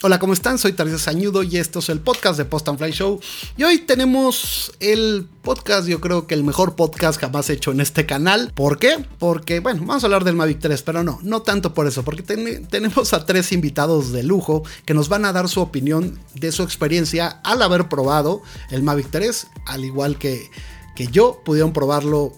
Hola, 0.00 0.20
¿cómo 0.20 0.32
están? 0.32 0.58
Soy 0.58 0.74
Tarcísio 0.74 1.00
Sañudo 1.00 1.42
y 1.42 1.56
esto 1.56 1.80
es 1.80 1.88
el 1.88 1.98
podcast 1.98 2.38
de 2.38 2.44
Post 2.44 2.68
and 2.68 2.78
Fly 2.78 2.92
Show. 2.92 3.18
Y 3.56 3.64
hoy 3.64 3.78
tenemos 3.78 4.70
el 4.78 5.26
podcast, 5.42 5.88
yo 5.88 6.00
creo 6.00 6.28
que 6.28 6.34
el 6.36 6.44
mejor 6.44 6.76
podcast 6.76 7.20
jamás 7.20 7.50
hecho 7.50 7.72
en 7.72 7.80
este 7.80 8.06
canal. 8.06 8.52
¿Por 8.54 8.78
qué? 8.78 9.04
Porque, 9.18 9.58
bueno, 9.58 9.80
vamos 9.84 10.04
a 10.04 10.06
hablar 10.06 10.22
del 10.22 10.36
Mavic 10.36 10.60
3, 10.60 10.82
pero 10.84 11.02
no, 11.02 11.18
no 11.24 11.42
tanto 11.42 11.74
por 11.74 11.88
eso, 11.88 12.04
porque 12.04 12.22
tenemos 12.22 13.12
a 13.12 13.26
tres 13.26 13.50
invitados 13.50 14.12
de 14.12 14.22
lujo 14.22 14.62
que 14.84 14.94
nos 14.94 15.08
van 15.08 15.24
a 15.24 15.32
dar 15.32 15.48
su 15.48 15.60
opinión 15.60 16.16
de 16.32 16.52
su 16.52 16.62
experiencia 16.62 17.40
al 17.42 17.60
haber 17.60 17.88
probado 17.88 18.42
el 18.70 18.84
Mavic 18.84 19.10
3, 19.10 19.48
al 19.66 19.84
igual 19.84 20.16
que, 20.16 20.48
que 20.94 21.08
yo, 21.08 21.42
pudieron 21.44 21.72
probarlo 21.72 22.34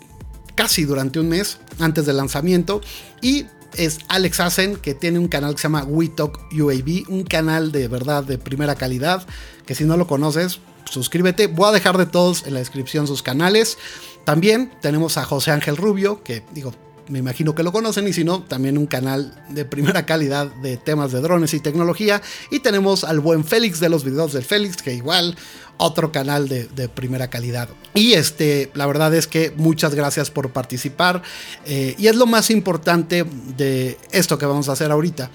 casi 0.54 0.86
durante 0.86 1.20
un 1.20 1.28
mes 1.28 1.58
antes 1.78 2.06
del 2.06 2.16
lanzamiento 2.16 2.80
y 3.20 3.44
es 3.76 3.98
Alex 4.08 4.40
Asen, 4.40 4.76
que 4.76 4.94
tiene 4.94 5.18
un 5.18 5.28
canal 5.28 5.54
que 5.54 5.60
se 5.60 5.64
llama 5.64 5.84
We 5.84 6.08
Talk 6.08 6.38
UAV, 6.52 7.08
un 7.08 7.24
canal 7.24 7.72
de 7.72 7.88
verdad 7.88 8.24
de 8.24 8.38
primera 8.38 8.74
calidad, 8.74 9.26
que 9.66 9.74
si 9.74 9.84
no 9.84 9.96
lo 9.96 10.06
conoces, 10.06 10.60
suscríbete. 10.90 11.46
Voy 11.46 11.68
a 11.68 11.72
dejar 11.72 11.98
de 11.98 12.06
todos 12.06 12.46
en 12.46 12.54
la 12.54 12.60
descripción 12.60 13.06
sus 13.06 13.22
canales. 13.22 13.78
También 14.24 14.72
tenemos 14.80 15.16
a 15.16 15.24
José 15.24 15.50
Ángel 15.50 15.76
Rubio, 15.76 16.22
que 16.22 16.42
digo, 16.52 16.72
me 17.08 17.18
imagino 17.18 17.54
que 17.54 17.64
lo 17.64 17.72
conocen 17.72 18.06
y 18.06 18.12
si 18.12 18.22
no, 18.22 18.44
también 18.44 18.78
un 18.78 18.86
canal 18.86 19.34
de 19.48 19.64
primera 19.64 20.06
calidad 20.06 20.46
de 20.46 20.76
temas 20.76 21.10
de 21.10 21.20
drones 21.20 21.52
y 21.54 21.60
tecnología. 21.60 22.22
Y 22.50 22.60
tenemos 22.60 23.04
al 23.04 23.20
buen 23.20 23.44
Félix 23.44 23.80
de 23.80 23.88
los 23.88 24.04
videos 24.04 24.32
del 24.32 24.44
Félix, 24.44 24.80
que 24.80 24.94
igual 24.94 25.36
otro 25.80 26.12
canal 26.12 26.48
de, 26.48 26.88
primera 26.88 27.28
calidad. 27.28 27.68
Y 27.94 28.12
este, 28.12 28.70
la 28.74 28.86
verdad 28.86 29.14
es 29.14 29.26
que 29.26 29.52
muchas 29.56 29.94
gracias 29.94 30.30
por 30.30 30.52
participar. 30.52 31.22
Eh, 31.66 31.94
y 31.98 32.06
es 32.06 32.16
lo 32.16 32.26
más 32.26 32.50
importante 32.50 33.24
de 33.56 33.98
esto 34.12 34.38
que 34.38 34.46
vamos 34.46 34.68
a 34.68 34.72
hacer 34.72 34.90
ahorita 34.90 35.30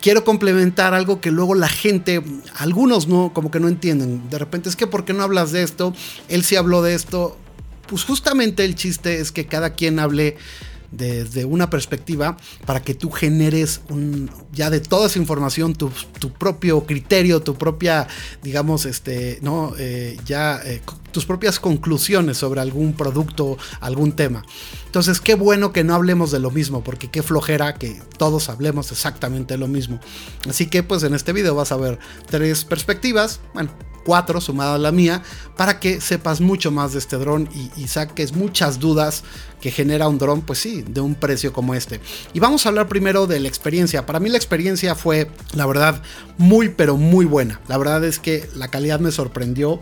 quiero 0.00 0.24
complementar 0.24 0.92
algo 0.92 1.20
que 1.20 1.30
luego 1.30 1.54
la 1.54 1.68
gente, 1.68 2.22
algunos 2.56 3.06
no, 3.06 3.32
como 3.32 3.50
que 3.50 3.60
no 3.60 3.68
entienden. 3.68 4.28
De 4.28 4.38
repente 4.38 4.68
es 4.68 4.76
que, 4.76 4.86
¿por 4.86 5.04
qué 5.04 5.14
no 5.14 5.22
hablas 5.22 5.52
de 5.52 5.62
esto? 5.62 5.94
Él 6.28 6.42
sí 6.42 6.56
habló 6.56 6.82
de 6.82 6.94
esto. 6.94 7.38
Pues 7.86 8.04
justamente 8.04 8.64
el 8.64 8.74
chiste 8.74 9.20
es 9.20 9.32
que 9.32 9.46
cada 9.46 9.74
quien 9.74 9.98
hable 10.00 10.36
desde 10.92 11.44
una 11.44 11.70
perspectiva 11.70 12.36
para 12.66 12.82
que 12.82 12.94
tú 12.94 13.10
generes 13.10 13.80
ya 14.52 14.70
de 14.70 14.80
toda 14.80 15.06
esa 15.06 15.18
información 15.18 15.74
tu, 15.74 15.90
propio 16.38 16.84
criterio, 16.84 17.42
tu 17.42 17.56
propia, 17.56 18.06
digamos, 18.42 18.86
este, 18.86 19.38
no, 19.42 19.72
eh, 19.78 20.16
ya 20.24 20.60
eh, 20.64 20.80
tus 21.10 21.26
propias 21.26 21.58
conclusiones 21.58 22.36
sobre 22.38 22.60
algún 22.60 22.92
producto, 22.94 23.58
algún 23.80 24.12
tema. 24.12 24.44
Entonces, 24.86 25.20
qué 25.20 25.34
bueno 25.34 25.72
que 25.72 25.84
no 25.84 25.94
hablemos 25.94 26.30
de 26.30 26.38
lo 26.38 26.50
mismo, 26.50 26.84
porque 26.84 27.10
qué 27.10 27.22
flojera 27.22 27.74
que 27.74 28.00
todos 28.18 28.48
hablemos 28.48 28.92
exactamente 28.92 29.56
lo 29.56 29.68
mismo. 29.68 30.00
Así 30.48 30.66
que, 30.66 30.82
pues 30.82 31.02
en 31.02 31.14
este 31.14 31.32
video 31.32 31.54
vas 31.54 31.72
a 31.72 31.76
ver 31.76 31.98
tres 32.28 32.64
perspectivas, 32.64 33.40
bueno, 33.54 33.70
cuatro 34.04 34.40
sumada 34.40 34.74
a 34.74 34.78
la 34.78 34.92
mía, 34.92 35.22
para 35.56 35.80
que 35.80 36.00
sepas 36.00 36.40
mucho 36.40 36.70
más 36.70 36.92
de 36.92 36.98
este 36.98 37.16
dron 37.16 37.48
y, 37.76 37.88
saques 37.88 38.32
muchas 38.32 38.78
dudas 38.78 39.22
que 39.60 39.70
genera 39.70 40.08
un 40.08 40.18
dron, 40.18 40.40
pues 40.40 40.58
sí, 40.58 40.82
de 40.86 41.00
un 41.00 41.14
precio 41.14 41.52
como 41.52 41.74
este. 41.74 42.00
Y 42.32 42.40
vamos 42.40 42.64
a 42.64 42.70
hablar 42.70 42.88
primero 42.88 43.26
de 43.26 43.38
la 43.38 43.48
experiencia. 43.48 44.06
Para 44.06 44.18
mí 44.18 44.28
la 44.28 44.38
experiencia 44.38 44.94
fue, 44.94 45.30
la 45.54 45.66
verdad, 45.66 46.02
muy, 46.38 46.70
pero 46.70 46.96
muy 46.96 47.26
buena. 47.26 47.60
La 47.68 47.78
verdad 47.78 48.02
es 48.04 48.18
que 48.18 48.48
la 48.54 48.68
calidad 48.68 48.98
me 48.98 49.12
sorprendió. 49.12 49.78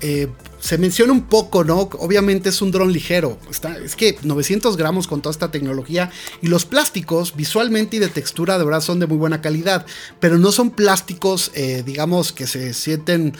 Eh, 0.00 0.28
se 0.62 0.78
menciona 0.78 1.12
un 1.12 1.22
poco, 1.22 1.64
¿no? 1.64 1.90
Obviamente 1.98 2.48
es 2.48 2.62
un 2.62 2.70
dron 2.70 2.92
ligero. 2.92 3.38
Está, 3.50 3.76
es 3.78 3.96
que 3.96 4.16
900 4.22 4.76
gramos 4.76 5.08
con 5.08 5.20
toda 5.22 5.32
esta 5.32 5.50
tecnología 5.50 6.10
y 6.40 6.46
los 6.46 6.64
plásticos 6.64 7.34
visualmente 7.34 7.96
y 7.96 7.98
de 7.98 8.08
textura 8.08 8.58
de 8.58 8.64
verdad 8.64 8.80
son 8.80 9.00
de 9.00 9.06
muy 9.08 9.16
buena 9.16 9.40
calidad, 9.40 9.84
pero 10.20 10.38
no 10.38 10.52
son 10.52 10.70
plásticos, 10.70 11.50
eh, 11.54 11.82
digamos, 11.84 12.32
que 12.32 12.46
se 12.46 12.74
sienten 12.74 13.34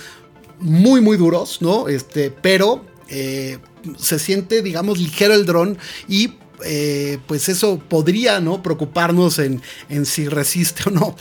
muy, 0.63 1.01
muy 1.01 1.17
duros, 1.17 1.59
¿no? 1.61 1.89
Este, 1.89 2.31
pero 2.31 2.85
eh, 3.09 3.59
se 3.99 4.19
siente, 4.19 4.63
digamos, 4.63 4.99
ligero 4.99 5.35
el 5.35 5.45
dron 5.45 5.79
y 6.09 6.35
eh, 6.65 7.19
pues 7.27 7.49
eso 7.49 7.79
podría, 7.79 8.41
¿no? 8.41 8.63
Preocuparnos 8.63 9.39
en, 9.39 9.61
en 9.89 10.07
si 10.07 10.29
resiste 10.29 10.85
o 10.87 10.91
no. 10.91 11.17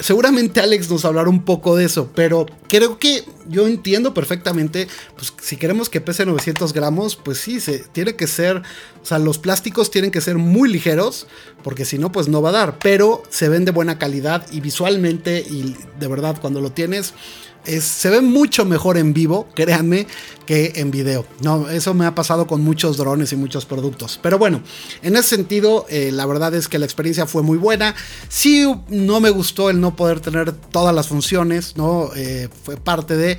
Seguramente 0.00 0.60
Alex 0.60 0.90
nos 0.90 1.04
hablará 1.04 1.28
un 1.28 1.44
poco 1.44 1.76
de 1.76 1.84
eso, 1.84 2.10
pero 2.14 2.46
creo 2.66 2.98
que 2.98 3.24
yo 3.48 3.68
entiendo 3.68 4.14
perfectamente, 4.14 4.88
pues 5.16 5.32
si 5.40 5.56
queremos 5.56 5.88
que 5.90 6.00
pese 6.00 6.24
900 6.24 6.72
gramos, 6.72 7.14
pues 7.14 7.38
sí, 7.38 7.60
se, 7.60 7.80
tiene 7.80 8.16
que 8.16 8.26
ser, 8.26 8.62
o 9.02 9.04
sea, 9.04 9.18
los 9.18 9.38
plásticos 9.38 9.90
tienen 9.90 10.10
que 10.10 10.20
ser 10.22 10.38
muy 10.38 10.70
ligeros, 10.70 11.26
porque 11.62 11.84
si 11.84 11.98
no, 11.98 12.10
pues 12.10 12.26
no 12.26 12.42
va 12.42 12.48
a 12.48 12.52
dar, 12.52 12.78
pero 12.78 13.22
se 13.28 13.48
ven 13.48 13.64
de 13.64 13.70
buena 13.70 13.98
calidad 13.98 14.46
y 14.50 14.60
visualmente 14.60 15.40
y 15.40 15.76
de 16.00 16.08
verdad 16.08 16.38
cuando 16.40 16.60
lo 16.60 16.72
tienes, 16.72 17.12
se 17.80 18.10
ve 18.10 18.20
mucho 18.20 18.64
mejor 18.64 18.96
en 18.96 19.12
vivo, 19.12 19.48
créanme, 19.54 20.06
que 20.46 20.72
en 20.76 20.90
video. 20.90 21.26
No, 21.42 21.68
eso 21.68 21.92
me 21.92 22.06
ha 22.06 22.14
pasado 22.14 22.46
con 22.46 22.62
muchos 22.62 22.96
drones 22.96 23.32
y 23.32 23.36
muchos 23.36 23.66
productos. 23.66 24.18
Pero 24.22 24.38
bueno, 24.38 24.62
en 25.02 25.16
ese 25.16 25.36
sentido, 25.36 25.86
eh, 25.88 26.10
la 26.12 26.24
verdad 26.26 26.54
es 26.54 26.68
que 26.68 26.78
la 26.78 26.86
experiencia 26.86 27.26
fue 27.26 27.42
muy 27.42 27.58
buena. 27.58 27.94
Sí, 28.28 28.64
no 28.88 29.20
me 29.20 29.30
gustó 29.30 29.68
el 29.70 29.80
no 29.80 29.96
poder 29.96 30.20
tener 30.20 30.52
todas 30.52 30.94
las 30.94 31.08
funciones, 31.08 31.76
¿no? 31.76 32.10
Eh, 32.14 32.48
fue 32.64 32.76
parte 32.76 33.16
de 33.16 33.38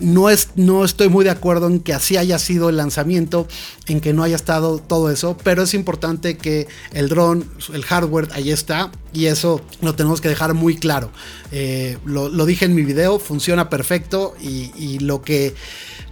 no, 0.00 0.28
es, 0.28 0.50
no 0.56 0.84
estoy 0.84 1.08
muy 1.08 1.24
de 1.24 1.30
acuerdo 1.30 1.68
en 1.68 1.80
que 1.80 1.92
así 1.92 2.16
haya 2.16 2.38
sido 2.38 2.68
el 2.68 2.76
lanzamiento, 2.76 3.46
en 3.86 4.00
que 4.00 4.12
no 4.12 4.22
haya 4.22 4.36
estado 4.36 4.78
todo 4.78 5.10
eso, 5.10 5.36
pero 5.42 5.62
es 5.62 5.74
importante 5.74 6.36
que 6.36 6.66
el 6.92 7.08
dron, 7.08 7.48
el 7.72 7.84
hardware, 7.84 8.28
ahí 8.32 8.50
está 8.50 8.90
y 9.12 9.26
eso 9.26 9.60
lo 9.80 9.94
tenemos 9.94 10.20
que 10.20 10.28
dejar 10.28 10.54
muy 10.54 10.76
claro. 10.76 11.10
Eh, 11.52 11.98
lo, 12.04 12.28
dije 12.46 12.64
en 12.64 12.74
mi 12.74 12.82
video, 12.82 13.18
funciona 13.18 13.70
perfecto 13.70 14.34
y, 14.40 14.98
lo 14.98 15.22
que 15.22 15.54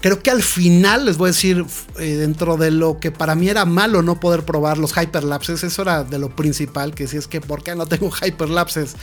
creo 0.01 0.23
que 0.23 0.31
al 0.31 0.43
final 0.43 1.07
les 1.07 1.17
voy 1.17 1.29
a 1.29 1.33
decir, 1.33 1.65
eh, 1.99 2.17
dentro 2.17 2.57
de 2.57 2.71
lo 2.71 3.01
que 3.01 3.11
para 3.11 3.35
mí 3.35 3.49
era 3.49 3.65
malo 3.65 4.03
no 4.03 4.21
poder 4.21 4.45
probar 4.45 4.79
los 4.79 4.97
hyperlapses, 4.97 5.65
eso 5.65 5.83
era 5.83 6.05
de 6.05 6.19
lo 6.19 6.35
principal, 6.35 6.95
que 6.95 7.09
si 7.09 7.17
es 7.17 7.27
que, 7.27 7.41
¿por 7.41 7.63
qué 7.63 7.75
no 7.75 7.87
tengo 7.87 8.11
hyperlapses? 8.23 8.95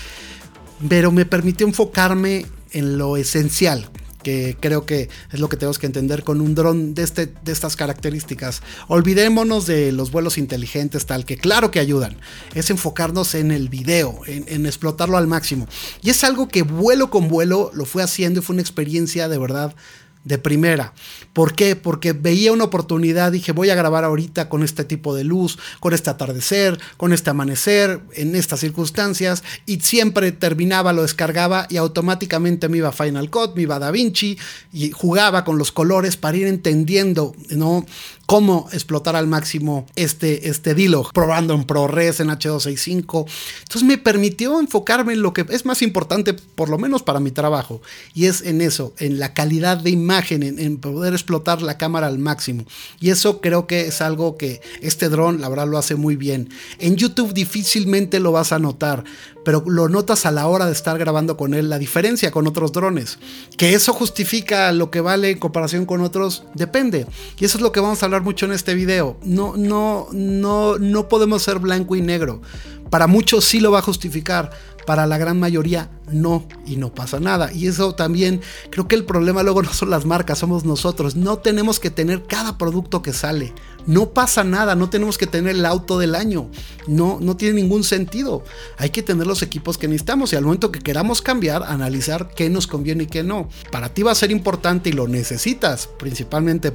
Pero 0.88 1.12
me 1.12 1.26
permitió 1.26 1.68
enfocarme 1.68 2.46
en 2.72 2.98
lo 2.98 3.18
esencial 3.18 3.90
que 4.24 4.58
creo 4.60 4.86
que 4.86 5.10
es 5.32 5.40
lo 5.40 5.50
que 5.50 5.58
tenemos 5.58 5.80
que 5.80 5.86
entender 5.86 6.24
con 6.24 6.42
un 6.42 6.56
dron 6.56 6.94
de, 6.94 7.04
este, 7.04 7.28
de 7.28 7.52
estas 7.52 7.76
características. 7.76 8.62
Olvidémonos 8.88 9.66
de 9.66 9.92
los 9.92 10.12
vuelos 10.12 10.38
inteligentes, 10.38 11.06
tal 11.06 11.26
que 11.26 11.38
claro 11.38 11.72
que 11.72 11.80
ayudan. 11.80 12.18
Es 12.54 12.70
enfocarnos 12.70 13.36
en 13.36 13.52
el 13.52 13.70
video, 13.70 14.22
en, 14.28 14.66
explotarlo 14.66 15.18
al 15.18 15.28
máximo. 15.28 15.68
Y 16.02 16.10
es 16.10 16.24
algo 16.24 16.48
que 16.48 16.64
vuelo 16.64 17.10
con 17.10 17.28
vuelo 17.28 17.72
lo 17.74 17.86
fue 17.86 18.04
haciendo 18.04 18.40
y 18.40 18.44
fue 18.44 18.54
una 18.54 18.62
experiencia 18.62 19.28
de 19.28 19.38
verdad 19.38 19.76
de 20.24 20.38
primera. 20.38 20.94
¿Por 21.34 21.56
qué? 21.56 21.76
Porque 21.76 22.14
veía 22.14 22.52
una 22.52 22.66
oportunidad, 22.66 23.32
dije, 23.32 23.52
voy 23.52 23.70
a 23.70 23.76
grabar 23.76 24.04
ahorita 24.04 24.50
con 24.50 24.64
este 24.64 24.84
tipo 24.84 25.16
de 25.16 25.24
luz, 25.24 25.58
con 25.80 25.94
este 25.94 26.10
atardecer, 26.10 26.80
con 26.98 27.14
este 27.14 27.30
amanecer, 27.30 28.02
en 28.14 28.36
estas 28.36 28.60
circunstancias, 28.60 29.44
y 29.66 29.80
siempre 29.80 30.32
terminaba, 30.32 30.94
lo 30.94 31.04
descargaba 31.04 31.68
y 31.70 31.78
automáticamente 31.78 32.70
me 32.70 32.78
iba 32.78 32.90
a 32.90 32.94
Final 32.94 33.30
Cut, 33.30 33.56
me 33.56 33.64
iba 33.64 33.76
a 33.76 33.80
DaVinci 33.80 34.38
y 34.74 34.92
jugaba 34.92 35.44
con 35.44 35.58
los 35.58 35.72
colores 35.72 36.18
para 36.18 36.38
ir 36.38 36.48
entendiendo, 36.48 37.34
¿no? 37.50 37.86
Cómo 38.30 38.70
explotar 38.74 39.16
al 39.16 39.26
máximo 39.26 39.88
este, 39.96 40.50
este 40.50 40.76
D-Log, 40.76 41.14
probando 41.14 41.56
en 41.56 41.64
ProRes, 41.64 42.20
en 42.20 42.28
H265. 42.28 43.26
Entonces 43.64 43.84
me 43.84 43.98
permitió 43.98 44.60
enfocarme 44.60 45.14
en 45.14 45.24
lo 45.24 45.34
que 45.34 45.48
es 45.50 45.66
más 45.66 45.82
importante, 45.82 46.36
por 46.36 46.70
lo 46.70 46.78
menos 46.78 47.02
para 47.02 47.20
mi 47.20 47.32
trabajo, 47.32 47.82
y 48.14 48.28
es 48.28 48.44
en 48.44 48.62
eso, 48.62 48.94
en 49.00 49.18
la 49.18 49.34
calidad 49.34 49.78
de 49.78 49.90
imagen, 49.90 50.44
en, 50.44 50.78
poder 50.78 51.14
explotar 51.14 51.64
la 51.64 51.80
cámara 51.80 52.06
al 52.06 52.20
máximo. 52.20 52.66
Y 53.00 53.10
eso 53.10 53.42
creo 53.42 53.66
que 53.66 53.88
es 53.88 54.00
algo 54.00 54.38
que 54.38 54.62
este 54.84 55.10
dron, 55.10 55.42
la 55.42 55.50
verdad, 55.50 55.68
lo 55.68 55.80
hace 55.80 55.96
muy 55.96 56.16
bien. 56.16 56.50
En 56.78 56.98
YouTube 56.98 57.34
difícilmente 57.34 58.20
lo 58.20 58.32
vas 58.32 58.52
a 58.52 58.60
notar, 58.60 59.06
pero 59.44 59.64
lo 59.66 59.90
notas 59.90 60.28
a 60.28 60.32
la 60.32 60.46
hora 60.46 60.68
de 60.68 60.74
estar 60.74 61.00
grabando 61.00 61.36
con 61.36 61.56
él, 61.56 61.68
la 61.68 61.80
diferencia 61.80 62.30
con 62.30 62.46
otros 62.46 62.74
drones. 62.74 63.18
Que 63.58 63.74
eso 63.74 63.92
justifica 63.92 64.72
lo 64.72 64.92
que 64.92 65.02
vale 65.02 65.32
en 65.32 65.40
comparación 65.40 65.88
con 65.88 66.02
otros, 66.02 66.44
depende. 66.54 67.08
Y 67.40 67.46
eso 67.46 67.58
es 67.58 67.64
lo 67.64 67.72
que 67.72 67.80
vamos 67.80 68.04
a 68.04 68.06
hablar 68.06 68.19
mucho 68.22 68.46
en 68.46 68.54
este 68.54 68.74
video. 68.74 69.18
No, 69.24 69.56
no, 69.58 70.08
no, 70.12 70.78
no 70.78 71.08
podemos 71.08 71.44
ser 71.44 71.60
blanco 71.60 71.96
y 71.96 72.02
negro. 72.02 72.42
Para 72.90 73.08
muchos 73.08 73.46
sí 73.46 73.60
lo 73.60 73.72
va 73.72 73.80
a 73.80 73.84
justificar, 73.84 74.52
para 74.90 75.06
la 75.06 75.20
gran 75.20 75.40
mayoría 75.40 75.88
no 76.12 76.48
y 76.66 76.76
no 76.78 76.92
pasa 76.96 77.20
nada. 77.20 77.54
Y 77.54 77.68
eso 77.68 77.94
también 77.94 78.42
creo 78.72 78.88
que 78.88 78.96
el 78.96 79.06
problema 79.06 79.44
luego 79.44 79.62
no 79.62 79.72
son 79.72 79.92
las 79.92 80.04
marcas, 80.04 80.40
somos 80.40 80.66
nosotros. 80.66 81.16
No 81.16 81.38
tenemos 81.38 81.80
que 81.80 81.92
tener 81.92 82.24
cada 82.24 82.58
producto 82.58 83.04
que 83.04 83.14
sale. 83.14 83.54
No 83.86 84.10
pasa 84.10 84.44
nada, 84.44 84.74
no 84.74 84.90
tenemos 84.90 85.20
que 85.20 85.28
tener 85.28 85.56
el 85.56 85.66
auto 85.66 86.00
del 86.00 86.16
año. 86.16 86.50
No, 86.88 87.20
no 87.22 87.38
tiene 87.38 87.62
ningún 87.62 87.84
sentido. 87.84 88.44
Hay 88.78 88.90
que 88.90 89.04
tener 89.04 89.28
los 89.28 89.44
equipos 89.44 89.78
que 89.78 89.88
necesitamos 89.88 90.34
y 90.34 90.38
al 90.38 90.44
momento 90.44 90.72
que 90.72 90.80
queramos 90.80 91.22
cambiar, 91.22 91.64
analizar 91.64 92.32
qué 92.36 92.50
nos 92.50 92.66
conviene 92.66 93.04
y 93.04 93.08
qué 93.08 93.24
no. 93.24 93.48
Para 93.72 93.94
ti 93.94 94.02
va 94.02 94.12
a 94.12 94.16
ser 94.16 94.32
importante 94.32 94.90
y 94.90 94.94
lo 94.94 95.08
necesitas, 95.08 95.88
principalmente 96.00 96.74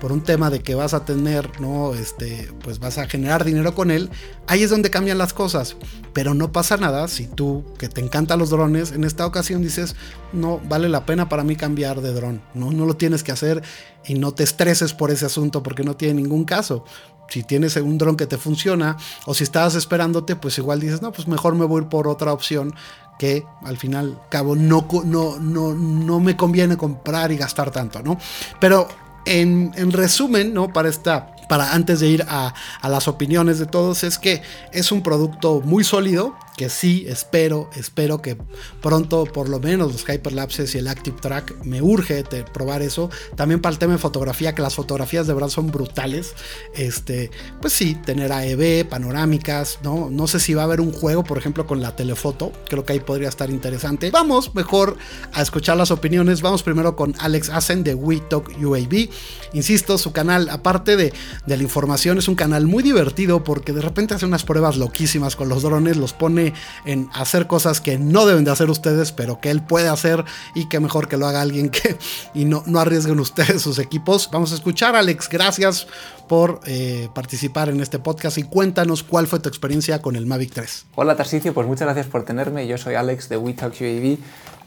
por 0.00 0.12
un 0.12 0.22
tema 0.22 0.50
de 0.50 0.60
que 0.60 0.74
vas 0.74 0.92
a 0.92 1.06
tener, 1.06 1.60
no, 1.62 1.94
este, 1.94 2.50
pues 2.62 2.78
vas 2.78 2.98
a 2.98 3.06
generar 3.06 3.44
dinero 3.44 3.74
con 3.74 3.90
él. 3.90 4.10
Ahí 4.46 4.62
es 4.62 4.70
donde 4.70 4.90
cambian 4.90 5.16
las 5.16 5.32
cosas. 5.32 5.76
Pero 6.12 6.32
no 6.32 6.52
pasa 6.52 6.76
nada 6.76 7.08
si 7.08 7.26
tú 7.26 7.53
que 7.78 7.88
te 7.88 8.00
encantan 8.00 8.38
los 8.38 8.50
drones, 8.50 8.92
en 8.92 9.04
esta 9.04 9.26
ocasión 9.26 9.62
dices, 9.62 9.94
no 10.32 10.60
vale 10.68 10.88
la 10.88 11.06
pena 11.06 11.28
para 11.28 11.44
mí 11.44 11.56
cambiar 11.56 12.00
de 12.00 12.12
dron, 12.12 12.42
no, 12.54 12.70
no 12.70 12.86
lo 12.86 12.96
tienes 12.96 13.22
que 13.22 13.32
hacer 13.32 13.62
y 14.04 14.14
no 14.14 14.32
te 14.32 14.42
estreses 14.42 14.94
por 14.94 15.10
ese 15.10 15.26
asunto 15.26 15.62
porque 15.62 15.84
no 15.84 15.96
tiene 15.96 16.22
ningún 16.22 16.44
caso. 16.44 16.84
Si 17.28 17.42
tienes 17.42 17.76
un 17.76 17.96
dron 17.96 18.16
que 18.16 18.26
te 18.26 18.36
funciona 18.36 18.96
o 19.26 19.34
si 19.34 19.44
estabas 19.44 19.74
esperándote, 19.74 20.36
pues 20.36 20.58
igual 20.58 20.80
dices, 20.80 21.00
no, 21.00 21.10
pues 21.10 21.26
mejor 21.26 21.54
me 21.54 21.64
voy 21.64 21.82
por 21.82 22.06
otra 22.06 22.32
opción 22.32 22.74
que 23.18 23.44
al 23.64 23.76
final 23.76 24.20
cabo 24.28 24.56
no, 24.56 24.86
no, 25.04 25.38
no, 25.38 25.74
no 25.74 26.20
me 26.20 26.36
conviene 26.36 26.76
comprar 26.76 27.32
y 27.32 27.36
gastar 27.36 27.70
tanto, 27.70 28.02
¿no? 28.02 28.18
Pero 28.60 28.88
en, 29.24 29.72
en 29.76 29.92
resumen, 29.92 30.52
¿no? 30.52 30.72
Para 30.72 30.88
esta 30.88 31.34
para 31.48 31.72
antes 31.74 32.00
de 32.00 32.08
ir 32.08 32.24
a, 32.28 32.54
a, 32.80 32.88
las 32.88 33.08
opiniones 33.08 33.58
de 33.58 33.66
todos, 33.66 34.04
es 34.04 34.18
que 34.18 34.42
es 34.72 34.92
un 34.92 35.02
producto 35.02 35.60
muy 35.60 35.84
sólido, 35.84 36.34
que 36.56 36.68
sí, 36.68 37.04
espero, 37.08 37.68
espero 37.74 38.22
que 38.22 38.36
pronto 38.80 39.24
por 39.24 39.48
lo 39.48 39.58
menos 39.58 39.92
los 39.92 40.08
hyperlapses 40.08 40.74
y 40.74 40.78
el 40.78 40.86
active 40.86 41.16
track 41.20 41.64
me 41.64 41.82
urge 41.82 42.22
probar 42.52 42.82
eso. 42.82 43.10
También 43.34 43.60
para 43.60 43.72
el 43.72 43.78
tema 43.78 43.94
de 43.94 43.98
fotografía, 43.98 44.54
que 44.54 44.62
las 44.62 44.74
fotografías 44.74 45.26
de 45.26 45.34
verdad 45.34 45.48
son 45.48 45.70
brutales. 45.72 46.34
Este, 46.74 47.30
pues 47.60 47.72
sí, 47.72 47.94
tener 47.94 48.32
AEB, 48.32 48.88
panorámicas, 48.88 49.80
¿no? 49.82 50.10
No 50.10 50.26
sé 50.26 50.38
si 50.38 50.54
va 50.54 50.62
a 50.62 50.64
haber 50.66 50.80
un 50.80 50.92
juego, 50.92 51.24
por 51.24 51.38
ejemplo, 51.38 51.66
con 51.66 51.80
la 51.80 51.96
telefoto. 51.96 52.52
Creo 52.68 52.84
que 52.84 52.92
ahí 52.92 53.00
podría 53.00 53.28
estar 53.28 53.50
interesante. 53.50 54.10
Vamos 54.10 54.54
mejor 54.54 54.96
a 55.32 55.42
escuchar 55.42 55.76
las 55.76 55.90
opiniones. 55.90 56.40
Vamos 56.40 56.62
primero 56.62 56.94
con 56.94 57.14
Alex 57.18 57.50
Asen 57.50 57.82
de 57.82 57.94
We 57.94 58.20
Talk 58.20 58.52
UAV. 58.62 59.08
Insisto, 59.52 59.98
su 59.98 60.12
canal, 60.12 60.48
aparte 60.50 60.96
de, 60.96 61.12
de 61.46 61.56
la 61.56 61.62
información, 61.62 62.18
es 62.18 62.28
un 62.28 62.34
canal 62.34 62.66
muy 62.66 62.82
divertido 62.82 63.44
porque 63.44 63.72
de 63.72 63.80
repente 63.80 64.14
hace 64.14 64.26
unas 64.26 64.44
pruebas 64.44 64.76
loquísimas 64.76 65.36
con 65.36 65.48
los 65.48 65.62
drones, 65.62 65.96
los 65.96 66.12
pone 66.12 66.54
en 66.84 67.08
hacer 67.12 67.46
cosas 67.46 67.80
que 67.80 67.98
no 67.98 68.26
deben 68.26 68.44
de 68.44 68.50
hacer 68.50 68.70
ustedes, 68.70 69.12
pero 69.12 69.40
que 69.40 69.50
él 69.50 69.62
puede 69.62 69.88
hacer 69.88 70.24
y 70.54 70.68
que 70.68 70.80
mejor 70.80 71.08
que 71.08 71.16
lo 71.16 71.26
haga 71.26 71.40
alguien 71.40 71.70
que 71.70 71.96
y 72.34 72.44
no, 72.44 72.62
no 72.66 72.80
arriesguen 72.80 73.20
ustedes 73.20 73.62
sus 73.62 73.78
equipos. 73.78 74.28
Vamos 74.32 74.52
a 74.52 74.54
escuchar, 74.54 74.96
Alex, 74.96 75.28
gracias 75.28 75.86
por 76.28 76.60
eh, 76.66 77.08
participar 77.14 77.68
en 77.68 77.80
este 77.80 77.98
podcast 77.98 78.38
y 78.38 78.44
cuéntanos 78.44 79.02
cuál 79.02 79.26
fue 79.26 79.40
tu 79.40 79.48
experiencia 79.48 80.00
con 80.00 80.16
el 80.16 80.26
Mavic 80.26 80.52
3. 80.52 80.86
Hola 80.94 81.16
Tarsicio, 81.16 81.52
pues 81.52 81.66
muchas 81.66 81.86
gracias 81.86 82.06
por 82.06 82.24
tenerme. 82.24 82.66
Yo 82.66 82.78
soy 82.78 82.94
Alex 82.94 83.28
de 83.28 83.36
WeTalk 83.36 83.74
UAV. 83.80 84.18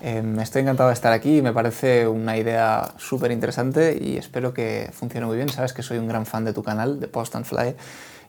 Eh, 0.02 0.22
me 0.22 0.44
estoy 0.44 0.62
encantado 0.62 0.90
de 0.90 0.94
estar 0.94 1.12
aquí, 1.12 1.42
me 1.42 1.54
parece 1.54 2.08
una 2.08 2.38
idea 2.38 2.94
súper 2.98 3.32
interesante 3.32 3.98
y 4.00 4.18
espero 4.18 4.54
que 4.54 4.90
funcione 4.94 5.26
muy 5.26 5.38
bien. 5.38 5.50
Sabes 5.50 5.74
que 5.74 5.82
soy 5.82 5.98
un 5.98 6.08
gran 6.08 6.26
fan 6.26 6.46
de 6.46 6.54
tu 6.54 6.64
canal, 6.64 7.00
de 7.00 7.08
Post 7.08 7.36
and 7.36 7.46
Fly, 7.46 7.76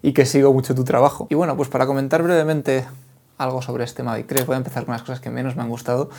y 0.03 0.13
que 0.13 0.25
sigo 0.25 0.53
mucho 0.53 0.75
tu 0.75 0.85
trabajo. 0.85 1.27
Y 1.31 1.35
bueno, 1.35 1.57
pues 1.57 1.69
para 1.69 1.87
comentar 1.87 2.23
brevemente 2.23 2.85
algo 3.39 3.63
sobre 3.63 3.85
este 3.85 4.03
Mavic 4.03 4.27
3. 4.27 4.47
Voy 4.47 4.55
a 4.55 4.59
empezar 4.59 4.85
con 4.85 4.93
las 4.93 5.03
cosas 5.03 5.21
que 5.21 5.31
menos 5.31 5.57
me 5.57 5.63
han 5.63 5.69
gustado. 5.69 6.11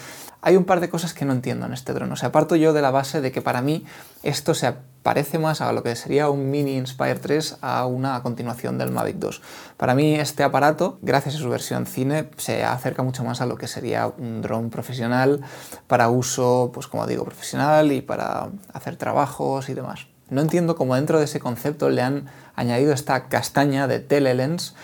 Hay 0.42 0.56
un 0.56 0.66
par 0.66 0.80
de 0.80 0.90
cosas 0.90 1.14
que 1.14 1.26
no 1.26 1.34
entiendo 1.34 1.66
en 1.66 1.74
este 1.74 1.94
dron. 1.94 2.12
O 2.12 2.16
sea, 2.16 2.32
parto 2.32 2.56
yo 2.56 2.74
de 2.74 2.82
la 2.82 2.92
base 2.92 3.22
de 3.22 3.32
que 3.32 3.42
para 3.42 3.62
mí 3.62 3.86
esto 4.24 4.54
se 4.54 4.74
parece 5.04 5.38
más 5.38 5.62
a 5.62 5.72
lo 5.74 5.84
que 5.84 5.96
sería 5.96 6.30
un 6.30 6.50
mini 6.50 6.78
Inspire 6.78 7.16
3 7.16 7.58
a 7.62 7.86
una 7.86 8.22
continuación 8.24 8.78
del 8.78 8.92
Mavic 8.92 9.18
2. 9.18 9.42
Para 9.78 9.96
mí 9.96 10.16
este 10.16 10.44
aparato, 10.44 10.98
gracias 11.02 11.36
a 11.36 11.38
su 11.40 11.50
versión 11.50 11.86
cine, 11.86 12.30
se 12.38 12.64
acerca 12.64 13.04
mucho 13.04 13.24
más 13.24 13.42
a 13.42 13.46
lo 13.46 13.56
que 13.56 13.68
sería 13.68 14.08
un 14.08 14.42
dron 14.42 14.70
profesional 14.70 15.42
para 15.88 16.10
uso, 16.10 16.72
pues 16.74 16.88
como 16.88 17.06
digo, 17.06 17.26
profesional 17.26 17.92
y 17.92 18.02
para 18.02 18.50
hacer 18.74 18.96
trabajos 18.96 19.70
y 19.70 19.74
demás. 19.74 20.08
No 20.30 20.42
entiendo 20.42 20.76
cómo 20.76 20.96
dentro 20.96 21.18
de 21.18 21.26
ese 21.26 21.40
concepto 21.40 21.90
le 21.90 22.02
han 22.02 22.26
añadido 22.56 22.94
esta 22.94 23.28
castaña 23.30 23.88
de 23.88 24.00
telelens 24.00 24.76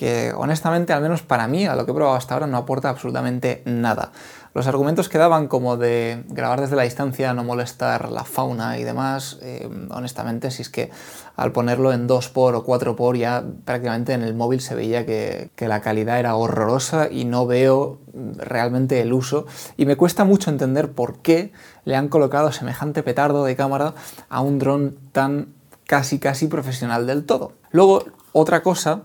que 0.00 0.32
honestamente, 0.34 0.94
al 0.94 1.02
menos 1.02 1.20
para 1.20 1.46
mí, 1.46 1.66
a 1.66 1.76
lo 1.76 1.84
que 1.84 1.90
he 1.90 1.94
probado 1.94 2.16
hasta 2.16 2.32
ahora, 2.32 2.46
no 2.46 2.56
aporta 2.56 2.88
absolutamente 2.88 3.60
nada. 3.66 4.12
Los 4.54 4.66
argumentos 4.66 5.10
que 5.10 5.18
daban 5.18 5.46
como 5.46 5.76
de 5.76 6.24
grabar 6.28 6.58
desde 6.58 6.74
la 6.74 6.84
distancia, 6.84 7.34
no 7.34 7.44
molestar 7.44 8.10
la 8.10 8.24
fauna 8.24 8.78
y 8.78 8.84
demás, 8.84 9.38
eh, 9.42 9.68
honestamente, 9.90 10.50
si 10.50 10.62
es 10.62 10.70
que 10.70 10.90
al 11.36 11.52
ponerlo 11.52 11.92
en 11.92 12.06
2 12.06 12.30
por 12.30 12.54
o 12.54 12.64
4 12.64 12.96
por 12.96 13.18
ya 13.18 13.44
prácticamente 13.66 14.14
en 14.14 14.22
el 14.22 14.32
móvil 14.32 14.62
se 14.62 14.74
veía 14.74 15.04
que, 15.04 15.50
que 15.54 15.68
la 15.68 15.82
calidad 15.82 16.18
era 16.18 16.34
horrorosa 16.34 17.10
y 17.10 17.26
no 17.26 17.46
veo 17.46 17.98
realmente 18.38 19.02
el 19.02 19.12
uso 19.12 19.44
y 19.76 19.84
me 19.84 19.96
cuesta 19.96 20.24
mucho 20.24 20.48
entender 20.48 20.92
por 20.92 21.18
qué 21.18 21.52
le 21.84 21.94
han 21.94 22.08
colocado 22.08 22.52
semejante 22.52 23.02
petardo 23.02 23.44
de 23.44 23.54
cámara 23.54 23.92
a 24.30 24.40
un 24.40 24.58
dron 24.58 24.96
tan 25.12 25.48
casi 25.86 26.18
casi 26.18 26.46
profesional 26.46 27.06
del 27.06 27.26
todo. 27.26 27.52
Luego, 27.70 28.04
otra 28.32 28.62
cosa 28.62 29.02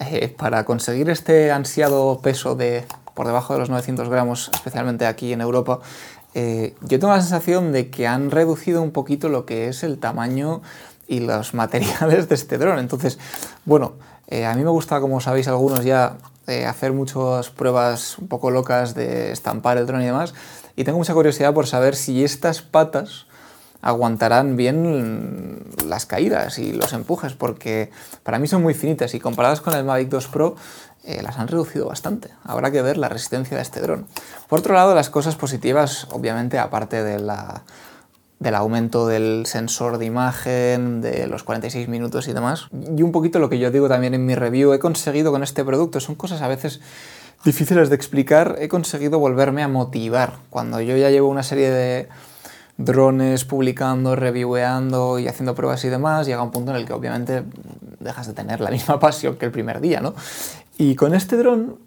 eh, 0.00 0.34
para 0.36 0.64
conseguir 0.64 1.08
este 1.10 1.50
ansiado 1.50 2.20
peso 2.22 2.54
de 2.54 2.84
por 3.14 3.26
debajo 3.26 3.54
de 3.54 3.60
los 3.60 3.70
900 3.70 4.10
gramos, 4.10 4.50
especialmente 4.52 5.06
aquí 5.06 5.32
en 5.32 5.40
Europa, 5.40 5.80
eh, 6.34 6.74
yo 6.82 6.98
tengo 7.00 7.14
la 7.14 7.20
sensación 7.22 7.72
de 7.72 7.88
que 7.88 8.06
han 8.06 8.30
reducido 8.30 8.82
un 8.82 8.90
poquito 8.90 9.30
lo 9.30 9.46
que 9.46 9.68
es 9.68 9.82
el 9.82 9.98
tamaño 9.98 10.60
y 11.08 11.20
los 11.20 11.54
materiales 11.54 12.28
de 12.28 12.34
este 12.34 12.58
dron. 12.58 12.78
Entonces, 12.78 13.18
bueno, 13.64 13.94
eh, 14.26 14.44
a 14.44 14.54
mí 14.54 14.64
me 14.64 14.70
gusta, 14.70 15.00
como 15.00 15.20
sabéis 15.20 15.48
algunos 15.48 15.84
ya, 15.84 16.18
hacer 16.68 16.92
muchas 16.92 17.50
pruebas 17.50 18.18
un 18.18 18.28
poco 18.28 18.52
locas 18.52 18.94
de 18.94 19.32
estampar 19.32 19.78
el 19.78 19.86
dron 19.86 20.02
y 20.02 20.06
demás. 20.06 20.32
Y 20.76 20.84
tengo 20.84 20.98
mucha 20.98 21.14
curiosidad 21.14 21.52
por 21.52 21.66
saber 21.66 21.96
si 21.96 22.22
estas 22.22 22.62
patas 22.62 23.26
aguantarán 23.86 24.56
bien 24.56 25.60
las 25.86 26.06
caídas 26.06 26.58
y 26.58 26.72
los 26.72 26.92
empujes, 26.92 27.34
porque 27.34 27.90
para 28.24 28.40
mí 28.40 28.48
son 28.48 28.60
muy 28.60 28.74
finitas 28.74 29.14
y 29.14 29.20
comparadas 29.20 29.60
con 29.60 29.74
el 29.74 29.84
Mavic 29.84 30.08
2 30.08 30.26
Pro 30.28 30.56
eh, 31.04 31.22
las 31.22 31.38
han 31.38 31.46
reducido 31.46 31.86
bastante. 31.86 32.30
Habrá 32.42 32.72
que 32.72 32.82
ver 32.82 32.96
la 32.96 33.08
resistencia 33.08 33.56
de 33.56 33.62
este 33.62 33.80
dron. 33.80 34.06
Por 34.48 34.58
otro 34.58 34.74
lado, 34.74 34.92
las 34.96 35.08
cosas 35.08 35.36
positivas, 35.36 36.08
obviamente, 36.10 36.58
aparte 36.58 37.04
de 37.04 37.20
la, 37.20 37.62
del 38.40 38.56
aumento 38.56 39.06
del 39.06 39.46
sensor 39.46 39.98
de 39.98 40.06
imagen, 40.06 41.00
de 41.00 41.28
los 41.28 41.44
46 41.44 41.86
minutos 41.86 42.26
y 42.26 42.32
demás, 42.32 42.66
y 42.72 43.02
un 43.04 43.12
poquito 43.12 43.38
lo 43.38 43.48
que 43.48 43.60
yo 43.60 43.70
digo 43.70 43.88
también 43.88 44.14
en 44.14 44.26
mi 44.26 44.34
review, 44.34 44.72
he 44.72 44.80
conseguido 44.80 45.30
con 45.30 45.44
este 45.44 45.64
producto, 45.64 46.00
son 46.00 46.16
cosas 46.16 46.42
a 46.42 46.48
veces 46.48 46.80
difíciles 47.44 47.88
de 47.88 47.94
explicar, 47.94 48.56
he 48.58 48.66
conseguido 48.66 49.20
volverme 49.20 49.62
a 49.62 49.68
motivar. 49.68 50.32
Cuando 50.50 50.80
yo 50.80 50.96
ya 50.96 51.10
llevo 51.10 51.28
una 51.28 51.44
serie 51.44 51.70
de 51.70 52.08
drones 52.78 53.44
publicando, 53.44 54.16
reviewando 54.16 55.18
y 55.18 55.28
haciendo 55.28 55.54
pruebas 55.54 55.84
y 55.84 55.88
demás, 55.88 56.26
llega 56.26 56.42
un 56.42 56.50
punto 56.50 56.72
en 56.72 56.76
el 56.76 56.86
que 56.86 56.92
obviamente 56.92 57.44
dejas 58.00 58.26
de 58.26 58.34
tener 58.34 58.60
la 58.60 58.70
misma 58.76 58.98
pasión 58.98 59.36
que 59.36 59.46
el 59.46 59.52
primer 59.52 59.80
día, 59.80 60.00
¿no? 60.00 60.14
Y 60.78 60.94
con 60.94 61.14
este 61.14 61.36
dron, 61.36 61.78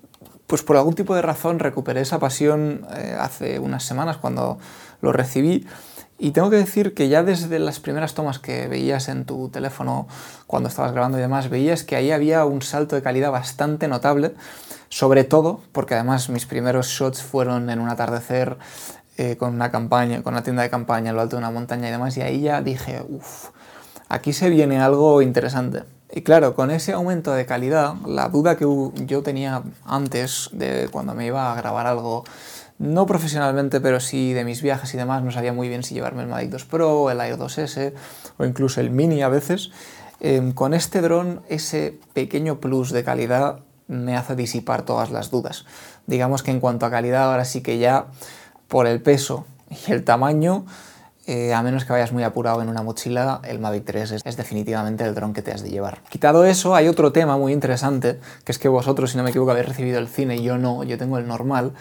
pues 0.47 0.63
por 0.63 0.77
algún 0.77 0.95
tipo 0.95 1.15
de 1.15 1.21
razón 1.21 1.59
recuperé 1.59 2.01
esa 2.01 2.19
pasión 2.19 2.86
eh, 2.95 3.15
hace 3.19 3.59
unas 3.59 3.83
semanas 3.83 4.18
cuando 4.18 4.57
lo 5.01 5.12
recibí. 5.12 5.68
Y 6.21 6.31
tengo 6.31 6.49
que 6.49 6.57
decir 6.57 6.94
que 6.94 7.07
ya 7.07 7.23
desde 7.23 7.59
las 7.59 7.80
primeras 7.80 8.13
tomas 8.13 8.40
que 8.40 8.68
veías 8.68 9.07
en 9.07 9.23
tu 9.23 9.47
teléfono 9.47 10.07
cuando 10.47 10.68
estabas 10.68 10.92
grabando 10.92 11.18
y 11.18 11.21
demás, 11.21 11.49
veías 11.49 11.83
que 11.85 11.95
ahí 11.95 12.11
había 12.11 12.44
un 12.44 12.61
salto 12.61 12.97
de 12.97 13.02
calidad 13.02 13.31
bastante 13.31 13.87
notable, 13.87 14.33
sobre 14.90 15.23
todo 15.23 15.61
porque 15.71 15.94
además 15.94 16.28
mis 16.28 16.45
primeros 16.45 16.87
shots 16.87 17.23
fueron 17.23 17.69
en 17.69 17.80
un 17.80 17.87
atardecer 17.87 18.57
eh, 19.21 19.35
con 19.35 19.54
una 19.54 19.69
campaña, 19.69 20.23
con 20.23 20.33
una 20.33 20.44
tienda 20.44 20.64
de 20.64 20.69
campaña 20.69 21.11
lo 21.11 21.19
alto 21.19 21.35
de 21.35 21.42
una 21.42 21.52
montaña 21.52 21.90
y 21.90 21.92
demás, 21.92 22.16
y 22.16 22.21
ahí 22.21 22.40
ya 22.40 22.61
dije, 22.61 23.04
uff, 23.06 23.49
aquí 24.07 24.31
se 24.31 24.49
viene 24.49 24.80
algo 24.80 25.21
interesante. 25.21 25.83
Y 26.09 26.21
claro, 26.21 26.56
con 26.56 26.71
ese 26.71 26.94
aumento 26.94 27.33
de 27.33 27.45
calidad, 27.45 27.95
la 28.07 28.30
duda 28.30 28.56
que 28.56 28.64
yo 29.06 29.21
tenía 29.21 29.64
antes 29.83 30.49
de 30.54 30.88
cuando 30.90 31.16
me 31.16 31.26
iba 31.26 31.52
a 31.52 31.56
grabar 31.57 31.85
algo, 31.85 32.23
no 32.78 33.06
profesionalmente, 33.06 33.81
pero 33.81 33.99
sí 33.99 34.31
de 34.31 34.45
mis 34.45 34.61
viajes 34.61 34.94
y 34.94 34.97
demás, 34.97 35.21
no 35.21 35.31
sabía 35.31 35.52
muy 35.52 35.68
bien 35.68 35.83
si 35.83 35.95
llevarme 35.95 36.21
el 36.21 36.30
Mavic 36.30 36.52
2 36.52 36.64
Pro, 36.64 37.11
el 37.11 37.19
Air 37.19 37.38
2S 37.38 37.92
o 38.38 38.45
incluso 38.45 38.80
el 38.80 38.90
Mini 38.90 39.21
a 39.21 39.28
veces. 39.28 39.71
Em, 40.21 40.54
con 40.54 40.73
este 40.73 41.02
dron, 41.02 41.42
ese 41.49 41.99
pequeño 42.14 42.61
plus 42.61 42.92
de 42.92 43.04
calidad 43.04 43.59
me 43.90 44.16
hace 44.16 44.38
disipar 44.38 44.83
todas 44.83 45.11
las 45.11 45.30
dudas. 45.30 45.66
Digamos 46.07 46.42
que 46.42 46.52
en 46.52 46.61
cuanto 46.61 46.85
a 46.85 46.90
calidad, 46.90 47.30
ahora 47.30 47.44
sí 47.44 47.59
que 47.61 47.80
ya 47.80 48.07
por 48.69 48.88
el 48.88 49.02
peso 49.02 49.45
y 49.69 49.92
el 49.92 50.06
tamaño, 50.06 50.66
eh, 51.28 51.54
a 51.54 51.61
menos 51.61 51.85
que 51.85 51.92
vayas 51.92 52.14
muy 52.14 52.23
apurado 52.23 52.61
en 52.61 52.69
una 52.69 52.81
mochila, 52.81 53.42
el 53.44 53.59
Mavic 53.59 53.83
3 53.83 54.23
es, 54.23 54.38
definitivamente 54.38 55.04
el 55.04 55.14
dron 55.14 55.33
que 55.33 55.42
te 55.42 55.52
has 55.52 55.61
de 55.61 55.69
llevar. 55.69 56.02
Quitado 56.09 56.45
eso, 56.45 56.73
hay 56.73 56.88
otro 56.88 57.11
tema 57.11 57.38
muy 57.38 57.52
interesante, 57.52 58.19
que 58.45 58.52
es 58.52 58.57
que 58.57 58.69
vosotros, 58.69 59.11
si 59.11 59.18
no 59.18 59.23
me 59.23 59.31
equivoco, 59.31 59.52
habéis 59.52 59.68
recibido 59.68 59.99
el 59.99 60.07
cine 60.07 60.38
y 60.38 60.44
yo 60.44 60.57
no, 60.57 60.83
yo 60.83 60.97
tengo 60.97 61.18
el 61.18 61.28
normal. 61.28 61.73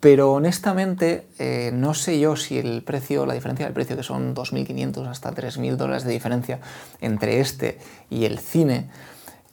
Pero 0.00 0.32
honestamente, 0.32 1.26
eh, 1.38 1.70
no 1.74 1.92
sé 1.92 2.18
yo 2.18 2.34
si 2.34 2.58
el 2.58 2.82
precio, 2.82 3.26
la 3.26 3.34
diferencia 3.34 3.66
del 3.66 3.74
precio, 3.74 3.96
que 3.96 4.02
son 4.02 4.34
2.500 4.34 5.06
hasta 5.06 5.30
3.000 5.32 5.76
dólares 5.76 6.04
de 6.04 6.12
diferencia 6.12 6.58
entre 7.02 7.40
este 7.40 7.78
y 8.08 8.24
el 8.24 8.38
cine, 8.38 8.88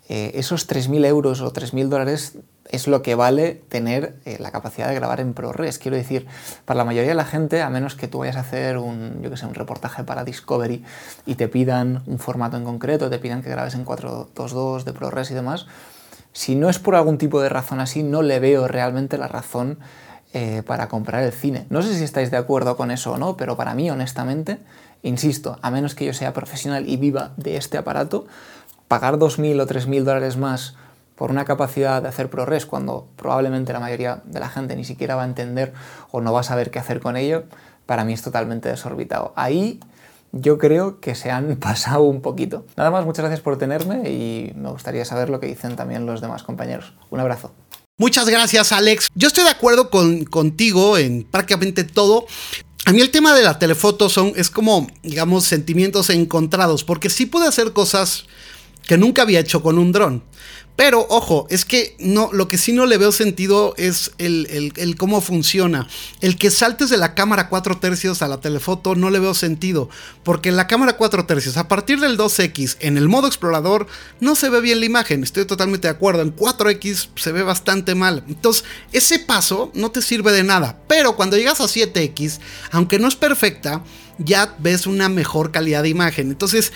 eh, 0.08 0.32
esos 0.36 0.70
3.000 0.70 1.06
euros 1.06 1.42
o 1.42 1.52
3.000 1.52 1.90
dólares 1.90 2.38
es 2.70 2.88
lo 2.88 3.02
que 3.02 3.16
vale 3.16 3.62
tener 3.70 4.16
eh, 4.26 4.38
la 4.40 4.52
capacidad 4.52 4.88
de 4.88 4.96
grabar 4.96 5.20
en 5.20 5.34
ProRes. 5.34 5.80
Quiero 5.80 5.98
decir, 5.98 6.28
para 6.66 6.78
la 6.78 6.86
mayoría 6.86 7.10
de 7.10 7.16
la 7.16 7.26
gente, 7.26 7.62
a 7.62 7.70
menos 7.70 7.96
que 7.96 8.08
tú 8.08 8.20
vayas 8.20 8.36
a 8.36 8.42
hacer 8.42 8.78
un, 8.78 9.22
yo 9.22 9.36
sé, 9.38 9.46
un 9.46 9.54
reportaje 9.54 10.04
para 10.04 10.24
Discovery 10.24 10.84
y 11.26 11.36
te 11.36 11.48
pidan 11.48 12.04
un 12.06 12.20
formato 12.20 12.58
en 12.58 12.64
concreto, 12.64 13.10
te 13.10 13.20
pidan 13.20 13.42
que 13.42 13.50
grabes 13.50 13.76
en 13.76 13.84
422 13.84 14.86
de 14.86 14.94
ProRes 14.94 15.32
y 15.32 15.34
demás, 15.34 15.68
si 16.34 16.56
no 16.56 16.70
es 16.70 16.78
por 16.78 16.96
algún 16.96 17.18
tipo 17.18 17.42
de 17.42 17.50
razón 17.50 17.80
así, 17.80 18.04
no 18.04 18.22
le 18.22 18.40
veo 18.40 18.68
realmente 18.68 19.18
la 19.18 19.28
razón 19.28 19.80
eh, 20.34 20.62
para 20.66 20.88
comprar 20.88 21.24
el 21.24 21.32
cine. 21.32 21.66
No 21.70 21.82
sé 21.82 21.96
si 21.96 22.04
estáis 22.04 22.30
de 22.30 22.38
acuerdo 22.38 22.78
con 22.78 22.92
eso 22.92 23.14
o 23.14 23.18
no, 23.18 23.38
pero 23.38 23.58
para 23.58 23.74
mí, 23.74 23.90
honestamente, 23.90 24.60
insisto, 25.02 25.58
a 25.62 25.72
menos 25.72 25.96
que 25.96 26.06
yo 26.06 26.14
sea 26.14 26.34
profesional 26.34 26.88
y 26.88 26.98
viva 26.98 27.32
de 27.38 27.58
este 27.58 27.78
aparato, 27.78 28.28
pagar 28.88 29.16
2.000 29.16 29.62
o 29.62 29.66
3.000 29.66 30.04
dólares 30.04 30.38
más 30.38 30.76
por 31.18 31.32
una 31.32 31.46
capacidad 31.46 32.02
de 32.02 32.08
hacer 32.08 32.30
ProRes 32.30 32.66
cuando 32.66 33.08
probablemente 33.16 33.74
la 33.74 33.80
mayoría 33.80 34.22
de 34.24 34.40
la 34.40 34.50
gente 34.50 34.76
ni 34.76 34.86
siquiera 34.86 35.16
va 35.16 35.24
a 35.24 35.26
entender 35.26 35.74
o 36.12 36.22
no 36.22 36.32
va 36.32 36.42
a 36.42 36.44
saber 36.44 36.70
qué 36.70 36.78
hacer 36.78 37.02
con 37.02 37.18
ello, 37.18 37.44
para 37.88 38.06
mí 38.06 38.14
es 38.14 38.22
totalmente 38.22 38.70
desorbitado. 38.70 39.34
Ahí 39.36 39.80
yo 40.32 40.60
creo 40.60 41.00
que 41.00 41.16
se 41.16 41.32
han 41.32 41.56
pasado 41.60 42.04
un 42.04 42.22
poquito. 42.22 42.66
Nada 42.78 42.92
más, 42.92 43.04
muchas 43.04 43.24
gracias 43.24 43.42
por 43.42 43.58
tenerme 43.58 44.10
y 44.10 44.54
me 44.56 44.70
gustaría 44.70 45.04
saber 45.06 45.30
lo 45.30 45.40
que 45.40 45.48
dicen 45.48 45.76
también 45.76 46.06
los 46.06 46.22
demás 46.22 46.44
compañeros. 46.44 46.94
Un 47.10 47.20
abrazo. 47.20 47.52
Muchas 47.98 48.30
gracias, 48.30 48.72
Alex. 48.72 49.08
Yo 49.16 49.28
estoy 49.28 49.44
de 49.44 49.50
acuerdo 49.50 49.90
con, 49.90 50.24
contigo 50.26 51.00
en 51.00 51.24
prácticamente 51.24 51.84
todo. 51.84 52.28
A 52.86 52.94
mí 52.94 53.02
el 53.02 53.10
tema 53.10 53.34
de 53.34 53.42
la 53.42 53.58
telefoto 53.58 54.08
son, 54.08 54.34
es 54.36 54.52
como, 54.52 54.86
digamos, 55.02 55.46
sentimientos 55.46 56.12
encontrados, 56.12 56.84
porque 56.84 57.10
sí 57.10 57.26
puede 57.26 57.48
hacer 57.48 57.74
cosas 57.74 58.26
que 58.88 58.98
nunca 58.98 59.24
había 59.24 59.40
hecho 59.40 59.64
con 59.64 59.80
un 59.80 59.92
dron. 59.92 60.24
Pero 60.78 61.08
ojo, 61.10 61.48
es 61.50 61.66
que 61.66 61.96
no, 61.98 62.30
lo 62.32 62.48
que 62.48 62.60
sí 62.60 62.72
no 62.72 62.86
le 62.86 63.00
veo 63.00 63.12
sentido 63.12 63.74
es 63.78 64.12
el, 64.20 64.96
cómo 64.96 65.22
funciona. 65.22 65.88
El 66.22 66.38
que 66.38 66.52
saltes 66.52 66.92
de 66.92 66.98
la 66.98 67.16
cámara 67.16 67.50
4 67.50 67.80
tercios 67.80 68.22
a 68.22 68.28
la 68.28 68.40
telefoto 68.42 68.94
no 68.94 69.10
le 69.10 69.20
veo 69.20 69.34
sentido. 69.34 69.90
Porque 70.22 70.52
la 70.52 70.68
cámara 70.68 70.94
4 70.96 71.26
tercios, 71.26 71.58
a 71.58 71.68
partir 71.68 72.00
del 72.00 72.16
2X, 72.16 72.78
en 72.80 72.98
el 72.98 73.10
modo 73.10 73.26
explorador, 73.26 73.88
no 74.20 74.36
se 74.36 74.50
ve 74.50 74.62
bien 74.62 74.80
la 74.80 74.86
imagen. 74.86 75.24
Estoy 75.24 75.46
totalmente 75.46 75.88
de 75.88 75.94
acuerdo. 75.96 76.22
En 76.22 76.36
4X 76.36 77.10
se 77.16 77.32
ve 77.32 77.42
bastante 77.42 77.96
mal. 77.96 78.24
Entonces, 78.28 78.64
ese 78.92 79.18
paso 79.18 79.72
no 79.74 79.90
te 79.90 80.04
sirve 80.04 80.32
de 80.32 80.44
nada. 80.44 80.80
Pero 80.88 81.16
cuando 81.16 81.38
llegas 81.38 81.60
a 81.60 81.64
7X, 81.64 82.38
aunque 82.70 83.00
no 83.00 83.08
es 83.08 83.16
perfecta, 83.16 83.84
ya 84.20 84.56
ves 84.60 84.86
una 84.86 85.10
mejor 85.10 85.52
calidad 85.52 85.82
de 85.82 85.90
imagen. 85.90 86.30
Entonces, 86.30 86.72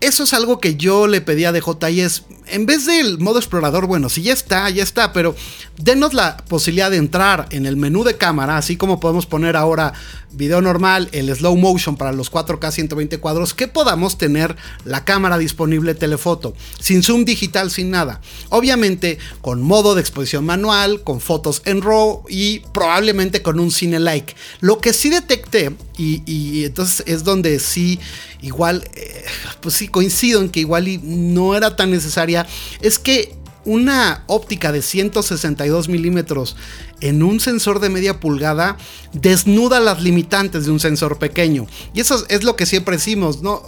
eso 0.00 0.22
es 0.22 0.32
algo 0.32 0.60
que 0.60 0.76
yo 0.76 1.06
le 1.06 1.20
pedí 1.20 1.44
a 1.44 1.52
DJ 1.52 1.90
y 1.90 2.00
es, 2.00 2.24
en 2.50 2.66
vez 2.66 2.86
del 2.86 3.18
modo 3.18 3.38
explorador, 3.38 3.86
bueno, 3.86 4.08
si 4.08 4.22
ya 4.22 4.32
está, 4.32 4.68
ya 4.70 4.82
está, 4.82 5.12
pero 5.12 5.34
denos 5.76 6.14
la 6.14 6.36
posibilidad 6.36 6.90
de 6.90 6.98
entrar 6.98 7.46
en 7.50 7.66
el 7.66 7.76
menú 7.76 8.04
de 8.04 8.16
cámara, 8.16 8.56
así 8.56 8.76
como 8.76 9.00
podemos 9.00 9.26
poner 9.26 9.56
ahora 9.56 9.92
video 10.32 10.60
normal, 10.60 11.08
el 11.12 11.34
slow 11.34 11.56
motion 11.56 11.96
para 11.96 12.12
los 12.12 12.30
4K 12.30 12.70
120 12.70 13.18
cuadros, 13.18 13.54
que 13.54 13.68
podamos 13.68 14.16
tener 14.18 14.56
la 14.84 15.04
cámara 15.04 15.38
disponible 15.38 15.94
telefoto, 15.94 16.54
sin 16.78 17.02
zoom 17.02 17.24
digital, 17.24 17.70
sin 17.70 17.90
nada. 17.90 18.20
Obviamente 18.48 19.18
con 19.40 19.62
modo 19.62 19.94
de 19.94 20.00
exposición 20.00 20.44
manual, 20.44 21.02
con 21.02 21.20
fotos 21.20 21.62
en 21.64 21.82
RAW 21.82 22.24
y 22.28 22.60
probablemente 22.72 23.42
con 23.42 23.58
un 23.58 23.70
cine 23.70 23.98
like. 23.98 24.34
Lo 24.60 24.78
que 24.78 24.92
sí 24.92 25.10
detecté, 25.10 25.74
y, 25.96 26.64
entonces 26.64 27.04
es 27.06 27.24
donde 27.24 27.58
sí, 27.58 28.00
igual, 28.40 28.88
eh, 28.94 29.24
pues 29.60 29.74
sí 29.74 29.88
coincido 29.88 30.40
en 30.40 30.48
que 30.48 30.60
igual 30.60 30.86
no 31.02 31.54
era 31.54 31.76
tan 31.76 31.90
necesaria, 31.90 32.39
es 32.80 32.98
que 32.98 33.36
una 33.64 34.24
óptica 34.26 34.72
de 34.72 34.82
162 34.82 35.88
milímetros 35.88 36.56
en 37.00 37.22
un 37.22 37.40
sensor 37.40 37.80
de 37.80 37.90
media 37.90 38.18
pulgada 38.18 38.76
desnuda 39.12 39.80
las 39.80 40.02
limitantes 40.02 40.64
de 40.64 40.70
un 40.70 40.80
sensor 40.80 41.18
pequeño. 41.18 41.66
Y 41.92 42.00
eso 42.00 42.24
es 42.28 42.42
lo 42.42 42.56
que 42.56 42.66
siempre 42.66 42.96
decimos, 42.96 43.42
no, 43.42 43.62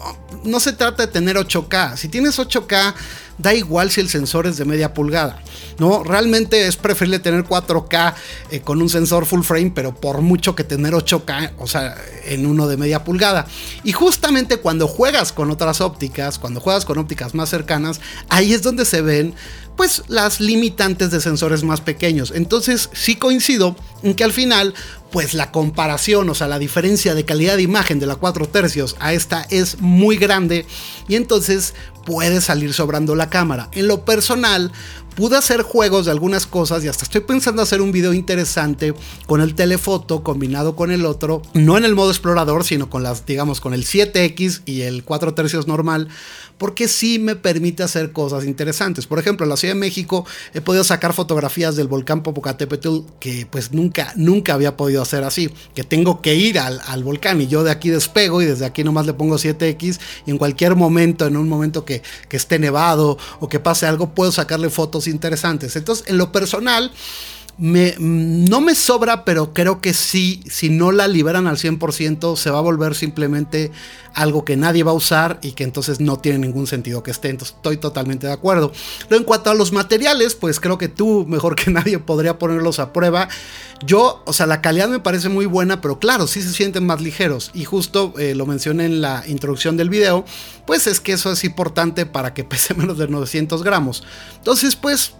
no 0.45 0.61
se 0.61 0.73
trata 0.73 1.07
de 1.07 1.13
tener 1.13 1.37
8K. 1.37 1.97
Si 1.97 2.09
tienes 2.09 2.39
8K, 2.39 2.95
da 3.39 3.55
igual 3.55 3.91
si 3.91 4.01
el 4.01 4.09
sensor 4.09 4.47
es 4.47 4.57
de 4.57 4.65
media 4.65 4.95
pulgada. 4.95 5.41
No, 5.79 6.05
realmente 6.05 6.67
es 6.67 6.77
preferible 6.77 7.19
tener 7.19 7.45
4K 7.45 8.15
eh, 8.51 8.61
con 8.61 8.81
un 8.83 8.89
sensor 8.89 9.27
full 9.27 9.43
frame, 9.43 9.73
pero 9.75 9.95
por 9.95 10.21
mucho 10.21 10.55
que 10.55 10.65
tener 10.65 10.93
8K, 10.93 11.53
o 11.59 11.67
sea, 11.67 11.97
en 12.25 12.47
uno 12.47 12.69
de 12.69 12.77
media 12.77 13.05
pulgada. 13.05 13.47
Y 13.85 13.93
justamente 13.93 14.59
cuando 14.59 14.87
juegas 14.87 15.33
con 15.33 15.51
otras 15.51 15.81
ópticas, 15.81 16.39
cuando 16.39 16.61
juegas 16.61 16.85
con 16.85 16.99
ópticas 16.99 17.35
más 17.35 17.49
cercanas, 17.49 18.01
ahí 18.29 18.53
es 18.53 18.63
donde 18.63 18.85
se 18.85 19.01
ven 19.01 19.35
pues 19.77 20.03
las 20.09 20.41
limitantes 20.41 21.11
de 21.11 21.21
sensores 21.21 21.65
más 21.65 21.81
pequeños. 21.81 22.33
Entonces 22.35 22.91
sí 22.93 23.17
coincido 23.17 23.77
que 24.17 24.25
al 24.25 24.33
final 24.33 24.75
pues 25.11 25.35
la 25.35 25.53
comparación, 25.53 26.29
o 26.31 26.35
sea, 26.35 26.49
la 26.49 26.59
diferencia 26.59 27.15
de 27.15 27.25
calidad 27.25 27.57
de 27.57 27.63
imagen 27.63 28.01
de 28.01 28.07
la 28.07 28.17
4 28.17 28.49
tercios 28.49 28.97
a 28.99 29.13
esta 29.13 29.47
es 29.51 29.79
muy 29.81 30.17
grande 30.17 30.67
y 31.07 31.17
entonces 31.17 31.75
puede 32.07 32.41
salir 32.41 32.73
sobrando 32.73 33.15
la 33.15 33.29
cámara. 33.29 33.69
En 33.73 33.89
lo 33.89 34.07
personal, 34.07 34.73
pude 35.15 35.37
hacer 35.37 35.63
juegos 35.63 36.07
de 36.07 36.11
algunas 36.11 36.47
cosas 36.47 36.83
y 36.83 36.89
hasta 36.89 37.05
estoy 37.05 37.21
pensando 37.21 37.61
hacer 37.63 37.83
un 37.83 37.93
video 37.93 38.15
interesante 38.15 38.95
con 39.27 39.43
el 39.43 39.55
telefoto 39.55 40.23
combinado 40.23 40.75
con 40.75 40.91
el 40.91 41.05
otro, 41.05 41.43
no 41.53 41.77
en 41.77 41.85
el 41.85 41.95
modo 41.95 42.11
explorador, 42.11 42.65
sino 42.65 42.89
con 42.89 43.03
las, 43.03 43.27
digamos, 43.27 43.61
con 43.61 43.75
el 43.75 43.85
7X 43.85 44.63
y 44.65 44.83
el 44.83 45.05
4 45.05 45.35
tercios 45.35 45.67
normal, 45.67 46.09
porque 46.63 46.87
sí 46.87 47.19
me 47.19 47.35
permite 47.35 47.83
hacer 47.83 48.13
cosas 48.13 48.45
interesantes. 48.45 49.09
Por 49.09 49.19
ejemplo, 49.19 49.45
en 49.45 49.51
la 49.51 49.57
Ciudad 49.57 49.75
de 49.75 49.81
México 49.81 50.25
he 50.55 50.61
podido 50.61 50.85
sacar 50.85 51.13
fotografías 51.13 51.75
del 51.75 51.89
volcán 51.89 52.23
Popocatépetl 52.23 52.99
que 53.19 53.49
pues 53.51 53.73
nunca, 53.73 54.13
nunca 54.15 54.55
había 54.55 54.77
podido 54.77 55.03
hacer 55.03 55.25
así, 55.25 55.51
que 55.75 55.83
tengo 55.83 56.23
que 56.23 56.37
ir 56.37 56.61
al, 56.61 57.03
volcán 57.03 57.41
y 57.41 57.49
yo 57.49 57.65
de 57.65 57.73
aquí 57.73 57.91
despego 57.91 58.43
y 58.43 58.45
desde 58.45 58.65
aquí 58.65 58.85
nomás 58.85 59.07
le 59.07 59.13
pongo 59.13 59.39
7X 59.39 59.99
y 60.25 60.31
en 60.31 60.39
cualquier 60.39 60.77
momento, 60.77 61.27
en 61.27 61.37
un 61.37 61.49
momento 61.49 61.85
que, 61.85 62.01
que 62.29 62.37
esté 62.37 62.61
nevado 62.61 63.19
o 63.41 63.49
que 63.49 63.59
pase 63.59 63.87
algo, 63.87 64.15
puedo 64.15 64.31
sacarle 64.31 64.71
fotos 64.71 65.09
interesantes. 65.09 65.75
Entonces, 65.75 66.07
en 66.07 66.17
lo 66.17 66.31
personal, 66.31 66.93
me, 67.59 67.95
no 67.99 68.61
me 68.61 68.75
sobra, 68.75 69.25
pero 69.25 69.53
creo 69.53 69.81
que 69.81 69.95
sí, 69.95 70.43
si 70.49 70.71
no 70.71 70.91
la 70.91 71.07
liberan 71.07 71.47
al 71.47 71.59
100%, 71.59 72.37
se 72.37 72.51
va 72.51 72.59
a 72.59 72.63
volver 72.63 72.95
simplemente 72.95 73.71
algo 74.15 74.45
que 74.45 74.57
nadie 74.57 74.83
va 74.83 74.91
a 74.93 74.95
usar 74.95 75.39
y 75.43 75.53
que 75.53 75.65
entonces 75.65 76.01
no 76.01 76.19
tiene 76.19 76.39
ningún 76.39 76.67
sentido 76.67 77.03
que 77.03 77.11
esté. 77.11 77.29
Entonces 77.29 77.57
estoy 77.57 77.77
totalmente 77.77 78.27
de 78.27 78.33
acuerdo. 78.33 78.73
Pero 79.09 79.19
en 79.19 79.25
cuanto 79.25 79.51
a 79.51 79.55
los 79.55 79.73
materiales, 79.73 80.35
pues 80.35 80.61
creo 80.61 80.79
que 80.79 80.89
tú, 80.89 81.27
mejor 81.29 81.55
que 81.55 81.71
nadie, 81.73 81.99
podría 81.99 82.39
ponerlos 82.39 82.79
a 82.79 82.93
prueba. 82.93 83.29
Yo, 83.85 84.23
o 84.27 84.33
sea, 84.33 84.47
la 84.47 84.61
calidad 84.61 84.89
me 84.89 85.01
parece 85.01 85.29
muy 85.29 85.47
buena, 85.47 85.81
pero 85.81 85.99
claro, 85.99 86.27
sí 86.27 86.43
se 86.43 86.53
sienten 86.53 86.87
más 86.87 87.01
ligeros. 87.01 87.51
Y 87.55 87.65
justo 87.65 88.15
eh, 88.19 88.35
lo 88.35 88.47
mencioné 88.47 88.87
en 88.87 89.01
la 89.01 89.25
introducción 89.27 89.77
del 89.77 89.91
video, 89.91 90.25
pues 90.67 90.87
es 90.87 91.01
que 91.01 91.13
eso 91.13 91.33
es 91.33 91.45
importante 91.45 92.07
para 92.07 92.35
que 92.35 92.45
pese 92.53 92.75
menos 92.75 92.99
de 92.99 93.09
900 93.09 93.63
gramos. 93.63 94.05
Entonces, 94.39 94.77
pues 94.77 95.15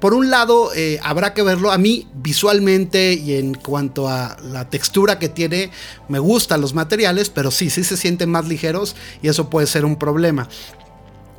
por 0.00 0.14
un 0.14 0.30
lado, 0.30 0.70
eh, 0.74 0.98
habrá 1.02 1.34
que 1.34 1.42
verlo. 1.42 1.70
A 1.70 1.78
mí, 1.78 2.08
visualmente 2.14 3.14
y 3.14 3.34
en 3.34 3.54
cuanto 3.54 4.08
a 4.08 4.36
la 4.42 4.68
textura 4.70 5.18
que 5.18 5.28
tiene, 5.28 5.70
me 6.08 6.18
gustan 6.18 6.60
los 6.60 6.74
materiales, 6.74 7.30
pero 7.30 7.50
sí, 7.50 7.70
sí 7.70 7.84
se 7.84 7.96
sienten 7.96 8.30
más 8.30 8.48
ligeros 8.48 8.96
y 9.22 9.28
eso 9.28 9.50
puede 9.50 9.66
ser 9.66 9.84
un 9.84 9.96
problema. 9.96 10.48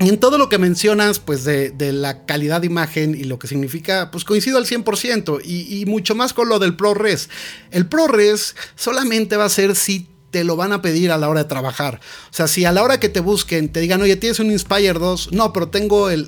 Y 0.02 0.08
en 0.08 0.18
todo 0.18 0.38
lo 0.38 0.48
que 0.48 0.58
mencionas, 0.58 1.20
pues 1.20 1.44
de, 1.44 1.74
la 1.92 2.26
calidad 2.26 2.62
de 2.62 2.68
imagen 2.68 3.16
y 3.16 3.26
lo 3.26 3.38
que 3.38 3.48
significa, 3.48 4.12
pues 4.12 4.24
coincido 4.24 4.58
al 4.58 4.66
100% 4.66 5.42
y, 5.44 5.82
y 5.82 5.86
mucho 5.86 6.16
más 6.16 6.34
con 6.34 6.48
lo 6.48 6.58
del 6.58 6.78
ProRes. 6.78 7.30
El 7.72 7.86
ProRes 7.86 8.56
solamente 8.76 9.36
va 9.36 9.46
a 9.46 9.50
ser 9.50 9.76
si 9.76 10.08
te 10.32 10.44
lo 10.44 10.56
van 10.56 10.72
a 10.72 10.82
pedir 10.82 11.12
a 11.12 11.18
la 11.18 11.30
hora 11.30 11.44
de 11.44 11.50
trabajar. 11.50 12.00
O 12.30 12.34
sea, 12.34 12.48
si 12.48 12.66
a 12.66 12.72
la 12.72 12.84
hora 12.84 13.00
que 13.00 13.10
te 13.10 13.20
busquen 13.20 13.70
te 13.70 13.80
digan, 13.80 14.02
oye, 14.02 14.16
tienes 14.16 14.40
un 14.40 14.52
Inspire 14.52 14.94
2, 14.94 15.32
no, 15.32 15.54
pero 15.54 15.70
tengo 15.70 16.10
el, 16.10 16.28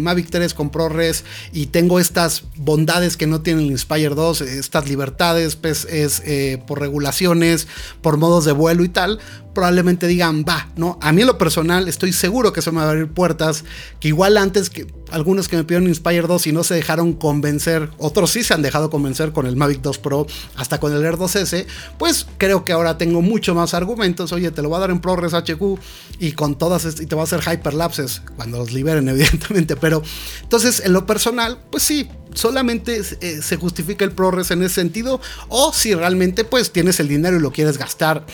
Mavic 0.00 0.30
3 0.30 0.54
con 0.54 0.70
ProRes 0.70 1.24
y 1.52 1.66
tengo 1.66 2.00
estas 2.00 2.44
bondades 2.56 3.16
que 3.16 3.26
no 3.26 3.40
tiene 3.40 3.62
el 3.62 3.70
Inspire 3.70 4.14
2, 4.14 4.40
estas 4.42 4.88
libertades, 4.88 5.56
pues 5.56 5.84
es 5.86 6.22
eh, 6.24 6.62
por 6.66 6.80
regulaciones, 6.80 7.66
por 8.02 8.16
modos 8.16 8.44
de 8.44 8.52
vuelo 8.52 8.84
y 8.84 8.88
tal, 8.88 9.18
probablemente 9.60 10.06
digan, 10.06 10.42
va, 10.48 10.68
¿no? 10.76 10.98
A 11.02 11.12
mí 11.12 11.20
en 11.20 11.26
lo 11.26 11.36
personal 11.36 11.86
estoy 11.86 12.14
seguro 12.14 12.50
que 12.50 12.60
eso 12.60 12.72
me 12.72 12.78
va 12.78 12.86
a 12.86 12.90
abrir 12.92 13.08
puertas, 13.08 13.62
que 14.00 14.08
igual 14.08 14.38
antes 14.38 14.70
que 14.70 14.86
algunos 15.10 15.48
que 15.48 15.56
me 15.58 15.64
pidieron 15.64 15.86
Inspire 15.86 16.22
2 16.22 16.46
y 16.46 16.52
no 16.52 16.64
se 16.64 16.72
dejaron 16.72 17.12
convencer, 17.12 17.90
otros 17.98 18.30
sí 18.30 18.42
se 18.42 18.54
han 18.54 18.62
dejado 18.62 18.88
convencer 18.88 19.32
con 19.32 19.44
el 19.44 19.56
Mavic 19.56 19.82
2 19.82 19.98
Pro, 19.98 20.26
hasta 20.56 20.80
con 20.80 20.94
el 20.94 21.04
Air 21.04 21.16
2S, 21.16 21.66
pues 21.98 22.26
creo 22.38 22.64
que 22.64 22.72
ahora 22.72 22.96
tengo 22.96 23.20
mucho 23.20 23.54
más 23.54 23.74
argumentos, 23.74 24.32
oye, 24.32 24.50
te 24.50 24.62
lo 24.62 24.70
voy 24.70 24.78
a 24.78 24.80
dar 24.80 24.90
en 24.92 25.00
ProRes 25.00 25.34
HQ 25.34 25.78
y 26.20 26.32
con 26.32 26.56
todas, 26.56 26.86
y 26.98 27.04
te 27.04 27.14
voy 27.14 27.20
a 27.20 27.24
hacer 27.24 27.40
hyperlapses 27.40 28.22
cuando 28.36 28.56
los 28.56 28.72
liberen, 28.72 29.08
evidentemente, 29.10 29.76
pero 29.76 30.02
entonces 30.40 30.80
en 30.86 30.94
lo 30.94 31.04
personal, 31.04 31.58
pues 31.70 31.82
sí, 31.82 32.08
solamente 32.32 33.02
eh, 33.20 33.42
se 33.42 33.56
justifica 33.56 34.06
el 34.06 34.12
ProRes 34.12 34.52
en 34.52 34.62
ese 34.62 34.76
sentido, 34.76 35.20
o 35.50 35.70
si 35.74 35.94
realmente 35.94 36.44
pues 36.44 36.72
tienes 36.72 36.98
el 36.98 37.08
dinero 37.08 37.36
y 37.36 37.40
lo 37.40 37.52
quieres 37.52 37.76
gastar 37.76 38.24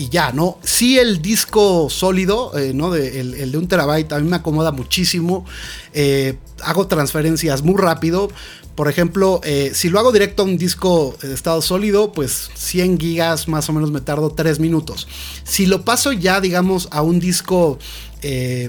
y 0.00 0.08
ya, 0.08 0.32
¿no? 0.32 0.58
Sí 0.62 0.98
el 0.98 1.20
disco 1.20 1.90
sólido, 1.90 2.56
eh, 2.58 2.72
¿no? 2.74 2.90
De, 2.90 3.20
el, 3.20 3.52
de 3.52 3.58
un 3.58 3.68
terabyte 3.68 4.10
a 4.14 4.18
mí 4.18 4.26
me 4.26 4.36
acomoda 4.36 4.72
muchísimo. 4.72 5.44
Eh, 5.92 6.38
hago 6.62 6.86
transferencias 6.86 7.62
muy 7.62 7.76
rápido. 7.76 8.30
Por 8.76 8.88
ejemplo, 8.88 9.42
eh, 9.44 9.72
si 9.74 9.90
lo 9.90 9.98
hago 9.98 10.10
directo 10.10 10.42
a 10.42 10.46
un 10.46 10.56
disco 10.56 11.14
de 11.20 11.34
estado 11.34 11.60
sólido, 11.60 12.12
pues 12.12 12.50
100 12.54 12.98
gigas 12.98 13.46
más 13.46 13.68
o 13.68 13.74
menos 13.74 13.90
me 13.90 14.00
tardo 14.00 14.30
3 14.30 14.58
minutos. 14.58 15.06
Si 15.44 15.66
lo 15.66 15.84
paso 15.84 16.12
ya, 16.12 16.40
digamos, 16.40 16.88
a 16.90 17.02
un 17.02 17.20
disco 17.20 17.78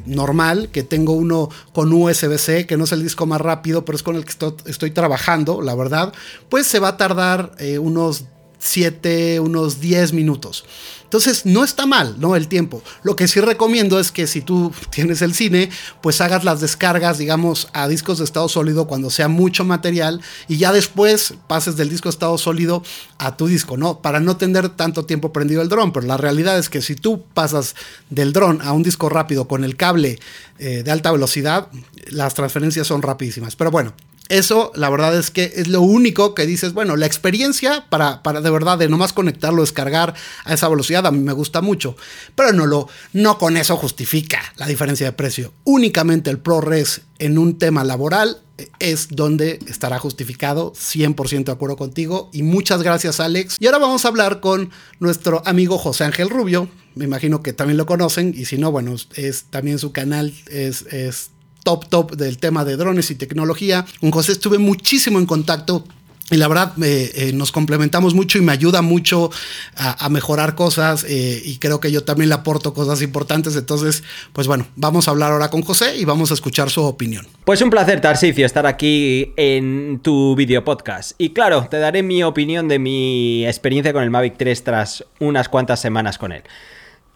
normal, 0.05 0.69
que 0.71 0.81
tengo 0.83 1.11
uno 1.11 1.49
con 1.73 1.91
USB-C, 1.91 2.67
que 2.67 2.77
no 2.77 2.85
es 2.85 2.93
el 2.93 3.03
disco 3.03 3.25
más 3.25 3.41
rápido, 3.41 3.83
pero 3.83 3.97
es 3.97 4.03
con 4.03 4.15
el 4.15 4.23
que 4.23 4.31
estoy, 4.65 4.91
trabajando, 4.91 5.61
la 5.61 5.75
verdad, 5.75 6.13
pues 6.47 6.67
se 6.67 6.79
va 6.79 6.89
a 6.89 6.97
tardar 6.97 7.51
unos 7.81 8.23
7, 8.59 9.39
unos 9.39 9.81
10 9.81 10.13
minutos. 10.13 10.63
Entonces 11.11 11.45
no 11.45 11.65
está 11.65 11.85
mal, 11.85 12.15
¿no? 12.19 12.37
El 12.37 12.47
tiempo. 12.47 12.81
Lo 13.03 13.17
que 13.17 13.27
sí 13.27 13.41
recomiendo 13.41 13.99
es 13.99 14.13
que 14.13 14.27
si 14.27 14.39
tú 14.39 14.71
tienes 14.91 15.21
el 15.21 15.33
cine, 15.33 15.69
pues 15.99 16.21
hagas 16.21 16.45
las 16.45 16.61
descargas, 16.61 17.17
digamos, 17.17 17.67
a 17.73 17.89
discos 17.89 18.19
de 18.19 18.23
estado 18.23 18.47
sólido 18.47 18.87
cuando 18.87 19.09
sea 19.09 19.27
mucho 19.27 19.65
material 19.65 20.21
y 20.47 20.55
ya 20.55 20.71
después 20.71 21.33
pases 21.47 21.75
del 21.75 21.89
disco 21.89 22.07
de 22.07 22.11
estado 22.11 22.37
sólido 22.37 22.81
a 23.17 23.35
tu 23.35 23.47
disco, 23.47 23.75
¿no? 23.75 23.99
Para 23.99 24.21
no 24.21 24.37
tener 24.37 24.69
tanto 24.69 25.03
tiempo 25.03 25.33
prendido 25.33 25.61
el 25.61 25.67
dron. 25.67 25.91
Pero 25.91 26.07
la 26.07 26.15
realidad 26.15 26.57
es 26.57 26.69
que 26.69 26.81
si 26.81 26.95
tú 26.95 27.25
pasas 27.33 27.75
del 28.09 28.31
dron 28.31 28.61
a 28.61 28.71
un 28.71 28.81
disco 28.81 29.09
rápido 29.09 29.49
con 29.49 29.65
el 29.65 29.75
cable 29.75 30.17
eh, 30.59 30.81
de 30.81 30.91
alta 30.91 31.11
velocidad, 31.11 31.67
las 32.07 32.35
transferencias 32.35 32.87
son 32.87 33.01
rapidísimas. 33.01 33.57
Pero 33.57 33.69
bueno, 33.69 33.93
eso, 34.31 34.71
la 34.75 34.89
verdad 34.89 35.17
es 35.17 35.29
que 35.29 35.51
es 35.55 35.67
lo 35.67 35.81
único 35.81 36.33
que 36.33 36.45
dices, 36.45 36.73
bueno, 36.73 36.95
la 36.95 37.05
experiencia 37.05 37.85
para, 37.89 38.23
para 38.23 38.39
de 38.39 38.49
verdad 38.49 38.77
de 38.77 38.87
nomás 38.87 39.11
conectarlo, 39.11 39.61
descargar 39.61 40.15
a 40.45 40.53
esa 40.53 40.69
velocidad, 40.69 41.05
a 41.05 41.11
mí 41.11 41.19
me 41.19 41.33
gusta 41.33 41.61
mucho. 41.61 41.97
Pero 42.35 42.53
no, 42.53 42.65
lo, 42.65 42.87
no 43.13 43.37
con 43.37 43.57
eso 43.57 43.75
justifica 43.75 44.41
la 44.55 44.67
diferencia 44.67 45.05
de 45.05 45.11
precio. 45.11 45.53
Únicamente 45.65 46.29
el 46.29 46.39
ProRes 46.39 47.01
en 47.19 47.37
un 47.37 47.57
tema 47.57 47.83
laboral 47.83 48.41
es 48.79 49.09
donde 49.09 49.59
estará 49.67 49.99
justificado, 49.99 50.73
100% 50.73 51.45
de 51.45 51.51
acuerdo 51.51 51.75
contigo. 51.75 52.29
Y 52.31 52.43
muchas 52.43 52.83
gracias 52.83 53.19
Alex. 53.19 53.57
Y 53.59 53.65
ahora 53.65 53.79
vamos 53.79 54.05
a 54.05 54.07
hablar 54.07 54.39
con 54.39 54.71
nuestro 54.99 55.41
amigo 55.45 55.77
José 55.77 56.05
Ángel 56.05 56.29
Rubio. 56.29 56.69
Me 56.95 57.05
imagino 57.05 57.41
que 57.41 57.53
también 57.53 57.77
lo 57.77 57.85
conocen 57.85 58.33
y 58.35 58.45
si 58.45 58.57
no, 58.57 58.71
bueno, 58.71 58.95
es 59.15 59.43
también 59.49 59.79
su 59.79 59.91
canal 59.91 60.33
es, 60.47 60.83
es 60.83 61.31
top 61.63 61.87
top 61.87 62.15
del 62.15 62.37
tema 62.37 62.65
de 62.65 62.75
drones 62.75 63.11
y 63.11 63.15
tecnología. 63.15 63.85
Con 63.99 64.11
José 64.11 64.33
estuve 64.33 64.57
muchísimo 64.57 65.19
en 65.19 65.25
contacto 65.25 65.85
y 66.31 66.37
la 66.37 66.47
verdad, 66.47 66.71
eh, 66.81 67.31
nos 67.33 67.51
complementamos 67.51 68.13
mucho 68.13 68.37
y 68.37 68.41
me 68.41 68.53
ayuda 68.53 68.81
mucho 68.81 69.29
a, 69.75 70.07
mejorar 70.07 70.55
cosas 70.55 71.03
eh, 71.03 71.41
y 71.43 71.57
creo 71.57 71.81
que 71.81 71.91
yo 71.91 72.05
también 72.05 72.29
le 72.29 72.35
aporto 72.35 72.73
cosas 72.73 73.01
importantes. 73.01 73.57
Entonces, 73.57 74.01
pues 74.31 74.47
bueno, 74.47 74.65
vamos 74.77 75.07
a 75.07 75.11
hablar 75.11 75.33
ahora 75.33 75.49
con 75.49 75.61
José 75.61 75.97
y 75.97 76.05
vamos 76.05 76.31
a 76.31 76.33
escuchar 76.33 76.69
su 76.69 76.83
opinión. 76.83 77.27
Pues 77.43 77.61
un 77.61 77.69
placer, 77.69 77.99
Tarsicio, 77.99 78.45
estar 78.45 78.65
aquí 78.65 79.33
en 79.35 79.99
tu 80.01 80.33
video 80.37 80.63
podcast. 80.63 81.11
Y 81.17 81.31
claro, 81.31 81.67
te 81.69 81.79
daré 81.79 82.01
mi 82.01 82.23
opinión 82.23 82.69
de 82.69 82.79
mi 82.79 83.45
experiencia 83.45 83.91
con 83.91 84.03
el 84.03 84.09
Mavic 84.09 84.37
3 84.37 84.63
tras 84.63 85.03
unas 85.19 85.49
cuantas 85.49 85.81
semanas 85.81 86.17
con 86.17 86.31
él. 86.31 86.43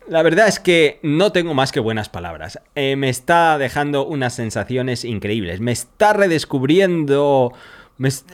La 0.08 0.22
verdad 0.22 0.48
es 0.48 0.60
que 0.60 1.00
no 1.02 1.32
tengo 1.32 1.56
más 1.56 1.72
que 1.72 1.80
buenas 1.80 2.10
palabras. 2.10 2.60
Eh, 2.76 2.96
me 2.96 3.10
está 3.10 3.58
dejando 3.58 4.06
unas 4.06 4.36
sensaciones 4.36 5.04
increíbles. 5.04 5.60
Me 5.62 5.72
está 5.72 6.14
redescubriendo 6.14 7.54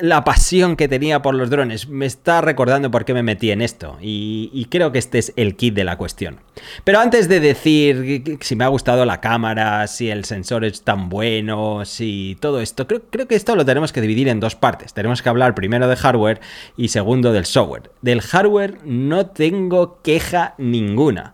la 0.02 0.26
pasión 0.26 0.76
que 0.76 0.90
tenía 0.90 1.22
por 1.22 1.34
los 1.34 1.50
drones. 1.50 1.88
Me 1.88 2.06
está 2.06 2.42
recordando 2.42 2.92
por 2.92 3.06
qué 3.06 3.14
me 3.14 3.24
metí 3.24 3.52
en 3.52 3.62
esto. 3.62 3.98
Y, 4.02 4.68
creo 4.70 4.92
que 4.92 5.00
este 5.00 5.20
es 5.20 5.32
el 5.38 5.56
kit 5.56 5.74
de 5.74 5.86
la 5.86 5.98
cuestión. 5.98 6.42
Pero 6.84 7.00
antes 7.00 7.30
de 7.30 7.40
decir 7.40 8.38
si 8.42 8.58
me 8.58 8.66
ha 8.66 8.68
gustado 8.68 9.06
la 9.06 9.22
cámara, 9.22 9.88
si 9.88 10.10
el 10.10 10.26
sensor 10.26 10.66
es 10.66 10.82
tan 10.82 11.08
bueno, 11.08 11.86
si 11.86 12.38
todo 12.42 12.60
esto, 12.60 12.86
creo, 12.86 13.04
creo 13.10 13.30
que 13.30 13.36
esto 13.36 13.56
lo 13.56 13.64
tenemos 13.64 13.94
que 13.94 14.02
dividir 14.02 14.28
en 14.28 14.42
dos 14.42 14.56
partes. 14.56 14.94
Tenemos 14.94 15.22
que 15.22 15.30
hablar 15.30 15.56
primero 15.56 15.88
de 15.88 15.96
hardware 15.96 16.42
y 16.76 16.90
segundo 16.90 17.32
del 17.32 17.46
software. 17.46 17.92
Del 18.02 18.20
hardware 18.20 18.80
no 18.84 19.28
tengo 19.28 20.02
queja 20.02 20.56
ninguna. 20.58 21.34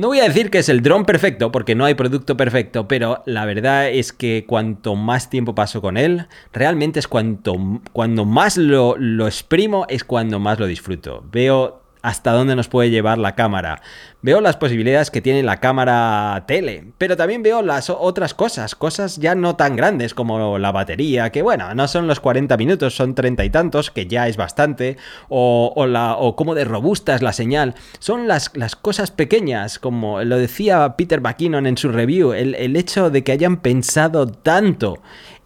No 0.00 0.06
voy 0.06 0.20
a 0.20 0.24
decir 0.24 0.48
que 0.48 0.60
es 0.60 0.70
el 0.70 0.80
dron 0.80 1.04
perfecto, 1.04 1.52
porque 1.52 1.74
no 1.74 1.84
hay 1.84 1.92
producto 1.92 2.34
perfecto, 2.34 2.88
pero 2.88 3.22
la 3.26 3.44
verdad 3.44 3.90
es 3.90 4.14
que 4.14 4.46
cuanto 4.48 4.96
más 4.96 5.28
tiempo 5.28 5.54
paso 5.54 5.82
con 5.82 5.98
él, 5.98 6.26
realmente 6.54 6.98
es 6.98 7.06
cuanto, 7.06 7.82
cuando 7.92 8.24
más 8.24 8.56
lo, 8.56 8.96
lo 8.96 9.26
exprimo, 9.26 9.84
es 9.90 10.02
cuando 10.02 10.38
más 10.38 10.58
lo 10.58 10.66
disfruto. 10.66 11.22
Veo 11.30 11.82
hasta 12.02 12.32
dónde 12.32 12.56
nos 12.56 12.68
puede 12.68 12.90
llevar 12.90 13.18
la 13.18 13.34
cámara. 13.34 13.82
Veo 14.22 14.40
las 14.40 14.56
posibilidades 14.56 15.10
que 15.10 15.22
tiene 15.22 15.42
la 15.42 15.60
cámara 15.60 16.44
tele, 16.46 16.92
pero 16.98 17.16
también 17.16 17.42
veo 17.42 17.62
las 17.62 17.88
otras 17.88 18.34
cosas, 18.34 18.74
cosas 18.74 19.16
ya 19.16 19.34
no 19.34 19.56
tan 19.56 19.76
grandes 19.76 20.12
como 20.12 20.58
la 20.58 20.72
batería, 20.72 21.30
que 21.30 21.40
bueno, 21.42 21.74
no 21.74 21.88
son 21.88 22.06
los 22.06 22.20
40 22.20 22.56
minutos, 22.58 22.94
son 22.94 23.14
30 23.14 23.44
y 23.44 23.50
tantos, 23.50 23.90
que 23.90 24.06
ya 24.06 24.28
es 24.28 24.36
bastante, 24.36 24.98
o 25.28 26.34
cómo 26.36 26.54
de 26.54 26.64
robusta 26.64 27.14
es 27.14 27.22
la 27.22 27.32
señal. 27.32 27.74
Son 27.98 28.28
las, 28.28 28.50
las 28.54 28.76
cosas 28.76 29.10
pequeñas, 29.10 29.78
como 29.78 30.22
lo 30.22 30.36
decía 30.36 30.96
Peter 30.96 31.20
McKinnon 31.20 31.66
en 31.66 31.78
su 31.78 31.90
review, 31.90 32.32
el, 32.32 32.54
el 32.54 32.76
hecho 32.76 33.10
de 33.10 33.24
que 33.24 33.32
hayan 33.32 33.58
pensado 33.58 34.26
tanto 34.26 35.00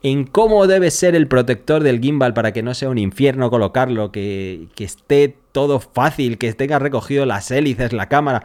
en 0.05 0.25
cómo 0.25 0.67
debe 0.67 0.91
ser 0.91 1.17
el 1.17 1.27
protector 1.29 1.83
del 1.83 1.99
gimbal 1.99 2.35
para 2.35 2.53
que 2.53 2.63
no 2.63 2.75
sea 2.75 2.91
un 2.91 2.99
infierno 2.99 3.49
colocarlo, 3.49 4.13
que, 4.13 4.69
que 4.75 4.85
esté 4.85 5.35
todo 5.51 5.81
fácil, 5.81 6.37
que 6.37 6.53
tenga 6.53 6.79
recogido 6.79 7.25
las 7.25 7.51
hélices, 7.51 7.95
la 7.95 8.07
cámara. 8.11 8.45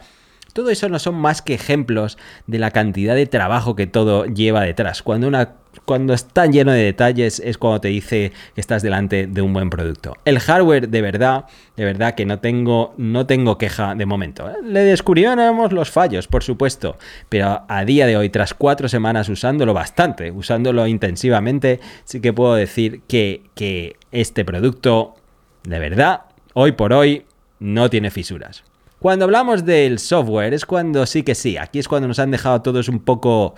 Todo 0.54 0.70
eso 0.70 0.90
no 0.90 1.00
son 1.00 1.16
más 1.16 1.42
que 1.42 1.54
ejemplos 1.54 2.18
de 2.48 2.60
la 2.60 2.72
cantidad 2.72 3.16
de 3.16 3.26
trabajo 3.26 3.76
que 3.76 3.88
todo 3.88 4.26
lleva 4.26 4.62
detrás. 4.62 5.04
Cuando 5.04 5.28
una 5.28 5.56
cuando 5.86 6.16
lleno 6.52 6.72
de 6.72 6.84
detalles 6.84 7.40
es 7.40 7.58
cuando 7.58 7.82
te 7.82 7.88
dice 7.90 8.32
que 8.54 8.62
estás 8.62 8.82
delante 8.82 9.28
de 9.28 9.42
un 9.42 9.54
buen 9.54 9.70
producto. 9.70 10.16
El 10.26 10.40
hardware 10.40 10.90
de 10.90 11.02
verdad, 11.02 11.46
de 11.76 11.86
verdad 11.86 12.16
que 12.16 12.26
no 12.26 12.40
tengo, 12.40 12.94
no 12.98 13.26
tengo 13.26 13.58
queja 13.58 13.96
de 13.96 14.06
momento. 14.06 14.50
¿eh? 14.50 14.56
Le 14.64 14.82
descubrimos 14.82 15.72
los 15.72 15.90
fallos, 15.90 16.28
por 16.28 16.44
supuesto, 16.44 16.98
pero 17.30 17.64
a 17.68 17.86
día 17.86 18.08
de 18.08 18.18
hoy, 18.18 18.30
tras 18.30 18.54
cuatro 18.54 18.90
semanas 18.90 19.30
usándolo 19.30 19.74
bastante, 19.74 20.32
usándolo 20.32 20.86
intensivamente, 20.88 21.80
sí 22.04 22.20
que 22.20 22.34
puedo 22.34 22.56
decir 22.56 23.02
que, 23.08 23.44
que 23.56 23.96
este 24.12 24.46
producto, 24.46 25.16
de 25.64 25.80
verdad, 25.80 26.22
hoy 26.54 26.72
por 26.74 26.94
hoy, 26.94 27.26
no 27.60 27.90
tiene 27.90 28.10
fisuras. 28.10 28.64
Cuando 29.00 29.24
hablamos 29.24 29.64
del 29.64 29.98
software 29.98 30.54
es 30.54 30.66
cuando 30.66 31.06
sí 31.06 31.24
que 31.24 31.34
sí, 31.34 31.56
aquí 31.56 31.80
es 31.80 31.88
cuando 31.88 32.10
nos 32.10 32.20
han 32.20 32.32
dejado 32.32 32.62
todos 32.62 32.90
un 32.90 33.00
poco 33.00 33.56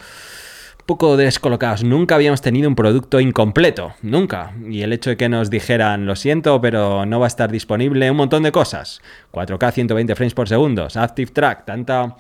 poco 0.86 1.18
descolocados. 1.18 1.84
Nunca 1.84 2.16
habíamos 2.16 2.42
tenido 2.42 2.68
un 2.68 2.76
producto 2.76 3.20
incompleto, 3.20 3.94
nunca. 4.02 4.54
Y 4.70 4.82
el 4.82 4.94
hecho 4.94 5.12
de 5.12 5.18
que 5.18 5.30
nos 5.30 5.50
dijeran, 5.50 6.06
lo 6.06 6.16
siento, 6.16 6.60
pero 6.62 7.06
no 7.06 7.20
va 7.20 7.26
a 7.26 7.28
estar 7.28 7.52
disponible 7.52 8.12
un 8.12 8.18
montón 8.18 8.44
de 8.44 8.52
cosas. 8.52 9.02
4K 9.32 9.72
120 9.72 10.16
frames 10.16 10.34
por 10.34 10.48
segundo, 10.48 10.88
Active 10.94 11.32
Track, 11.32 11.66
tanta, 11.66 12.16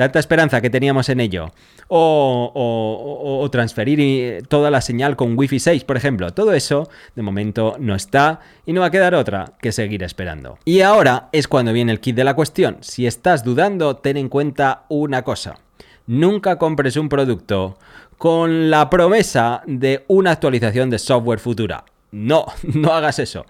tanta 0.00 0.18
esperanza 0.18 0.62
que 0.62 0.70
teníamos 0.70 1.10
en 1.10 1.20
ello. 1.20 1.52
O, 1.88 3.40
o, 3.42 3.50
transferir 3.50 4.46
toda 4.48 4.70
la 4.70 4.80
señal 4.80 5.14
con 5.14 5.36
Wi-Fi 5.36 5.60
6, 5.60 5.84
por 5.84 5.98
ejemplo. 5.98 6.32
Todo 6.32 6.54
eso, 6.54 6.88
de 7.14 7.20
momento, 7.20 7.76
no 7.78 7.94
está 7.94 8.40
y 8.64 8.72
no 8.72 8.80
va 8.80 8.86
a 8.86 8.90
quedar 8.90 9.14
otra 9.14 9.52
que 9.60 9.72
seguir 9.72 10.02
esperando. 10.02 10.58
Y 10.64 10.80
ahora 10.80 11.28
es 11.32 11.48
cuando 11.48 11.74
viene 11.74 11.92
el 11.92 12.00
kit 12.00 12.16
de 12.16 12.24
la 12.24 12.32
cuestión. 12.32 12.78
Si 12.80 13.06
estás 13.06 13.44
dudando, 13.44 13.96
ten 13.96 14.16
en 14.16 14.30
cuenta 14.30 14.84
una 14.88 15.20
cosa. 15.22 15.58
Nunca 16.06 16.56
compres 16.56 16.96
un 16.96 17.10
producto 17.10 17.76
con 18.16 18.70
la 18.70 18.88
promesa 18.88 19.62
de 19.66 20.06
una 20.08 20.30
actualización 20.30 20.88
de 20.88 20.98
software 20.98 21.40
futura. 21.40 21.84
No, 22.10 22.46
no 22.62 22.94
hagas 22.94 23.18
eso. 23.18 23.44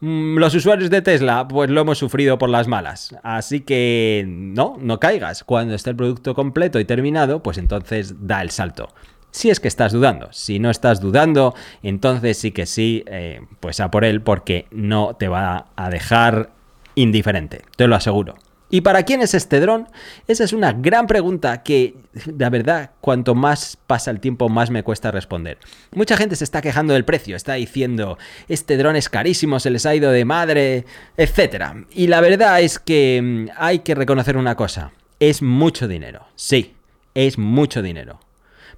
Mm, 0.00 0.38
los 0.38 0.54
usuarios 0.54 0.90
de 0.90 1.02
Tesla, 1.02 1.46
pues 1.46 1.70
lo 1.70 1.82
hemos 1.82 1.98
sufrido 1.98 2.38
por 2.38 2.48
las 2.48 2.68
malas. 2.68 3.14
Así 3.22 3.60
que 3.60 4.24
no, 4.26 4.76
no 4.80 4.98
caigas. 4.98 5.44
Cuando 5.44 5.74
esté 5.74 5.90
el 5.90 5.96
producto 5.96 6.34
completo 6.34 6.80
y 6.80 6.84
terminado, 6.84 7.42
pues 7.42 7.58
entonces 7.58 8.26
da 8.26 8.42
el 8.42 8.50
salto. 8.50 8.88
Si 9.30 9.50
es 9.50 9.60
que 9.60 9.68
estás 9.68 9.92
dudando. 9.92 10.28
Si 10.32 10.58
no 10.58 10.70
estás 10.70 11.00
dudando, 11.00 11.54
entonces 11.82 12.38
sí 12.38 12.50
que 12.50 12.66
sí, 12.66 13.04
eh, 13.06 13.42
pues 13.60 13.80
a 13.80 13.90
por 13.90 14.04
él, 14.04 14.22
porque 14.22 14.66
no 14.70 15.14
te 15.14 15.28
va 15.28 15.66
a 15.76 15.90
dejar 15.90 16.50
indiferente. 16.94 17.62
Te 17.76 17.86
lo 17.86 17.94
aseguro. 17.94 18.34
¿Y 18.70 18.82
para 18.82 19.02
quién 19.02 19.20
es 19.20 19.34
este 19.34 19.58
dron? 19.58 19.88
Esa 20.28 20.44
es 20.44 20.52
una 20.52 20.72
gran 20.72 21.08
pregunta 21.08 21.64
que, 21.64 21.96
la 22.38 22.50
verdad, 22.50 22.92
cuanto 23.00 23.34
más 23.34 23.76
pasa 23.86 24.12
el 24.12 24.20
tiempo, 24.20 24.48
más 24.48 24.70
me 24.70 24.84
cuesta 24.84 25.10
responder. 25.10 25.58
Mucha 25.92 26.16
gente 26.16 26.36
se 26.36 26.44
está 26.44 26.62
quejando 26.62 26.94
del 26.94 27.04
precio, 27.04 27.34
está 27.34 27.54
diciendo, 27.54 28.16
este 28.48 28.76
dron 28.76 28.94
es 28.94 29.08
carísimo, 29.08 29.58
se 29.58 29.70
les 29.70 29.86
ha 29.86 29.94
ido 29.94 30.12
de 30.12 30.24
madre, 30.24 30.84
etc. 31.16 31.86
Y 31.90 32.06
la 32.06 32.20
verdad 32.20 32.60
es 32.60 32.78
que 32.78 33.20
mm, 33.22 33.48
hay 33.56 33.80
que 33.80 33.96
reconocer 33.96 34.36
una 34.36 34.54
cosa, 34.54 34.92
es 35.18 35.42
mucho 35.42 35.88
dinero, 35.88 36.26
sí, 36.36 36.76
es 37.14 37.38
mucho 37.38 37.82
dinero. 37.82 38.20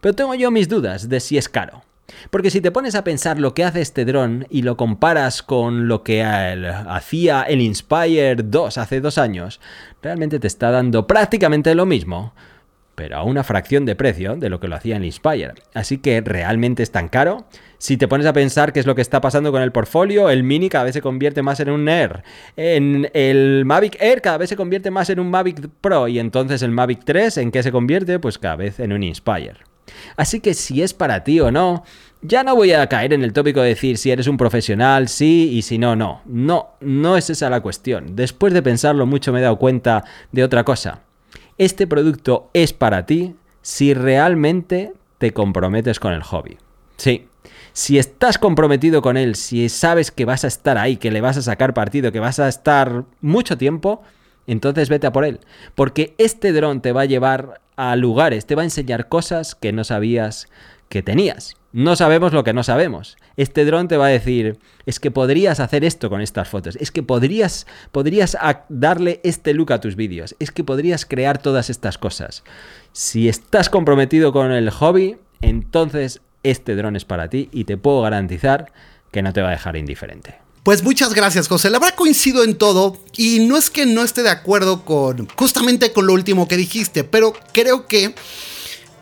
Pero 0.01 0.15
tengo 0.15 0.35
yo 0.35 0.51
mis 0.51 0.69
dudas 0.69 1.09
de 1.09 1.21
si 1.21 1.37
es 1.37 1.49
caro. 1.49 1.85
Porque 2.31 2.51
si 2.51 2.61
te 2.61 2.71
pones 2.71 2.95
a 2.95 3.05
pensar 3.05 3.39
lo 3.39 3.55
que 3.55 3.65
hace 3.65 3.81
este 3.81 4.05
dron 4.05 4.47
y 4.51 4.63
lo 4.63 4.77
comparas 4.77 5.43
con 5.43 5.89
lo 5.89 6.03
que 6.03 6.23
hacía 6.23 7.43
el 7.43 7.61
Inspire 7.61 8.37
2 8.37 8.79
hace 8.79 9.01
dos 9.01 9.19
años, 9.19 9.61
realmente 10.03 10.39
te 10.39 10.47
está 10.47 10.71
dando 10.71 11.07
prácticamente 11.07 11.75
lo 11.75 11.87
mismo, 11.87 12.33
pero 12.95 13.17
a 13.17 13.25
una 13.25 13.43
fracción 13.43 13.87
de 13.87 13.97
precio 13.97 14.37
de 14.37 14.51
lo 14.51 14.61
que 14.61 14.69
lo 14.69 14.77
hacía 14.77 14.97
el 14.97 15.05
Inspire. 15.05 15.55
Así 15.75 15.99
que 15.99 16.21
realmente 16.21 16.83
es 16.83 16.91
tan 16.91 17.09
caro. 17.09 17.47
Si 17.79 17.97
te 17.97 18.07
pones 18.07 18.27
a 18.27 18.33
pensar 18.33 18.73
qué 18.73 18.81
es 18.81 18.87
lo 18.87 18.95
que 18.95 19.03
está 19.03 19.21
pasando 19.21 19.51
con 19.51 19.63
el 19.63 19.73
portfolio, 19.73 20.31
el 20.31 20.45
Mini 20.45 20.69
cada 20.69 20.85
vez 20.85 20.95
se 20.95 21.03
convierte 21.03 21.43
más 21.43 21.59
en 21.61 21.71
un 21.71 21.89
Air. 21.89 22.23
En 22.57 23.11
el 23.13 23.65
Mavic 23.65 23.97
Air 24.01 24.21
cada 24.21 24.39
vez 24.39 24.51
se 24.51 24.57
convierte 24.57 24.91
más 24.91 25.11
en 25.11 25.19
un 25.19 25.31
Mavic 25.31 25.69
Pro. 25.81 26.07
Y 26.07 26.19
entonces 26.19 26.63
el 26.63 26.71
Mavic 26.71 27.05
3, 27.05 27.39
¿en 27.39 27.51
qué 27.51 27.63
se 27.63 27.73
convierte? 27.73 28.19
Pues 28.21 28.39
cada 28.39 28.57
vez 28.57 28.79
en 28.79 28.93
un 28.93 29.03
Inspire. 29.03 29.72
Así 30.17 30.41
que 30.41 30.55
si 30.55 30.83
es 30.83 30.95
para 30.95 31.25
ti 31.25 31.41
o 31.41 31.51
no, 31.51 31.85
ya 32.23 32.45
no 32.45 32.55
voy 32.55 32.73
a 32.73 32.87
caer 32.89 33.13
en 33.13 33.25
el 33.25 33.33
tópico 33.33 33.61
de 33.61 33.71
decir 33.71 33.99
si 33.99 34.11
eres 34.11 34.29
un 34.29 34.37
profesional, 34.37 35.09
sí, 35.09 35.51
y 35.53 35.63
si 35.63 35.79
no, 35.79 35.97
no. 35.97 36.23
No, 36.25 36.71
no 36.81 37.17
es 37.17 37.31
esa 37.31 37.51
la 37.51 37.61
cuestión. 37.61 38.15
Después 38.15 38.53
de 38.53 38.63
pensarlo 38.63 39.07
mucho 39.07 39.33
me 39.33 39.41
he 39.41 39.43
dado 39.43 39.59
cuenta 39.59 40.05
de 40.31 40.45
otra 40.45 40.65
cosa. 40.65 41.01
Este 41.59 41.87
producto 41.87 42.51
es 42.55 42.73
para 42.73 43.07
ti 43.07 43.35
si 43.61 43.95
realmente 43.95 44.93
te 45.19 45.33
comprometes 45.33 46.01
con 46.01 46.13
el 46.13 46.23
hobby. 46.23 46.59
Sí, 46.97 47.29
si 47.73 47.99
estás 47.99 48.39
comprometido 48.39 49.03
con 49.03 49.17
él, 49.17 49.35
si 49.35 49.69
sabes 49.69 50.11
que 50.11 50.25
vas 50.25 50.45
a 50.45 50.49
estar 50.49 50.77
ahí, 50.77 50.97
que 50.97 51.11
le 51.11 51.21
vas 51.21 51.39
a 51.39 51.43
sacar 51.43 51.73
partido, 51.73 52.13
que 52.13 52.21
vas 52.21 52.39
a 52.39 52.49
estar 52.49 53.05
mucho 53.21 53.57
tiempo, 53.57 54.03
entonces 54.47 54.89
vete 54.89 55.07
a 55.07 55.13
por 55.13 55.25
él. 55.25 55.41
Porque 55.75 56.15
este 56.19 56.53
dron 56.53 56.83
te 56.83 56.93
va 56.93 57.03
a 57.03 57.07
llevar 57.07 57.62
a 57.77 57.97
lugares, 57.97 58.47
te 58.47 58.55
va 58.55 58.63
a 58.63 58.67
enseñar 58.67 59.09
cosas 59.09 59.55
que 59.55 59.73
no 59.73 59.85
sabías 59.85 60.49
que 60.89 61.03
tenías. 61.03 61.57
No 61.73 61.97
sabemos 61.97 62.35
lo 62.35 62.45
que 62.45 62.53
no 62.53 62.63
sabemos. 62.63 63.17
Este 63.39 63.65
dron 63.65 63.89
te 63.89 63.97
va 63.97 64.07
a 64.07 64.11
decir, 64.11 64.59
es 64.85 65.01
que 65.01 65.11
podrías 65.11 65.59
hacer 65.59 65.85
esto 65.85 66.11
con 66.11 66.21
estas 66.21 66.49
fotos, 66.49 66.77
es 66.77 66.91
que 66.91 67.03
podrías, 67.03 67.67
podrías 67.93 68.37
darle 68.69 69.21
este 69.25 69.55
look 69.55 69.73
a 69.73 69.81
tus 69.81 69.97
vídeos, 69.97 70.37
es 70.39 70.51
que 70.51 70.65
podrías 70.65 71.07
crear 71.07 71.39
todas 71.39 71.71
estas 71.71 71.97
cosas. 71.97 72.45
Si 72.93 73.27
estás 73.27 73.71
comprometido 73.71 74.35
con 74.35 74.53
el 74.53 74.69
hobby, 74.69 75.17
entonces 75.41 76.21
este 76.43 76.77
dron 76.77 76.95
es 76.95 77.07
para 77.07 77.29
ti 77.29 77.49
y 77.53 77.65
te 77.65 77.79
puedo 77.79 78.03
garantizar 78.03 78.71
que 79.11 79.23
no 79.23 79.33
te 79.33 79.41
va 79.41 79.49
a 79.49 79.53
dejar 79.53 79.77
indiferente. 79.77 80.42
Pues 80.63 80.85
muchas 80.85 81.13
gracias, 81.13 81.49
José. 81.49 81.71
La 81.71 81.81
verdad 81.81 81.97
coincido 81.97 82.45
en 82.45 82.55
todo 82.55 82.97
y 83.17 83.41
no 83.41 83.57
es 83.57 83.69
que 83.69 83.85
no 83.85 84.05
esté 84.05 84.23
de 84.23 84.31
acuerdo 84.31 84.85
con 84.85 85.29
justamente 85.35 85.93
con 85.93 86.07
lo 86.07 86.13
último 86.13 86.47
que 86.47 86.57
dijiste, 86.57 87.03
pero 87.03 87.35
creo 87.53 87.89
que 87.89 88.15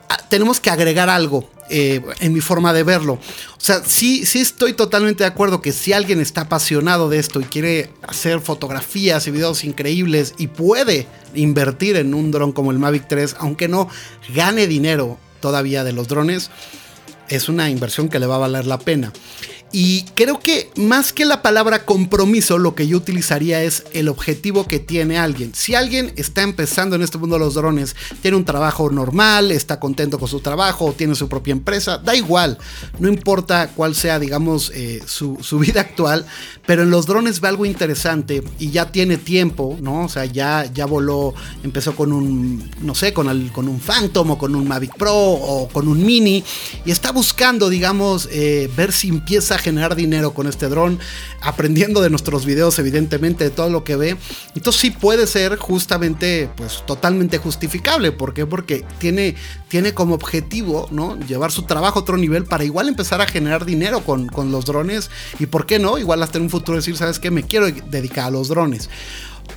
ah, 0.08 0.18
tenemos 0.30 0.58
que 0.58 0.70
agregar 0.70 1.10
algo 1.10 1.50
eh, 1.68 2.00
en 2.20 2.32
mi 2.32 2.40
forma 2.40 2.72
de 2.72 2.82
verlo. 2.82 3.12
O 3.12 3.60
sea, 3.60 3.84
sí, 3.84 4.24
sí 4.24 4.40
estoy 4.40 4.72
totalmente 4.72 5.22
de 5.22 5.28
acuerdo 5.28 5.60
que 5.60 5.72
si 5.72 5.92
alguien 5.92 6.18
está 6.20 6.42
apasionado 6.42 7.10
de 7.10 7.18
esto 7.18 7.42
y 7.42 7.44
quiere 7.44 7.90
hacer 8.08 8.40
fotografías 8.40 9.26
y 9.26 9.30
videos 9.30 9.62
increíbles 9.62 10.32
y 10.38 10.46
puede 10.46 11.06
invertir 11.34 11.96
en 11.96 12.14
un 12.14 12.30
dron 12.30 12.52
como 12.52 12.70
el 12.70 12.78
Mavic 12.78 13.06
3, 13.06 13.36
aunque 13.38 13.68
no 13.68 13.86
gane 14.34 14.66
dinero 14.66 15.18
todavía 15.40 15.84
de 15.84 15.92
los 15.92 16.08
drones, 16.08 16.50
es 17.28 17.50
una 17.50 17.68
inversión 17.68 18.08
que 18.08 18.18
le 18.18 18.26
va 18.26 18.36
a 18.36 18.38
valer 18.38 18.66
la 18.66 18.78
pena. 18.78 19.12
Y 19.72 20.02
creo 20.14 20.40
que 20.40 20.70
más 20.76 21.12
que 21.12 21.24
la 21.24 21.42
palabra 21.42 21.84
compromiso, 21.84 22.58
lo 22.58 22.74
que 22.74 22.88
yo 22.88 22.96
utilizaría 22.96 23.62
es 23.62 23.84
el 23.92 24.08
objetivo 24.08 24.66
que 24.66 24.80
tiene 24.80 25.16
alguien. 25.16 25.54
Si 25.54 25.76
alguien 25.76 26.12
está 26.16 26.42
empezando 26.42 26.96
en 26.96 27.02
este 27.02 27.18
mundo 27.18 27.36
de 27.36 27.40
los 27.40 27.54
drones, 27.54 27.94
tiene 28.20 28.36
un 28.36 28.44
trabajo 28.44 28.90
normal, 28.90 29.52
está 29.52 29.78
contento 29.78 30.18
con 30.18 30.28
su 30.28 30.40
trabajo, 30.40 30.92
tiene 30.96 31.14
su 31.14 31.28
propia 31.28 31.52
empresa, 31.52 31.98
da 31.98 32.16
igual, 32.16 32.58
no 32.98 33.08
importa 33.08 33.70
cuál 33.74 33.94
sea, 33.94 34.18
digamos, 34.18 34.72
eh, 34.74 35.02
su, 35.06 35.38
vida 35.60 35.82
actual, 35.82 36.26
pero 36.66 36.82
en 36.82 36.90
los 36.90 37.06
drones 37.06 37.40
ve 37.40 37.48
algo 37.48 37.66
interesante 37.66 38.42
y 38.58 38.70
ya 38.70 38.90
tiene 38.90 39.18
tiempo, 39.18 39.76
¿no? 39.80 40.04
O 40.04 40.08
sea, 40.08 40.24
ya, 40.24 40.64
ya 40.72 40.86
voló, 40.86 41.34
empezó 41.62 41.94
con 41.94 42.12
un, 42.12 42.70
no 42.80 42.94
sé, 42.94 43.12
con, 43.12 43.28
el, 43.28 43.52
con 43.52 43.68
un 43.68 43.78
Phantom 43.78 44.32
o 44.32 44.38
con 44.38 44.54
un 44.54 44.66
Mavic 44.66 44.96
Pro 44.96 45.14
o 45.14 45.68
con 45.68 45.86
un 45.86 46.04
Mini 46.04 46.42
y 46.84 46.90
está 46.90 47.12
buscando, 47.12 47.68
digamos, 47.68 48.28
eh, 48.32 48.70
ver 48.74 48.92
si 48.92 49.08
empieza 49.08 49.59
generar 49.60 49.94
dinero 49.94 50.32
con 50.32 50.46
este 50.46 50.68
dron, 50.68 50.98
aprendiendo 51.40 52.00
de 52.00 52.10
nuestros 52.10 52.44
videos, 52.44 52.78
evidentemente, 52.78 53.44
de 53.44 53.50
todo 53.50 53.70
lo 53.70 53.84
que 53.84 53.96
ve. 53.96 54.16
Entonces 54.54 54.80
sí 54.80 54.90
puede 54.90 55.26
ser 55.26 55.56
justamente, 55.56 56.50
pues 56.56 56.82
totalmente 56.86 57.38
justificable. 57.38 58.12
¿Por 58.12 58.34
qué? 58.34 58.46
Porque 58.46 58.84
tiene, 58.98 59.36
tiene 59.68 59.94
como 59.94 60.14
objetivo, 60.14 60.88
¿no? 60.90 61.18
Llevar 61.20 61.52
su 61.52 61.62
trabajo 61.62 61.98
a 61.98 62.02
otro 62.02 62.16
nivel 62.16 62.44
para 62.44 62.64
igual 62.64 62.88
empezar 62.88 63.20
a 63.20 63.26
generar 63.26 63.64
dinero 63.64 64.00
con, 64.00 64.26
con 64.26 64.50
los 64.50 64.64
drones. 64.64 65.10
Y 65.38 65.46
por 65.46 65.66
qué 65.66 65.78
no, 65.78 65.98
igual 65.98 66.22
hasta 66.22 66.38
en 66.38 66.44
un 66.44 66.50
futuro 66.50 66.76
decir, 66.76 66.96
¿sabes 66.96 67.18
qué? 67.18 67.30
Me 67.30 67.44
quiero 67.44 67.70
dedicar 67.70 68.26
a 68.26 68.30
los 68.30 68.48
drones. 68.48 68.88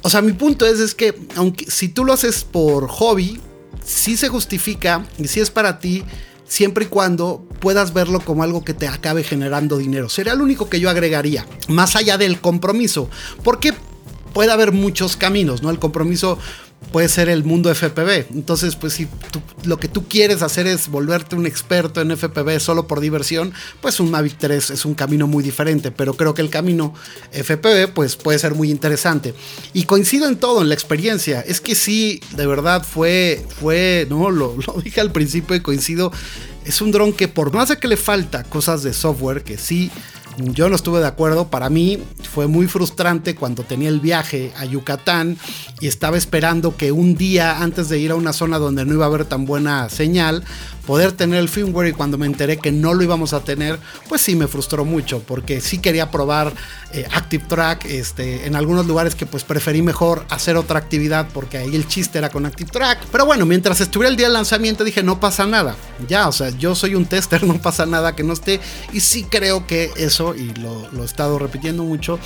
O 0.01 0.09
sea, 0.09 0.21
mi 0.21 0.33
punto 0.33 0.65
es, 0.65 0.79
es 0.79 0.95
que 0.95 1.15
aunque 1.35 1.69
si 1.69 1.87
tú 1.89 2.03
lo 2.03 2.13
haces 2.13 2.43
por 2.43 2.87
hobby, 2.87 3.39
sí 3.83 4.17
se 4.17 4.29
justifica 4.29 5.05
y 5.17 5.27
si 5.27 5.39
es 5.39 5.51
para 5.51 5.79
ti, 5.79 6.03
siempre 6.45 6.85
y 6.85 6.87
cuando 6.87 7.45
puedas 7.59 7.93
verlo 7.93 8.19
como 8.19 8.43
algo 8.43 8.63
que 8.63 8.73
te 8.73 8.87
acabe 8.87 9.23
generando 9.23 9.77
dinero. 9.77 10.09
Sería 10.09 10.35
lo 10.35 10.43
único 10.43 10.69
que 10.69 10.79
yo 10.79 10.89
agregaría, 10.89 11.45
más 11.67 11.95
allá 11.95 12.17
del 12.17 12.39
compromiso, 12.39 13.09
porque 13.43 13.73
puede 14.33 14.51
haber 14.51 14.71
muchos 14.71 15.15
caminos, 15.15 15.61
¿no? 15.61 15.69
El 15.69 15.79
compromiso 15.79 16.37
puede 16.91 17.09
ser 17.09 17.29
el 17.29 17.43
mundo 17.43 17.73
FPV. 17.73 18.27
Entonces, 18.33 18.75
pues 18.75 18.93
si 18.93 19.07
lo 19.63 19.77
que 19.77 19.87
tú 19.87 20.07
quieres 20.07 20.41
hacer 20.41 20.67
es 20.67 20.87
volverte 20.87 21.35
un 21.35 21.45
experto 21.45 22.01
en 22.01 22.15
FPV 22.15 22.59
solo 22.59 22.87
por 22.87 22.99
diversión, 22.99 23.53
pues 23.81 23.99
un 23.99 24.11
Mavic 24.11 24.37
3 24.37 24.71
es 24.71 24.85
un 24.85 24.93
camino 24.93 25.27
muy 25.27 25.43
diferente, 25.43 25.91
pero 25.91 26.15
creo 26.15 26.33
que 26.33 26.41
el 26.41 26.49
camino 26.49 26.93
FPV 27.31 27.93
pues 27.93 28.15
puede 28.15 28.39
ser 28.39 28.55
muy 28.55 28.69
interesante. 28.69 29.33
Y 29.73 29.83
coincido 29.83 30.27
en 30.27 30.37
todo, 30.37 30.61
en 30.61 30.69
la 30.69 30.75
experiencia. 30.75 31.41
Es 31.41 31.61
que 31.61 31.75
sí, 31.75 32.21
de 32.35 32.47
verdad 32.47 32.85
fue, 32.85 33.45
fue, 33.59 34.05
no, 34.09 34.29
lo, 34.31 34.55
lo 34.67 34.81
dije 34.81 35.01
al 35.01 35.11
principio 35.11 35.55
y 35.55 35.61
coincido. 35.61 36.11
Es 36.65 36.81
un 36.81 36.91
dron 36.91 37.11
que 37.11 37.27
por 37.27 37.53
más 37.53 37.69
de 37.69 37.77
que 37.77 37.87
le 37.87 37.97
falta 37.97 38.43
cosas 38.43 38.83
de 38.83 38.93
software, 38.93 39.43
que 39.43 39.57
sí 39.57 39.91
yo 40.37 40.69
no 40.69 40.75
estuve 40.75 40.99
de 40.99 41.07
acuerdo. 41.07 41.47
Para 41.47 41.69
mí 41.69 41.99
fue 42.29 42.47
muy 42.47 42.67
frustrante 42.67 43.35
cuando 43.35 43.63
tenía 43.63 43.89
el 43.89 43.99
viaje 43.99 44.51
a 44.57 44.65
Yucatán 44.65 45.37
y 45.79 45.87
estaba 45.87 46.17
esperando 46.17 46.75
que 46.75 46.91
un 46.91 47.15
día 47.15 47.61
antes 47.61 47.89
de 47.89 47.99
ir 47.99 48.11
a 48.11 48.15
una 48.15 48.33
zona 48.33 48.57
donde 48.59 48.85
no 48.85 48.93
iba 48.93 49.05
a 49.05 49.07
haber 49.07 49.25
tan 49.25 49.45
buena 49.45 49.89
señal, 49.89 50.43
poder 50.85 51.11
tener 51.13 51.39
el 51.39 51.49
firmware 51.49 51.89
y 51.89 51.93
cuando 51.93 52.17
me 52.17 52.25
enteré 52.25 52.57
que 52.57 52.71
no 52.71 52.93
lo 52.93 53.03
íbamos 53.03 53.33
a 53.33 53.43
tener, 53.43 53.79
pues 54.09 54.21
sí 54.21 54.35
me 54.35 54.47
frustró 54.47 54.85
mucho 54.85 55.21
porque 55.21 55.61
sí 55.61 55.79
quería 55.79 56.11
probar 56.11 56.53
eh, 56.91 57.05
Active 57.11 57.45
Track 57.47 57.85
este, 57.85 58.45
en 58.45 58.55
algunos 58.55 58.85
lugares 58.85 59.15
que 59.15 59.25
pues 59.25 59.43
preferí 59.43 59.81
mejor 59.81 60.25
hacer 60.29 60.57
otra 60.57 60.79
actividad 60.79 61.27
porque 61.33 61.57
ahí 61.57 61.75
el 61.75 61.87
chiste 61.87 62.17
era 62.17 62.29
con 62.29 62.45
Active 62.45 62.69
Track. 62.69 62.99
Pero 63.11 63.25
bueno, 63.25 63.45
mientras 63.45 63.81
estuviera 63.81 64.09
el 64.09 64.17
día 64.17 64.27
del 64.27 64.33
lanzamiento 64.33 64.83
dije 64.83 65.03
no 65.03 65.19
pasa 65.19 65.45
nada. 65.45 65.75
Ya, 66.07 66.27
o 66.27 66.31
sea, 66.31 66.49
yo 66.49 66.75
soy 66.75 66.95
un 66.95 67.05
tester, 67.05 67.43
no 67.47 67.61
pasa 67.61 67.85
nada 67.85 68.15
que 68.15 68.23
no 68.23 68.33
esté 68.33 68.59
y 68.91 68.99
sí 68.99 69.25
creo 69.29 69.65
que 69.67 69.91
eso, 69.95 70.35
y 70.35 70.53
lo, 70.55 70.89
lo 70.91 71.03
he 71.03 71.05
estado 71.05 71.39
repitiendo 71.39 71.83
mucho, 71.83 72.19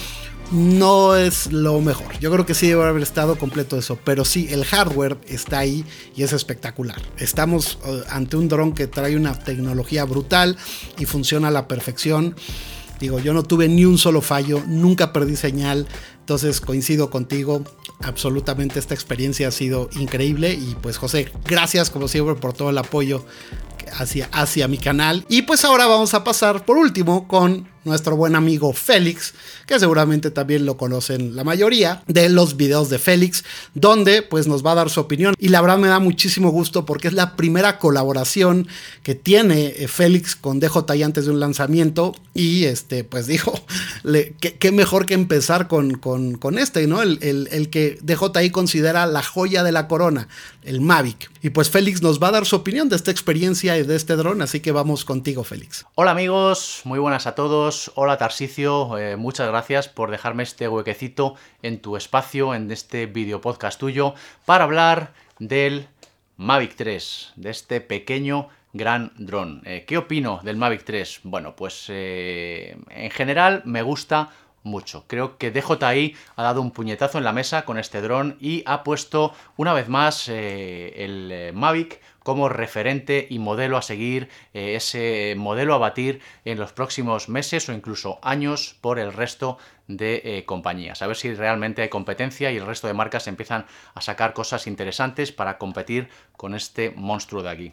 no 0.52 1.16
es 1.16 1.52
lo 1.52 1.80
mejor. 1.82 2.18
Yo 2.20 2.32
creo 2.32 2.46
que 2.46 2.54
sí 2.54 2.68
debe 2.68 2.86
haber 2.86 3.04
estado 3.04 3.38
completo 3.38 3.78
eso, 3.78 4.00
pero 4.04 4.26
sí, 4.26 4.48
el 4.52 4.66
hardware 4.66 5.18
está 5.28 5.60
ahí 5.60 5.86
y 6.16 6.24
es 6.24 6.34
espectacular. 6.34 7.02
Estamos 7.18 7.78
uh, 7.86 8.02
ante 8.10 8.38
un 8.38 8.48
dron 8.48 8.74
que 8.74 8.88
trae 8.88 9.16
una 9.16 9.38
tecnología 9.38 10.06
brutal 10.06 10.58
y 10.98 11.06
funciona 11.06 11.50
a 11.50 11.52
la 11.52 11.68
perfección. 11.68 12.36
Digo, 13.00 13.20
yo 13.20 13.34
no 13.34 13.44
tuve 13.44 13.68
ni 13.68 13.86
un 13.86 13.98
solo 13.98 14.22
fallo, 14.22 14.64
nunca 14.68 15.14
perdí 15.14 15.36
señal, 15.36 15.88
entonces 16.20 16.60
coincido 16.62 17.12
contigo, 17.12 17.64
absolutamente 18.02 18.80
esta 18.80 18.96
experiencia 18.96 19.50
ha 19.50 19.52
sido 19.52 19.90
increíble 19.94 20.54
y 20.54 20.76
pues 20.82 20.98
José, 20.98 21.32
gracias 21.46 21.92
como 21.92 22.08
siempre 22.08 22.34
por 22.36 22.54
todo 22.54 22.72
el 22.72 22.78
apoyo 22.80 23.24
hacia, 23.94 24.30
hacia 24.32 24.68
mi 24.68 24.78
canal. 24.78 25.26
Y 25.30 25.44
pues 25.44 25.64
ahora 25.64 25.86
vamos 25.86 26.14
a 26.14 26.24
pasar 26.24 26.66
por 26.66 26.78
último 26.78 27.28
con 27.28 27.68
nuestro 27.88 28.16
buen 28.16 28.36
amigo 28.36 28.74
Félix, 28.74 29.34
que 29.66 29.80
seguramente 29.80 30.32
también 30.32 30.66
lo 30.66 30.78
conocen 30.78 31.36
la 31.36 31.44
mayoría 31.44 32.04
de 32.08 32.30
los 32.30 32.58
videos 32.58 32.90
de 32.90 33.00
Félix, 33.00 33.44
donde 33.74 34.22
pues 34.22 34.48
nos 34.48 34.66
va 34.66 34.74
a 34.74 34.76
dar 34.76 34.90
su 34.90 35.00
opinión. 35.00 35.36
Y 35.40 35.50
la 35.50 35.62
verdad 35.62 35.78
me 35.78 35.88
da 35.88 36.00
muchísimo 36.00 36.50
gusto 36.50 36.86
porque 36.86 37.08
es 37.08 37.14
la 37.14 37.36
primera 37.36 37.80
colaboración 37.80 38.68
que 39.04 39.16
tiene 39.16 39.68
eh, 39.78 39.88
Félix 39.88 40.36
con 40.36 40.60
DJI 40.60 41.04
antes 41.04 41.26
de 41.26 41.32
un 41.32 41.40
lanzamiento. 41.40 42.16
Y 42.34 42.66
este, 42.66 43.04
pues 43.04 43.28
dijo, 43.28 43.60
qué, 44.40 44.72
mejor 44.72 45.06
que 45.06 45.14
empezar 45.14 45.68
con, 45.68 45.98
con, 45.98 46.60
este, 46.60 46.86
¿no? 46.88 47.02
El, 47.02 47.20
el, 47.22 47.50
el 47.52 47.70
que 47.70 47.98
DJI 48.02 48.52
considera 48.52 49.06
la 49.06 49.24
joya 49.24 49.64
de 49.64 49.72
la 49.72 49.88
corona, 49.88 50.28
el 50.64 50.82
Mavic. 50.82 51.32
Y 51.42 51.50
pues 51.50 51.70
Félix 51.70 52.02
nos 52.02 52.22
va 52.22 52.28
a 52.30 52.32
dar 52.32 52.46
su 52.46 52.56
opinión 52.56 52.90
de 52.90 52.96
esta 52.96 53.12
experiencia 53.12 53.78
y 53.78 53.84
de 53.84 53.96
este 53.96 54.16
dron, 54.16 54.42
así 54.42 54.60
que 54.60 54.72
vamos 54.72 55.06
contigo, 55.06 55.44
Félix. 55.44 55.86
Hola 55.96 56.12
amigos, 56.12 56.82
muy 56.84 57.00
buenas 57.00 57.28
a 57.28 57.36
todos 57.36 57.77
hola 57.96 58.18
Tarsicio, 58.18 58.98
eh, 58.98 59.16
muchas 59.16 59.48
gracias 59.48 59.88
por 59.88 60.10
dejarme 60.12 60.44
este 60.44 60.68
huequecito 60.68 61.36
en 61.62 61.80
tu 61.80 61.96
espacio, 61.96 62.56
en 62.56 62.72
este 62.72 63.06
video 63.06 63.42
podcast 63.42 63.80
tuyo, 63.80 64.16
para 64.46 64.64
hablar 64.64 65.14
del 65.40 65.88
Mavic 66.38 66.76
3, 66.76 67.34
de 67.36 67.50
este 67.50 67.82
pequeño 67.82 68.50
gran 68.74 69.12
dron. 69.18 69.62
Eh, 69.66 69.86
¿Qué 69.88 69.98
opino 69.98 70.40
del 70.44 70.58
Mavic 70.58 70.84
3? 70.84 71.22
Bueno, 71.24 71.56
pues 71.56 71.86
eh, 71.90 72.78
en 72.90 73.12
general 73.12 73.62
me 73.66 73.82
gusta 73.82 74.30
mucho. 74.68 75.06
Creo 75.08 75.38
que 75.38 75.50
DJI 75.52 76.16
ha 76.36 76.44
dado 76.44 76.62
un 76.62 76.72
puñetazo 76.72 77.18
en 77.18 77.24
la 77.24 77.34
mesa 77.34 77.66
con 77.66 77.80
este 77.80 78.02
dron 78.02 78.38
y 78.40 78.64
ha 78.66 78.84
puesto 78.84 79.34
una 79.56 79.74
vez 79.74 79.90
más 79.90 80.30
eh, 80.30 80.94
el 81.04 81.54
Mavic 81.54 82.00
como 82.22 82.50
referente 82.50 83.26
y 83.30 83.40
modelo 83.40 83.78
a 83.78 83.82
seguir, 83.82 84.28
ese 84.54 85.34
modelo 85.38 85.74
a 85.74 85.78
batir 85.78 86.20
en 86.44 86.60
los 86.60 86.74
próximos 86.74 87.30
meses 87.30 87.70
o 87.70 87.74
incluso 87.74 88.20
años 88.22 88.76
por 88.82 89.00
el 89.00 89.14
resto 89.14 89.58
de 89.88 90.44
compañías. 90.46 91.02
A 91.02 91.08
ver 91.08 91.16
si 91.16 91.34
realmente 91.34 91.84
hay 91.84 91.90
competencia 91.90 92.52
y 92.52 92.58
el 92.58 92.66
resto 92.66 92.88
de 92.88 92.94
marcas 92.94 93.28
empiezan 93.28 93.66
a 93.94 94.02
sacar 94.02 94.34
cosas 94.34 94.68
interesantes 94.68 95.32
para 95.32 95.58
competir 95.58 96.10
con 96.36 96.54
este 96.54 96.92
monstruo 96.98 97.44
de 97.44 97.50
aquí. 97.50 97.72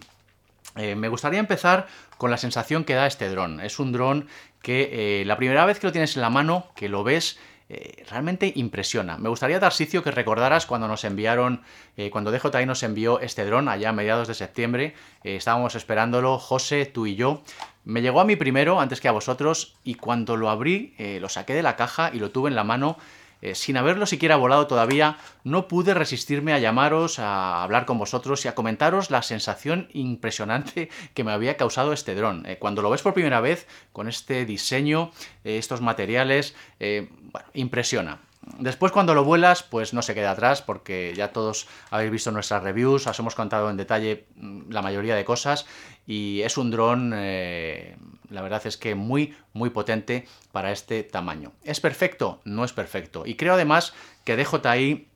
Eh, 0.77 0.95
me 0.95 1.09
gustaría 1.09 1.41
empezar 1.41 1.87
con 2.19 2.31
la 2.31 2.37
sensación 2.37 2.85
que 2.85 2.95
da 2.95 3.07
este 3.07 3.29
dron. 3.29 3.61
Es 3.61 3.79
un 3.79 3.93
dron 3.93 4.29
que 4.63 5.21
eh, 5.21 5.25
la 5.25 5.37
primera 5.37 5.65
vez 5.67 5.79
que 5.79 5.87
lo 5.87 5.93
tienes 5.93 6.17
en 6.17 6.23
la 6.23 6.31
mano, 6.31 6.69
que 6.75 6.89
lo 6.89 7.05
ves, 7.05 7.39
eh, 7.69 8.05
realmente 8.11 8.53
impresiona. 8.57 9.17
Me 9.19 9.29
gustaría, 9.29 9.61
Tarsicio, 9.61 10.03
que 10.03 10.11
recordaras 10.11 10.67
cuando 10.67 10.89
nos 10.89 11.05
enviaron, 11.05 11.63
cuando 12.11 12.31
DJI 12.31 12.67
nos 12.67 12.83
envió 12.83 13.21
este 13.21 13.45
dron 13.45 13.69
allá 13.69 13.91
a 13.91 13.93
mediados 13.93 14.29
de 14.29 14.35
septiembre. 14.35 14.95
estábamos 15.23 15.75
esperándolo, 15.75 16.39
José, 16.39 16.87
tú 16.87 17.07
y 17.07 17.15
yo. 17.15 17.43
Me 17.85 18.03
llegó 18.03 18.21
a 18.21 18.25
mí 18.25 18.37
primero, 18.37 18.81
antes 18.81 19.01
que 19.01 19.09
a 19.09 19.13
vosotros, 19.13 19.77
y 19.85 19.95
cuando 19.95 20.37
lo 20.37 20.51
abrí, 20.51 20.95
lo 21.21 21.29
saqué 21.29 21.55
de 21.55 21.63
la 21.63 21.77
caja 21.77 22.11
y 22.13 22.19
lo 22.19 22.31
tuve 22.31 22.51
en 22.51 22.57
la 22.57 22.65
mano. 22.65 22.99
Eh, 23.43 23.55
sin 23.55 23.77
haberlo 23.77 24.07
siquiera 24.07 24.37
volado 24.37 24.67
todavía, 24.67 25.19
no 25.43 25.69
pude 25.69 25.95
resistirme 25.95 26.53
a 26.53 26.59
llamaros, 26.59 27.19
a 27.19 27.63
hablar 27.63 27.85
con 27.85 27.99
vosotros 27.99 28.45
y 28.45 28.49
a 28.49 28.55
comentaros 28.55 29.11
la 29.11 29.23
sensación 29.23 29.89
impresionante 29.93 30.89
que 31.15 31.25
me 31.25 31.33
había 31.33 31.57
causado 31.57 31.93
este 31.93 32.15
dron. 32.15 32.47
Eh, 32.47 32.57
cuando 32.59 32.83
lo 32.83 32.91
ves 32.91 33.03
por 33.03 33.15
primera 33.15 33.41
vez, 33.41 33.67
con 33.93 34.09
este 34.09 34.47
diseño, 34.47 35.11
eh, 35.45 35.59
estos 35.59 35.81
materiales, 35.81 36.55
bueno, 36.79 37.49
impresiona. 37.55 38.21
Después 38.59 38.93
cuando 38.93 39.15
lo 39.15 39.25
vuelas, 39.25 39.63
pues 39.63 39.95
no 39.95 40.03
se 40.03 40.15
queda 40.15 40.33
atrás 40.33 40.63
porque 40.63 41.13
ya 41.17 41.33
todos 41.33 41.67
habéis 41.91 42.11
visto 42.11 42.31
nuestras 42.31 42.63
reviews, 42.63 43.07
os 43.07 43.19
hemos 43.19 43.35
contado 43.35 43.71
en 43.71 43.77
detalle 43.77 44.27
mm, 44.37 44.71
la 44.71 44.83
mayoría 44.83 45.15
de 45.15 45.25
cosas 45.25 45.67
y 46.07 46.43
es 46.43 46.57
un 46.59 46.71
dron, 46.71 47.13
eh, 47.15 47.97
la 48.31 48.43
verdad 48.43 48.67
es 48.67 48.77
que 48.77 48.95
muy, 48.95 49.35
muy 49.53 49.71
potente 49.71 50.27
para 50.53 50.73
este 50.73 51.03
tamaño. 51.03 51.53
¿Es 51.63 51.81
perfecto? 51.81 52.41
No 52.45 52.65
es 52.65 52.73
perfecto. 52.73 53.25
Y 53.27 53.37
creo 53.37 53.55
además 53.55 53.95
que 54.25 54.37
DJI 54.37 55.09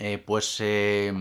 eh, 0.00 0.22
pues 0.24 0.58
eh, 0.60 1.12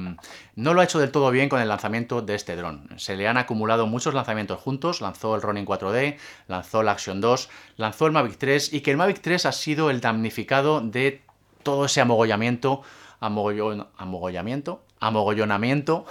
no 0.55 0.73
lo 0.73 0.81
ha 0.81 0.83
hecho 0.83 0.99
del 0.99 1.11
todo 1.11 1.31
bien 1.31 1.49
con 1.49 1.59
el 1.59 1.67
lanzamiento 1.67 2.21
de 2.21 2.35
este 2.35 2.55
dron. 2.55 2.87
Se 2.97 3.15
le 3.15 3.27
han 3.27 3.37
acumulado 3.37 3.87
muchos 3.87 4.13
lanzamientos 4.13 4.61
juntos, 4.61 5.01
lanzó 5.01 5.35
el 5.35 5.41
Ronin 5.41 5.65
4D, 5.65 6.17
lanzó 6.47 6.81
el 6.81 6.89
Action 6.89 7.19
2, 7.19 7.49
lanzó 7.77 8.05
el 8.05 8.11
Mavic 8.11 8.37
3 8.37 8.73
y 8.73 8.81
que 8.81 8.91
el 8.91 8.97
Mavic 8.97 9.21
3 9.21 9.47
ha 9.47 9.51
sido 9.51 9.89
el 9.89 9.99
damnificado 9.99 10.81
de 10.81 11.23
todo 11.67 11.83
ese 11.83 11.99
amogollamiento, 11.99 12.81
amogollamiento, 13.19 14.85
amogollonamiento 15.01 16.05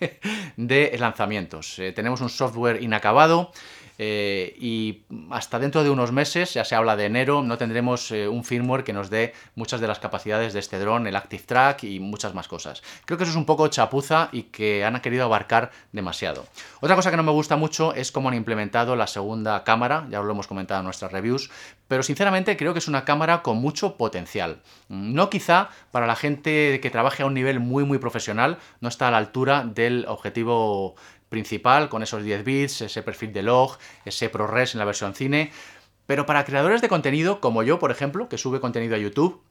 de 0.58 0.94
lanzamientos. 0.98 1.78
Eh, 1.78 1.92
tenemos 1.92 2.20
un 2.20 2.28
software 2.28 2.82
inacabado, 2.82 3.50
eh, 4.00 4.54
y 4.58 5.02
hasta 5.30 5.58
dentro 5.58 5.82
de 5.82 5.90
unos 5.90 6.12
meses, 6.12 6.54
ya 6.54 6.64
se 6.64 6.76
habla 6.76 6.96
de 6.96 7.06
enero, 7.06 7.42
no 7.42 7.58
tendremos 7.58 8.12
eh, 8.12 8.28
un 8.28 8.44
firmware 8.44 8.84
que 8.84 8.92
nos 8.92 9.10
dé 9.10 9.34
muchas 9.56 9.80
de 9.80 9.88
las 9.88 9.98
capacidades 9.98 10.52
de 10.52 10.60
este 10.60 10.78
dron, 10.78 11.08
el 11.08 11.16
Active 11.16 11.42
Track 11.42 11.82
y 11.82 11.98
muchas 11.98 12.32
más 12.32 12.46
cosas. 12.46 12.82
Creo 13.04 13.18
que 13.18 13.24
eso 13.24 13.32
es 13.32 13.36
un 13.36 13.44
poco 13.44 13.66
chapuza 13.66 14.28
y 14.30 14.44
que 14.44 14.84
han 14.84 15.00
querido 15.00 15.24
abarcar 15.24 15.72
demasiado. 15.90 16.46
Otra 16.80 16.94
cosa 16.94 17.10
que 17.10 17.16
no 17.16 17.24
me 17.24 17.32
gusta 17.32 17.56
mucho 17.56 17.92
es 17.92 18.12
cómo 18.12 18.28
han 18.28 18.36
implementado 18.36 18.94
la 18.94 19.08
segunda 19.08 19.64
cámara, 19.64 20.06
ya 20.10 20.20
lo 20.20 20.30
hemos 20.30 20.46
comentado 20.46 20.78
en 20.80 20.84
nuestras 20.84 21.10
reviews, 21.10 21.50
pero 21.88 22.04
sinceramente 22.04 22.56
creo 22.56 22.72
que 22.72 22.78
es 22.78 22.88
una 22.88 23.04
cámara 23.04 23.42
con 23.42 23.56
mucho 23.56 23.96
potencial. 23.96 24.60
No 24.88 25.28
quizá 25.28 25.70
para 25.90 26.06
la 26.06 26.14
gente 26.14 26.78
que 26.80 26.90
trabaje 26.90 27.24
a 27.24 27.26
un 27.26 27.34
nivel 27.34 27.58
muy 27.58 27.84
muy 27.84 27.98
profesional, 27.98 28.58
no 28.80 28.88
está 28.88 29.08
a 29.08 29.10
la 29.10 29.18
altura 29.18 29.64
del 29.64 30.04
objetivo 30.06 30.94
principal 31.28 31.88
con 31.88 32.02
esos 32.02 32.22
10 32.22 32.44
bits, 32.44 32.80
ese 32.82 33.02
perfil 33.02 33.32
de 33.32 33.42
log, 33.42 33.78
ese 34.04 34.28
ProRes 34.28 34.74
en 34.74 34.78
la 34.78 34.84
versión 34.84 35.14
cine. 35.14 35.50
Pero 36.06 36.26
para 36.26 36.44
creadores 36.44 36.80
de 36.80 36.88
contenido, 36.88 37.40
como 37.40 37.62
yo, 37.62 37.78
por 37.78 37.90
ejemplo, 37.90 38.28
que 38.28 38.38
sube 38.38 38.60
contenido 38.60 38.94
a 38.94 38.98
YouTube, 38.98 39.42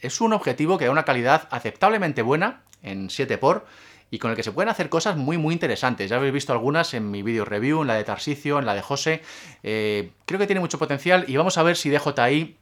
es 0.00 0.20
un 0.20 0.32
objetivo 0.32 0.78
que 0.78 0.84
da 0.84 0.90
una 0.90 1.04
calidad 1.04 1.48
aceptablemente 1.50 2.22
buena 2.22 2.62
en 2.82 3.08
7x 3.08 3.62
y 4.10 4.18
con 4.18 4.30
el 4.30 4.36
que 4.36 4.42
se 4.42 4.52
pueden 4.52 4.68
hacer 4.68 4.90
cosas 4.90 5.16
muy 5.16 5.38
muy 5.38 5.54
interesantes. 5.54 6.10
Ya 6.10 6.16
habéis 6.16 6.34
visto 6.34 6.52
algunas 6.52 6.92
en 6.92 7.10
mi 7.10 7.22
video 7.22 7.46
review, 7.46 7.80
en 7.80 7.88
la 7.88 7.94
de 7.94 8.04
Tarsicio, 8.04 8.58
en 8.58 8.66
la 8.66 8.74
de 8.74 8.82
José. 8.82 9.22
Eh, 9.62 10.10
creo 10.26 10.38
que 10.38 10.46
tiene 10.46 10.60
mucho 10.60 10.78
potencial 10.78 11.24
y 11.28 11.36
vamos 11.36 11.56
a 11.56 11.62
ver 11.62 11.76
si 11.76 11.88
DJI 11.88 12.58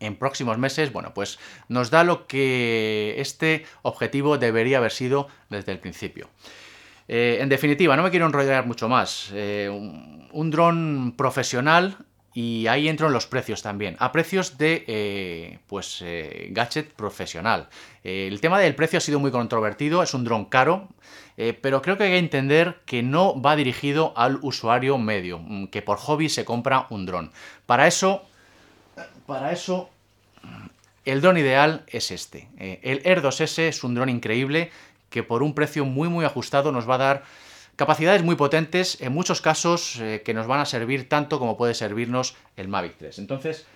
en 0.00 0.16
próximos 0.16 0.56
meses, 0.56 0.92
bueno, 0.92 1.12
pues 1.12 1.38
nos 1.68 1.90
da 1.90 2.04
lo 2.04 2.26
que 2.26 3.16
este 3.18 3.66
objetivo 3.82 4.38
debería 4.38 4.78
haber 4.78 4.92
sido 4.92 5.28
desde 5.50 5.72
el 5.72 5.78
principio. 5.78 6.30
Eh, 7.08 7.38
en 7.40 7.48
definitiva, 7.48 7.96
no 7.96 8.02
me 8.02 8.10
quiero 8.10 8.26
enrollar 8.26 8.66
mucho 8.66 8.88
más. 8.88 9.30
Eh, 9.32 9.68
un, 9.70 10.50
dron 10.50 11.14
profesional 11.16 11.96
y 12.34 12.66
ahí 12.66 12.86
entro 12.86 13.06
en 13.06 13.14
los 13.14 13.26
precios 13.26 13.62
también. 13.62 13.96
A 13.98 14.12
precios 14.12 14.58
de, 14.58 14.84
eh, 14.86 15.58
pues, 15.66 16.04
gadget 16.50 16.92
profesional. 16.92 17.68
el 18.04 18.40
tema 18.40 18.58
del 18.58 18.74
precio 18.74 18.98
ha 18.98 19.00
sido 19.00 19.18
muy 19.18 19.30
controvertido, 19.30 20.02
es 20.02 20.14
un 20.14 20.24
dron 20.24 20.44
caro, 20.44 20.88
pero 21.60 21.82
creo 21.82 21.96
que 21.96 22.04
hay 22.04 22.10
que 22.10 22.18
entender 22.18 22.80
que 22.86 23.02
no 23.02 23.40
va 23.40 23.56
dirigido 23.56 24.12
al 24.16 24.38
usuario 24.42 24.98
medio, 24.98 25.40
mm, 25.40 25.66
que 25.66 25.82
por 25.82 25.98
hobby 25.98 26.28
se 26.28 26.44
compra 26.44 26.86
un 26.90 27.06
dron. 27.06 27.32
Para 27.66 27.86
eso, 27.86 28.24
para 29.26 29.52
eso, 29.52 29.90
el 31.04 31.20
dron 31.20 31.38
ideal 31.38 31.84
es 31.88 32.10
este. 32.10 32.48
el 32.58 33.00
Air 33.04 33.22
2S 33.22 33.68
es 33.68 33.84
un 33.84 33.94
dron 33.94 34.08
increíble 34.08 34.70
que 35.10 35.22
por 35.22 35.42
un 35.42 35.54
precio 35.54 35.84
muy 35.84 36.08
muy 36.08 36.24
ajustado 36.24 36.72
nos 36.72 36.88
va 36.88 36.96
a 36.96 36.98
dar 36.98 37.24
capacidades 37.76 38.24
muy 38.24 38.34
potentes, 38.34 39.00
en 39.00 39.12
muchos 39.12 39.40
casos 39.40 40.00
eh, 40.00 40.22
que 40.24 40.34
nos 40.34 40.48
van 40.48 40.58
a 40.58 40.66
servir 40.66 41.08
tanto 41.08 41.38
como 41.38 41.56
puede 41.56 41.74
servirnos 41.74 42.34
el 42.56 42.66
Mavic 42.66 42.96
3. 42.98 43.20
Entonces, 43.20 43.66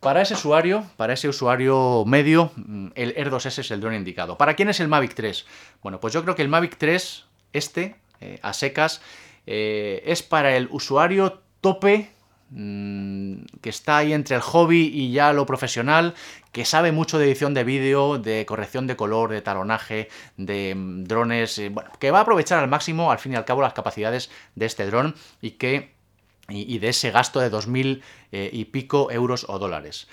para 0.00 0.22
ese 0.22 0.34
usuario, 0.34 0.84
para 0.96 1.12
ese 1.12 1.28
usuario 1.28 2.04
medio, 2.04 2.50
mm, 2.56 2.88
el 2.96 3.14
Air 3.16 3.30
2S 3.30 3.60
es 3.60 3.70
el 3.70 3.80
dron 3.80 3.94
indicado. 3.94 4.36
¿Para 4.36 4.54
quién 4.54 4.68
es 4.68 4.80
el 4.80 4.88
Mavic 4.88 5.14
3? 5.14 5.46
Bueno, 5.82 6.00
pues 6.00 6.12
yo 6.14 6.22
creo 6.24 6.34
que 6.34 6.42
el 6.42 6.48
Mavic 6.48 6.78
3, 6.78 7.26
este, 7.52 7.94
eh, 8.20 8.40
a 8.42 8.52
secas, 8.52 9.00
eh, 9.46 10.02
es 10.04 10.24
para 10.24 10.56
el 10.56 10.68
usuario 10.72 11.40
tope 11.60 12.10
que 12.54 13.68
está 13.68 13.98
ahí 13.98 14.14
entre 14.14 14.36
el 14.36 14.42
hobby 14.42 14.90
y 14.92 15.12
ya 15.12 15.32
lo 15.32 15.44
profesional, 15.44 16.14
que 16.50 16.64
sabe 16.64 16.92
mucho 16.92 17.18
de 17.18 17.26
edición 17.26 17.52
de 17.52 17.62
vídeo, 17.62 18.18
de 18.18 18.46
corrección 18.46 18.86
de 18.86 18.96
color, 18.96 19.30
de 19.30 19.42
talonaje, 19.42 20.08
de 20.36 20.74
mm, 20.74 21.04
drones, 21.04 21.58
eh, 21.58 21.68
bueno, 21.68 21.90
que 21.98 22.10
va 22.10 22.20
a 22.20 22.22
aprovechar 22.22 22.58
al 22.58 22.68
máximo, 22.68 23.12
al 23.12 23.18
fin 23.18 23.32
y 23.32 23.36
al 23.36 23.44
cabo, 23.44 23.60
las 23.60 23.74
capacidades 23.74 24.30
de 24.54 24.66
este 24.66 24.86
dron 24.86 25.14
y 25.42 25.52
que 25.52 25.92
y, 26.48 26.78
de 26.78 26.88
ese 26.88 27.10
gasto 27.10 27.40
de 27.40 27.50
2.000 27.50 28.00
eh, 28.32 28.48
y 28.50 28.64
pico 28.64 29.10
euros 29.10 29.44
o 29.48 29.58
dólares. 29.58 30.08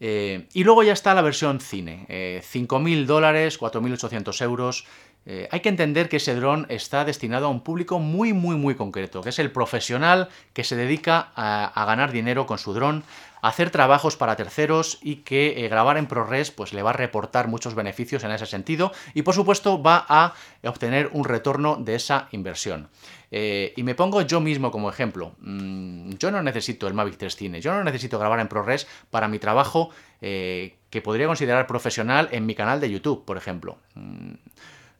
Eh, 0.00 0.48
y 0.54 0.64
luego 0.64 0.82
ya 0.82 0.94
está 0.94 1.12
la 1.12 1.20
versión 1.20 1.60
cine, 1.60 2.06
5.000 2.08 3.04
dólares, 3.04 3.60
4.800 3.60 4.42
euros, 4.42 4.86
eh, 5.26 5.48
hay 5.50 5.60
que 5.60 5.70
entender 5.70 6.08
que 6.08 6.18
ese 6.18 6.34
dron 6.34 6.66
está 6.68 7.04
destinado 7.04 7.46
a 7.46 7.48
un 7.48 7.62
público 7.62 7.98
muy, 7.98 8.32
muy, 8.32 8.56
muy 8.56 8.74
concreto, 8.74 9.22
que 9.22 9.30
es 9.30 9.38
el 9.38 9.50
profesional 9.50 10.28
que 10.52 10.64
se 10.64 10.76
dedica 10.76 11.32
a, 11.34 11.84
ganar 11.86 12.12
dinero 12.12 12.46
con 12.46 12.58
su 12.58 12.74
dron, 12.74 13.04
a 13.40 13.48
hacer 13.48 13.70
trabajos 13.70 14.16
para 14.16 14.36
terceros 14.36 14.98
y 15.02 15.16
que 15.16 15.64
eh, 15.64 15.68
grabar 15.68 15.96
en 15.96 16.06
ProRes 16.06 16.50
pues, 16.50 16.74
le 16.74 16.82
va 16.82 16.90
a 16.90 16.94
reportar 16.94 17.48
muchos 17.48 17.74
beneficios 17.74 18.22
en 18.24 18.32
ese 18.32 18.46
sentido 18.46 18.92
y 19.14 19.22
por 19.22 19.34
supuesto 19.34 19.82
va 19.82 20.04
a 20.08 20.34
obtener 20.62 21.08
un 21.12 21.24
retorno 21.24 21.76
de 21.76 21.94
esa 21.94 22.28
inversión. 22.32 22.88
Eh, 23.30 23.72
y 23.76 23.82
me 23.82 23.94
pongo 23.94 24.20
yo 24.22 24.40
mismo 24.40 24.70
como 24.70 24.90
ejemplo. 24.90 25.34
Mm, 25.40 26.12
yo 26.12 26.30
no 26.30 26.42
necesito 26.42 26.86
el 26.86 26.94
Mavic 26.94 27.16
3 27.16 27.34
Cine, 27.34 27.60
yo 27.60 27.72
no 27.72 27.82
necesito 27.82 28.18
grabar 28.18 28.40
en 28.40 28.48
ProRes 28.48 28.86
para 29.10 29.28
mi 29.28 29.38
trabajo 29.38 29.90
que 30.20 31.02
podría 31.02 31.26
considerar 31.26 31.66
profesional 31.66 32.30
en 32.32 32.46
mi 32.46 32.54
canal 32.54 32.80
de 32.80 32.90
YouTube, 32.90 33.26
por 33.26 33.36
ejemplo. 33.36 33.76
Mm, 33.94 34.32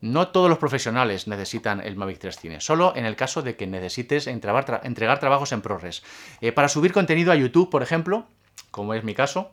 no 0.04 0.28
todos 0.28 0.50
los 0.50 0.58
profesionales 0.58 1.26
necesitan 1.28 1.80
el 1.80 1.96
Mavic 1.96 2.18
3 2.18 2.38
Cine, 2.38 2.60
solo 2.60 2.92
en 2.94 3.06
el 3.06 3.16
caso 3.16 3.40
de 3.40 3.56
que 3.56 3.66
necesites 3.66 4.26
entregar, 4.26 5.18
trabajos 5.18 5.52
en 5.52 5.62
ProRes. 5.62 6.02
Eh, 6.42 6.52
para 6.52 6.68
subir 6.68 6.92
contenido 6.92 7.32
a 7.32 7.36
YouTube, 7.36 7.70
por 7.70 7.82
ejemplo, 7.82 8.26
como 8.70 8.92
es 8.92 9.02
mi 9.02 9.14
caso, 9.14 9.52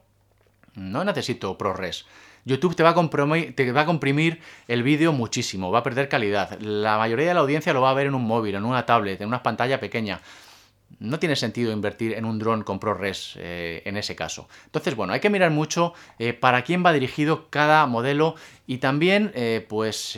no 0.75 1.05
necesito 1.05 1.57
ProRes. 1.57 2.05
YouTube 2.43 2.75
te 2.75 2.83
va, 2.83 2.89
a 2.89 3.53
te 3.55 3.71
va 3.71 3.81
a 3.81 3.85
comprimir 3.85 4.41
el 4.67 4.83
vídeo 4.83 5.13
muchísimo, 5.13 5.71
va 5.71 5.79
a 5.79 5.83
perder 5.83 6.09
calidad. 6.09 6.59
La 6.59 6.97
mayoría 6.97 7.29
de 7.29 7.33
la 7.33 7.39
audiencia 7.39 7.71
lo 7.71 7.81
va 7.81 7.91
a 7.91 7.93
ver 7.93 8.07
en 8.07 8.15
un 8.15 8.25
móvil, 8.25 8.55
en 8.55 8.65
una 8.65 8.85
tablet, 8.85 9.21
en 9.21 9.29
una 9.29 9.43
pantalla 9.43 9.79
pequeña. 9.79 10.19
No 10.99 11.19
tiene 11.19 11.35
sentido 11.35 11.71
invertir 11.71 12.13
en 12.13 12.25
un 12.25 12.39
dron 12.39 12.63
con 12.63 12.79
ProRes 12.79 13.33
eh, 13.37 13.81
en 13.85 13.97
ese 13.97 14.15
caso. 14.15 14.47
Entonces, 14.65 14.95
bueno, 14.95 15.13
hay 15.13 15.19
que 15.19 15.29
mirar 15.29 15.51
mucho 15.51 15.93
eh, 16.19 16.33
para 16.33 16.63
quién 16.63 16.85
va 16.85 16.93
dirigido 16.93 17.49
cada 17.49 17.85
modelo 17.87 18.35
y 18.67 18.77
también, 18.77 19.31
eh, 19.35 19.65
pues, 19.67 20.13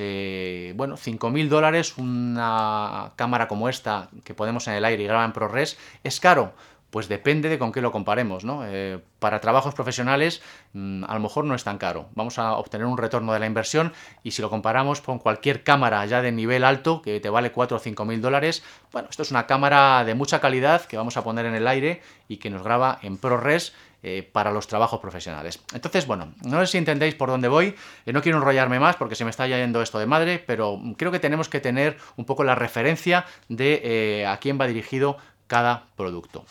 bueno, 0.76 0.96
5.000 0.96 1.48
dólares 1.48 1.98
una 1.98 3.14
cámara 3.16 3.48
como 3.48 3.70
esta 3.70 4.10
que 4.24 4.34
podemos 4.34 4.68
en 4.68 4.74
el 4.76 4.86
aire 4.86 5.04
y 5.04 5.08
graba 5.08 5.26
en 5.26 5.34
ProRes 5.34 5.78
es 6.04 6.20
caro. 6.20 6.54
Pues 6.94 7.10
depende 7.10 7.50
de 7.50 7.58
con 7.58 7.72
qué 7.72 7.82
lo 7.82 7.92
comparemos, 7.92 8.44
¿no? 8.44 8.68
Eh, 8.68 9.00
para 9.18 9.42
trabajos 9.42 9.74
profesionales 9.74 10.44
mm, 10.74 11.06
a 11.06 11.16
lo 11.16 11.22
mejor 11.22 11.44
no 11.44 11.56
es 11.56 11.64
tan 11.64 11.80
caro. 11.80 12.08
Vamos 12.14 12.38
a 12.38 12.54
obtener 12.54 12.86
un 12.86 13.00
retorno 13.00 13.34
de 13.34 13.40
la 13.40 13.48
inversión 13.48 13.94
y 14.22 14.30
si 14.30 14.44
lo 14.44 14.52
comparamos 14.52 15.02
con 15.02 15.18
cualquier 15.18 15.64
cámara 15.64 16.06
ya 16.06 16.22
de 16.22 16.32
nivel 16.32 16.64
alto 16.64 17.02
que 17.02 17.20
te 17.20 17.32
vale 17.32 17.52
4 17.52 17.78
o 17.78 17.80
5 17.80 18.06
mil 18.06 18.22
dólares, 18.22 18.64
bueno, 18.92 19.08
esto 19.10 19.24
es 19.24 19.32
una 19.32 19.48
cámara 19.48 20.04
de 20.06 20.14
mucha 20.14 20.40
calidad 20.40 20.86
que 20.86 20.96
vamos 20.96 21.18
a 21.18 21.24
poner 21.24 21.48
en 21.48 21.56
el 21.56 21.68
aire 21.68 22.04
y 22.28 22.38
que 22.38 22.52
nos 22.52 22.62
graba 22.62 23.00
en 23.02 23.18
ProRes 23.18 23.74
eh, 24.04 24.30
para 24.32 24.52
los 24.52 24.68
trabajos 24.68 25.00
profesionales. 25.00 25.64
Entonces, 25.74 26.06
bueno, 26.06 26.36
no 26.44 26.60
sé 26.60 26.74
si 26.74 26.78
entendéis 26.78 27.16
por 27.16 27.30
dónde 27.30 27.48
voy, 27.48 27.74
eh, 28.06 28.14
no 28.14 28.22
quiero 28.22 28.38
enrollarme 28.38 28.80
más 28.80 28.98
porque 28.98 29.16
se 29.16 29.24
me 29.24 29.32
está 29.32 29.48
yendo 29.48 29.82
esto 29.82 29.98
de 29.98 30.06
madre, 30.06 30.38
pero 30.46 30.80
creo 30.96 31.12
que 31.12 31.20
tenemos 31.20 31.50
que 31.50 31.60
tener 31.60 31.98
un 32.18 32.26
poco 32.26 32.44
la 32.44 32.54
referencia 32.54 33.26
de 33.50 34.28
a 34.30 34.38
quién 34.38 34.62
va 34.62 34.68
dirigido 34.68 35.18
cada 35.48 35.88
producto. 35.96 36.46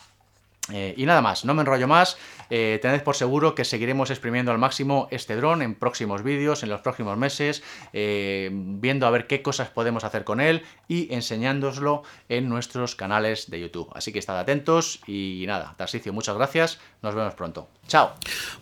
Eh, 0.71 0.95
y 0.97 1.07
nada 1.07 1.21
más, 1.21 1.45
no 1.45 1.55
me 1.55 1.63
enrollo 1.63 1.89
más. 1.89 2.17
Eh, 2.49 2.79
tened 2.83 3.03
por 3.03 3.17
seguro 3.17 3.55
que 3.55 3.65
seguiremos 3.65 4.11
exprimiendo 4.11 4.53
al 4.53 4.59
máximo 4.59 5.09
este 5.11 5.35
dron 5.37 5.63
en 5.63 5.75
próximos 5.75 6.23
vídeos, 6.23 6.63
en 6.63 6.69
los 6.69 6.83
próximos 6.83 7.17
meses, 7.17 7.63
eh, 7.93 8.51
viendo 8.53 9.07
a 9.07 9.11
ver 9.11 9.27
qué 9.27 9.43
cosas 9.43 9.71
podemos 9.71 10.05
hacer 10.05 10.25
con 10.25 10.41
él 10.41 10.63
y 10.87 11.13
enseñándoslo 11.13 12.03
en 12.29 12.49
nuestros 12.49 12.95
canales 12.95 13.51
de 13.51 13.61
YouTube. 13.61 13.91
Así 13.95 14.13
que 14.13 14.19
estad 14.19 14.39
atentos 14.39 15.01
y 15.07 15.45
nada, 15.47 15.75
Tarsicio, 15.77 16.13
muchas 16.13 16.37
gracias. 16.37 16.79
Nos 17.03 17.15
vemos 17.15 17.35
pronto. 17.35 17.69
Chao. 17.89 18.13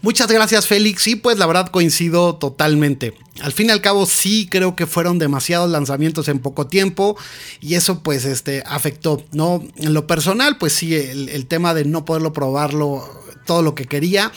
Muchas 0.01 0.31
gracias, 0.31 0.67
Félix. 0.67 1.03
Sí, 1.03 1.17
pues 1.17 1.37
la 1.39 1.47
verdad 1.47 1.69
coincido 1.69 2.37
totalmente. 2.37 3.13
Al 3.41 3.53
fin 3.53 3.69
y 3.69 3.71
al 3.71 3.81
cabo, 3.81 4.07
sí 4.07 4.49
creo 4.51 4.77
que 4.77 4.87
fueron 4.87 5.19
demasiados 5.19 5.71
lanzamientos 5.71 6.29
en 6.29 6.39
poco 6.39 6.67
tiempo 6.67 7.17
y 7.61 7.75
eso 7.75 8.03
pues 8.03 8.25
este, 8.25 8.63
afectó, 8.67 9.25
¿no? 9.33 9.63
En 9.77 9.95
lo 9.95 10.07
personal, 10.07 10.59
pues 10.59 10.73
sí, 10.73 10.95
el, 10.95 11.29
el 11.29 11.47
tema 11.47 11.75
de 11.75 11.85
no 11.85 12.05
poderlo 12.05 12.33
probarlo 12.33 13.21
todo 13.47 13.63
lo 13.63 13.75
que 13.75 13.87
quería. 13.87 14.31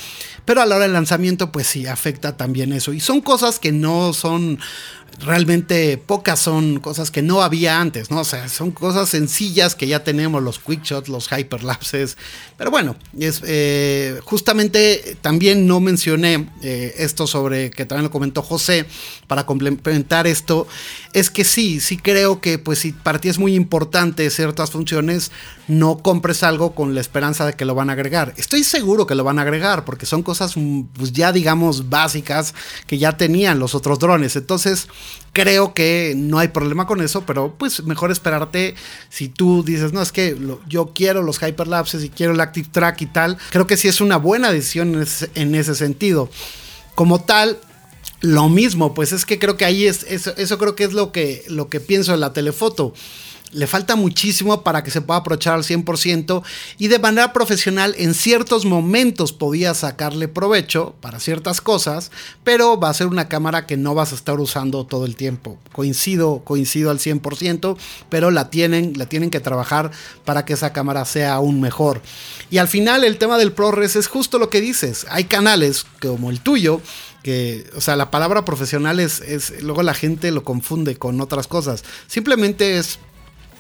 Pero 0.46 0.62
a 0.62 0.66
la 0.66 0.76
hora 0.76 0.86
del 0.86 0.94
lanzamiento, 0.94 1.52
pues 1.52 1.68
sí, 1.68 1.88
afecta 1.88 2.36
también 2.36 2.74
eso. 2.74 2.94
Y 2.94 3.00
son 3.00 3.22
cosas 3.22 3.60
que 3.60 3.72
no 3.72 4.14
son 4.14 4.60
realmente 5.20 5.98
pocas 5.98 6.40
son 6.40 6.80
cosas 6.80 7.12
que 7.12 7.22
no 7.22 7.42
había 7.42 7.80
antes, 7.80 8.12
¿no? 8.12 8.22
O 8.22 8.24
sea, 8.24 8.48
son 8.50 8.72
cosas 8.72 9.10
sencillas 9.10 9.76
que 9.76 9.88
ya 9.88 10.04
tenemos, 10.04 10.42
los 10.42 10.60
quick 10.60 10.84
shots, 10.84 11.10
los 11.10 11.30
hyperlapses. 11.32 12.18
Pero 12.58 12.72
bueno, 12.72 12.96
es, 13.18 13.42
eh, 13.46 14.20
justamente 14.24 15.18
también 15.22 15.68
no 15.68 15.80
mencioné 15.80 16.50
eh, 16.62 16.96
esto 16.98 17.28
sobre 17.28 17.72
que 17.72 17.86
también 17.86 18.06
lo 18.06 18.12
comentó 18.12 18.42
José 18.42 18.86
para 19.28 19.46
complementar 19.46 20.28
esto. 20.28 20.68
Es 21.14 21.30
que 21.30 21.44
sí, 21.44 21.80
sí 21.80 21.98
creo 21.98 22.42
que 22.42 22.60
pues 22.60 22.80
si 22.80 22.92
para 22.92 23.20
ti 23.20 23.30
es 23.30 23.40
muy 23.40 23.56
importante 23.56 24.30
ciertas 24.30 24.72
funciones, 24.72 25.32
no 25.68 26.00
compres 26.00 26.44
algo 26.44 26.76
con 26.76 26.94
la 26.96 27.02
esperanza 27.02 27.46
de 27.46 27.54
que 27.54 27.66
lo 27.66 27.76
van 27.76 27.90
a 27.90 27.94
agregar. 27.94 28.34
Estoy 28.38 28.64
seguro 28.64 29.08
que 29.08 29.16
lo 29.16 29.24
van 29.24 29.40
a 29.40 29.44
agregar 29.44 29.86
porque 29.86 30.06
son 30.06 30.24
cosas 30.24 30.56
pues 30.98 31.14
ya 31.14 31.32
digamos 31.32 31.90
básicas 31.90 32.54
que 32.88 32.98
ya 32.98 33.18
tenían 33.18 33.60
los 33.60 33.76
otros 33.76 34.00
drones. 34.00 34.36
Entonces, 34.36 34.88
Creo 35.34 35.74
que 35.74 36.14
no 36.16 36.38
hay 36.38 36.50
problema 36.50 36.86
con 36.86 37.02
eso, 37.02 37.26
pero 37.26 37.56
pues 37.58 37.84
mejor 37.86 38.12
esperarte 38.12 38.76
si 39.10 39.30
tú 39.30 39.64
dices, 39.64 39.92
no, 39.92 40.02
es 40.02 40.12
que 40.12 40.38
yo 40.68 40.92
quiero 40.94 41.24
los 41.24 41.42
hyperlapses 41.42 42.04
y 42.04 42.10
quiero 42.10 42.34
el 42.34 42.40
active 42.40 42.70
track 42.72 43.02
y 43.02 43.06
tal. 43.08 43.38
Creo 43.50 43.66
que 43.66 43.76
sí 43.76 43.88
es 43.88 44.00
una 44.00 44.18
buena 44.18 44.52
decisión 44.52 44.94
en 45.36 45.56
ese, 45.56 45.76
sentido. 45.76 46.30
Como 46.94 47.24
tal, 47.24 47.60
lo 48.22 48.48
mismo, 48.48 48.94
pues 48.94 49.12
es 49.12 49.26
que 49.26 49.40
creo 49.40 49.58
que 49.58 49.66
ahí 49.66 49.88
es, 49.88 50.04
eso, 50.04 50.34
eso 50.38 50.60
creo 50.60 50.76
que 50.76 50.84
es 50.84 50.94
lo 50.94 51.12
que, 51.12 51.44
lo 51.48 51.68
que 51.68 51.80
pienso 51.80 52.12
de 52.12 52.20
la 52.20 52.32
telefoto 52.34 52.94
le 53.54 53.68
falta 53.68 53.96
muchísimo 53.96 54.64
para 54.64 54.84
que 54.84 54.92
se 54.92 55.02
pueda 55.02 55.20
aprovechar 55.20 55.54
al 55.54 55.64
100% 55.64 56.44
y 56.78 56.88
de 56.88 57.00
manera 57.00 57.34
profesional 57.34 57.96
en 57.98 58.14
ciertos 58.14 58.66
momentos 58.66 59.34
podía 59.34 59.74
sacarle 59.74 60.28
provecho 60.28 60.96
para 61.02 61.20
ciertas 61.20 61.62
cosas, 61.62 62.12
pero 62.44 62.80
va 62.80 62.90
a 62.90 62.94
ser 62.94 63.08
una 63.08 63.28
cámara 63.28 63.66
que 63.66 63.78
no 63.78 63.96
vas 63.96 64.12
a 64.12 64.16
estar 64.16 64.40
usando 64.40 64.86
todo 64.86 65.06
el 65.06 65.16
tiempo. 65.16 65.58
Coincido, 65.72 66.42
coincido 66.44 66.92
al 66.92 67.00
100%, 67.00 67.78
pero 68.10 68.32
la 68.32 68.50
tienen, 68.50 68.94
la 68.98 69.06
tienen 69.06 69.30
que 69.30 69.40
trabajar 69.40 69.92
para 70.26 70.46
que 70.46 70.54
esa 70.54 70.74
cámara 70.74 71.06
sea 71.06 71.36
aún 71.36 71.62
mejor. 71.62 72.02
Y 72.50 72.58
al 72.58 72.68
final 72.68 73.04
el 73.04 73.18
tema 73.18 73.38
del 73.38 73.52
ProRes 73.52 73.96
es 73.96 74.08
justo 74.08 74.40
lo 74.40 74.50
que 74.50 74.62
dices. 74.62 75.06
Hay 75.10 75.26
canales 75.26 75.86
como 76.02 76.30
el 76.30 76.42
tuyo 76.42 76.82
que, 77.24 77.70
o 77.76 77.82
sea, 77.82 77.96
la 77.96 78.12
palabra 78.12 78.44
profesional 78.44 79.00
es, 79.00 79.22
es, 79.22 79.64
luego 79.64 79.82
la 79.82 79.94
gente 79.94 80.32
lo 80.32 80.44
confunde 80.44 80.98
con 80.98 81.22
otras 81.22 81.48
cosas. 81.48 81.84
Simplemente 82.08 82.78
es 82.78 83.00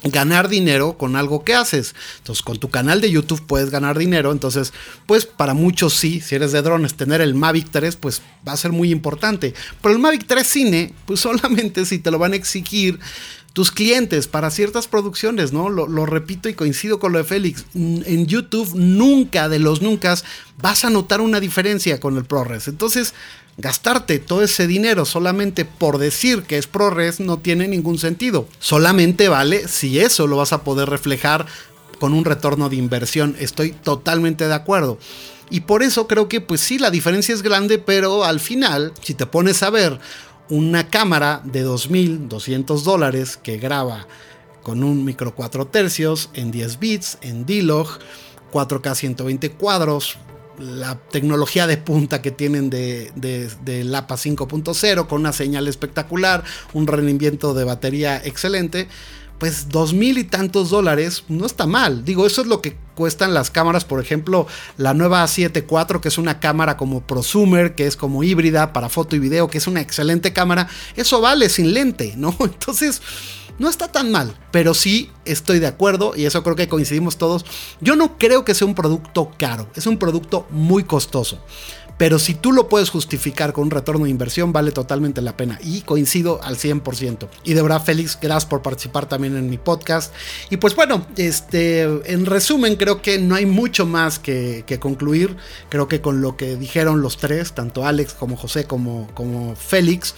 ganar 0.04 0.50
dinero 0.50 0.98
con 0.98 1.16
algo 1.16 1.44
que 1.44 1.54
haces. 1.54 1.96
Entonces, 2.18 2.44
con 2.44 2.58
tu 2.58 2.70
canal 2.70 3.02
de 3.02 3.12
YouTube 3.12 3.46
puedes 3.46 3.70
ganar 3.70 3.98
dinero. 3.98 4.32
Entonces, 4.32 4.74
pues 5.06 5.26
para 5.26 5.54
muchos 5.54 5.94
sí, 5.94 6.22
si 6.22 6.36
eres 6.36 6.52
de 6.52 6.62
drones, 6.62 6.96
tener 6.96 7.22
el 7.22 7.36
Mavic 7.36 7.70
3, 7.72 7.96
pues 7.96 8.22
va 8.48 8.54
a 8.54 8.58
ser 8.58 8.72
muy 8.72 8.92
importante. 8.92 9.54
Pero 9.82 9.94
el 9.94 10.02
Mavic 10.02 10.26
3 10.28 10.46
Cine, 10.46 10.94
pues 11.06 11.20
solamente 11.22 11.86
si 11.86 12.00
te 12.00 12.12
lo 12.12 12.20
van 12.20 12.34
a 12.34 12.38
exigir 12.38 13.00
tus 13.54 13.72
clientes 13.72 14.28
para 14.28 14.50
ciertas 14.50 14.88
producciones, 14.88 15.54
¿no? 15.54 15.70
Lo, 15.70 15.88
lo, 15.88 16.08
repito 16.08 16.50
y 16.50 16.56
coincido 16.56 17.00
con 17.00 17.12
lo 17.12 17.20
de 17.20 17.24
Félix. 17.24 17.66
En 17.76 18.26
YouTube 18.26 18.74
nunca, 18.74 19.48
de 19.48 19.60
los 19.60 19.84
nunca, 19.84 20.16
vas 20.60 20.86
a 20.86 20.90
notar 20.90 21.22
una 21.22 21.40
diferencia 21.40 22.00
con 22.00 22.18
el 22.18 22.26
ProRes. 22.26 22.68
Entonces, 22.68 23.14
Gastarte 23.58 24.18
todo 24.18 24.42
ese 24.42 24.66
dinero 24.66 25.06
solamente 25.06 25.64
por 25.64 26.00
decir 26.00 26.44
que 26.44 26.58
es 26.58 26.66
ProRes 26.66 27.20
no 27.20 27.38
tiene 27.38 27.68
ningún 27.68 28.00
sentido. 28.00 28.48
Solamente 28.60 29.30
vale 29.30 29.68
si 29.68 30.00
eso 30.00 30.26
lo 30.26 30.38
vas 30.38 30.54
a 30.54 30.64
poder 30.64 30.90
reflejar 30.90 31.46
con 32.00 32.14
un 32.14 32.26
retorno 32.26 32.70
de 32.70 32.78
inversión. 32.78 33.36
Estoy 33.40 33.72
totalmente 33.72 34.48
de 34.48 34.56
acuerdo. 34.56 34.98
Y 35.50 35.62
por 35.62 35.84
eso 35.84 36.08
creo 36.08 36.28
que 36.28 36.42
pues 36.42 36.62
sí, 36.62 36.80
la 36.80 36.90
diferencia 36.90 37.36
es 37.36 37.44
grande, 37.44 37.78
pero 37.78 38.24
al 38.24 38.40
final, 38.40 38.92
si 39.02 39.14
te 39.14 39.28
pones 39.28 39.62
a 39.62 39.70
ver 39.70 40.00
una 40.50 40.90
cámara 40.90 41.42
de 41.44 41.66
2.200 41.66 42.82
dólares 42.82 43.38
que 43.38 43.58
graba 43.58 44.08
con 44.64 44.84
un 44.84 45.06
micro 45.06 45.36
4 45.36 45.68
tercios 45.68 46.30
en 46.34 46.50
10 46.50 46.80
bits, 46.80 47.18
en 47.22 47.46
D-Log, 47.46 48.00
4K 48.52 48.96
120 48.96 49.52
cuadros, 49.52 50.18
la 50.60 50.96
tecnología 50.96 51.68
de 51.68 51.78
punta 51.78 52.22
que 52.22 52.32
tienen 52.32 52.70
de, 52.70 53.12
de, 53.16 53.84
LAPA 53.84 54.16
5.0 54.16 55.08
con 55.08 55.22
una 55.22 55.34
señal 55.34 55.68
espectacular, 55.68 56.44
un 56.74 56.88
rendimiento 56.88 57.54
de 57.54 57.64
batería 57.64 58.22
excelente, 58.24 58.88
pues 59.40 59.68
dos 59.70 59.94
mil 59.94 60.18
y 60.18 60.24
tantos 60.24 60.70
dólares 60.70 61.26
no 61.28 61.46
está 61.46 61.66
mal. 61.66 62.06
Digo, 62.06 62.26
eso 62.26 62.42
es 62.42 62.48
lo 62.48 62.62
que 62.62 62.78
cuestan 62.96 63.34
las 63.34 63.50
cámaras, 63.50 63.84
por 63.84 64.00
ejemplo, 64.00 64.48
la 64.78 64.94
nueva 64.94 65.24
A7 65.24 65.66
IV, 65.70 66.00
que 66.00 66.08
es 66.08 66.18
una 66.18 66.40
cámara 66.40 66.78
como 66.78 67.02
prosumer, 67.02 67.76
que 67.76 67.88
es 67.88 67.98
como 67.98 68.24
híbrida 68.24 68.72
para 68.72 68.90
foto 68.90 69.16
y 69.16 69.20
video, 69.20 69.50
que 69.50 69.58
es 69.58 69.68
una 69.68 69.82
excelente 69.82 70.34
cámara, 70.34 70.68
eso 70.96 71.20
vale 71.20 71.50
sin 71.50 71.74
lente, 71.74 72.14
¿no? 72.16 72.36
Entonces 72.40 73.02
no 73.60 73.70
está 73.70 73.92
tan 73.92 74.12
mal, 74.12 74.36
pero 74.52 74.74
sí 74.74 75.12
estoy 75.26 75.60
de 75.60 75.68
acuerdo 75.68 76.14
y 76.16 76.26
eso 76.26 76.44
creo 76.44 76.56
que 76.56 76.68
coincidimos 76.68 77.18
todos. 77.18 77.46
Yo 77.82 77.96
no 77.96 78.18
creo 78.18 78.46
que 78.46 78.54
sea 78.54 78.68
un 78.68 78.76
producto 78.76 79.32
caro, 79.38 79.70
es 79.76 79.88
un 79.88 79.98
producto 79.98 80.48
muy 80.50 80.84
costoso. 80.84 81.40
Pero 81.98 82.18
si 82.18 82.34
tú 82.34 82.52
lo 82.52 82.68
puedes 82.70 82.90
justificar 82.90 83.54
con 83.54 83.66
un 83.66 83.72
retorno 83.72 84.06
de 84.06 84.10
inversión, 84.10 84.52
vale 84.52 84.72
totalmente 84.72 85.22
la 85.22 85.38
pena. 85.38 85.60
Y 85.64 85.82
coincido 85.82 86.42
al 86.44 86.58
100%. 86.58 87.30
Y 87.44 87.54
de 87.54 87.62
verdad, 87.62 87.84
Félix, 87.84 88.18
gracias 88.20 88.46
por 88.48 88.62
participar 88.62 89.08
también 89.08 89.38
en 89.38 89.50
mi 89.50 89.58
podcast. 89.58 90.14
Y 90.50 90.58
pues 90.58 90.76
bueno, 90.76 91.06
este, 91.18 91.84
en 91.84 92.26
resumen, 92.26 92.76
creo 92.78 93.02
que 93.02 93.20
no 93.20 93.36
hay 93.36 93.46
mucho 93.46 93.86
más 93.86 94.18
que, 94.18 94.66
concluir. 94.80 95.38
Creo 95.70 95.88
que 95.88 96.02
con 96.02 96.22
lo 96.22 96.36
que 96.36 96.56
dijeron 96.56 97.02
los 97.02 97.18
tres, 97.18 97.54
tanto 97.54 97.86
Alex 97.86 98.14
como 98.16 98.38
José 98.38 98.66
como, 98.66 99.08
como 99.14 99.56
Félix, 99.56 100.16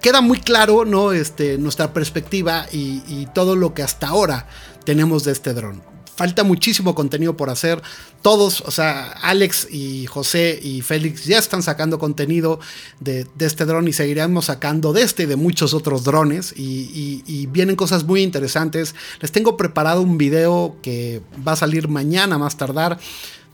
queda 0.00 0.20
muy 0.20 0.40
claro 0.40 0.84
¿no? 0.84 1.12
este, 1.12 1.58
nuestra 1.58 1.92
perspectiva 1.92 2.66
y, 2.72 3.26
todo 3.34 3.54
lo 3.54 3.74
que 3.74 3.82
hasta 3.82 4.08
ahora 4.08 4.48
tenemos 4.84 5.24
de 5.24 5.32
este 5.32 5.54
dron. 5.54 5.82
Falta 6.16 6.44
muchísimo 6.44 6.94
contenido 6.94 7.36
por 7.36 7.48
hacer. 7.48 7.80
Todos, 8.20 8.60
o 8.62 8.70
sea, 8.70 9.10
Alex 9.22 9.68
y 9.70 10.04
José 10.06 10.58
y 10.62 10.82
Félix 10.82 11.24
ya 11.24 11.38
están 11.38 11.62
sacando 11.62 11.98
contenido 11.98 12.60
de, 12.98 13.26
este 13.38 13.64
dron 13.64 13.88
y 13.88 13.94
seguiremos 13.94 14.46
sacando 14.46 14.92
de 14.92 15.02
este 15.02 15.22
y 15.22 15.26
de 15.26 15.36
muchos 15.36 15.72
otros 15.72 16.04
drones. 16.04 16.52
Y, 16.54 17.22
y, 17.26 17.46
vienen 17.46 17.76
cosas 17.76 18.04
muy 18.04 18.22
interesantes. 18.22 18.94
Les 19.20 19.32
tengo 19.32 19.56
preparado 19.56 20.02
un 20.02 20.18
video 20.18 20.76
que 20.82 21.22
va 21.46 21.52
a 21.52 21.56
salir 21.56 21.88
mañana 21.88 22.36
más 22.36 22.58
tardar 22.58 22.98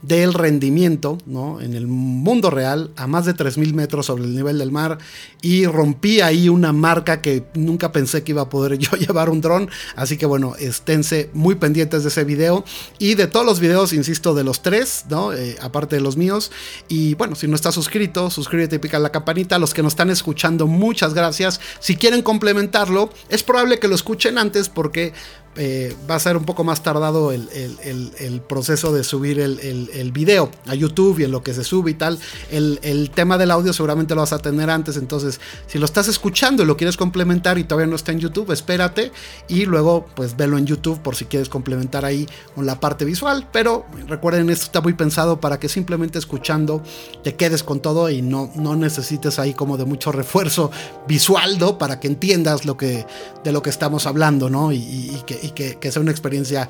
del 0.01 0.33
rendimiento 0.33 1.17
¿no? 1.25 1.59
en 1.59 1.73
el 1.73 1.87
mundo 1.87 2.49
real 2.49 2.91
a 2.95 3.07
más 3.07 3.25
de 3.25 3.35
3.000 3.35 3.73
metros 3.73 4.05
sobre 4.05 4.25
el 4.25 4.35
nivel 4.35 4.59
del 4.59 4.71
mar 4.71 4.99
y 5.41 5.65
rompí 5.65 6.21
ahí 6.21 6.49
una 6.49 6.71
marca 6.71 7.21
que 7.21 7.45
nunca 7.55 7.91
pensé 7.91 8.23
que 8.23 8.31
iba 8.31 8.43
a 8.43 8.49
poder 8.49 8.77
yo 8.77 8.91
llevar 8.91 9.29
un 9.29 9.41
dron. 9.41 9.69
Así 9.95 10.17
que 10.17 10.25
bueno, 10.25 10.55
esténse 10.59 11.29
muy 11.33 11.55
pendientes 11.55 12.03
de 12.03 12.09
ese 12.09 12.23
video 12.23 12.63
y 12.99 13.15
de 13.15 13.27
todos 13.27 13.45
los 13.45 13.59
videos, 13.59 13.93
insisto, 13.93 14.33
de 14.33 14.43
los 14.43 14.61
tres, 14.61 15.05
¿no? 15.09 15.33
Eh, 15.33 15.55
aparte 15.61 15.95
de 15.95 16.01
los 16.01 16.17
míos. 16.17 16.51
Y 16.87 17.15
bueno, 17.15 17.35
si 17.35 17.47
no 17.47 17.55
estás 17.55 17.75
suscrito, 17.75 18.29
suscríbete 18.29 18.77
y 18.77 18.79
pica 18.79 18.99
la 18.99 19.11
campanita. 19.11 19.59
Los 19.59 19.73
que 19.73 19.83
nos 19.83 19.93
están 19.93 20.09
escuchando, 20.09 20.67
muchas 20.67 21.13
gracias. 21.13 21.59
Si 21.79 21.95
quieren 21.95 22.21
complementarlo, 22.21 23.09
es 23.29 23.43
probable 23.43 23.79
que 23.79 23.87
lo 23.87 23.95
escuchen 23.95 24.37
antes 24.37 24.69
porque 24.69 25.13
eh, 25.59 25.95
va 26.09 26.15
a 26.15 26.19
ser 26.19 26.37
un 26.37 26.45
poco 26.45 26.63
más 26.63 26.83
tardado 26.83 27.31
el, 27.31 28.41
proceso 28.47 28.93
de 28.93 29.03
subir 29.03 29.39
el, 29.39 30.11
video 30.11 30.51
a 30.67 30.75
YouTube 30.75 31.19
y 31.19 31.23
en 31.23 31.31
lo 31.31 31.41
que 31.41 31.53
se 31.53 31.63
sube 31.63 31.91
y 31.91 31.93
tal. 31.95 32.19
El, 32.51 33.11
tema 33.13 33.37
del 33.37 33.49
audio 33.49 33.73
seguramente 33.73 34.13
lo 34.13 34.21
vas 34.21 34.33
a 34.33 34.39
tener 34.39 34.69
antes, 34.69 34.97
entonces 34.97 35.39
si 35.65 35.79
lo 35.79 35.85
estás 35.85 36.07
escuchando 36.07 36.61
y 36.61 36.65
lo 36.65 36.77
quieres 36.77 36.97
complementar 36.97 37.57
y 37.57 37.63
todavía 37.63 37.87
no 37.87 37.95
está 37.95 38.11
en 38.11 38.19
YouTube, 38.19 38.51
espérate 38.51 39.11
y 39.47 39.65
luego 39.65 40.05
pues 40.15 40.37
velo 40.37 40.57
en 40.57 40.67
YouTube 40.67 40.99
por 41.01 41.15
si 41.15 41.25
quieres 41.25 41.49
complementar 41.49 42.05
ahí 42.05 42.27
con 42.53 42.65
la 42.65 42.79
parte 42.79 43.05
visual. 43.05 43.47
Pero 43.51 43.85
recuerden, 44.07 44.49
esto 44.49 44.65
está 44.65 44.81
muy 44.81 44.93
pensado 44.93 45.39
para 45.39 45.59
que 45.59 45.69
simplemente 45.69 46.19
escuchando 46.19 46.83
te 47.23 47.35
quedes 47.35 47.63
con 47.63 47.79
todo 47.79 48.09
y 48.09 48.21
no, 48.21 48.51
no 48.55 48.75
necesites 48.75 49.39
ahí 49.39 49.55
como 49.55 49.77
de 49.77 49.85
mucho 49.85 50.11
refuerzo 50.11 50.69
visual, 51.07 51.57
¿no? 51.57 51.79
Para 51.79 51.99
que 51.99 52.07
entiendas 52.07 52.65
lo 52.65 52.77
que, 52.77 53.07
de 53.43 53.51
lo 53.51 53.63
que 53.63 53.71
estamos 53.71 54.05
hablando, 54.05 54.49
¿no? 54.49 54.71
y 54.71 55.21
que 55.25 55.46
y 55.47 55.51
que, 55.51 55.91
sea 55.91 56.01
una 56.01 56.11
experiencia 56.11 56.69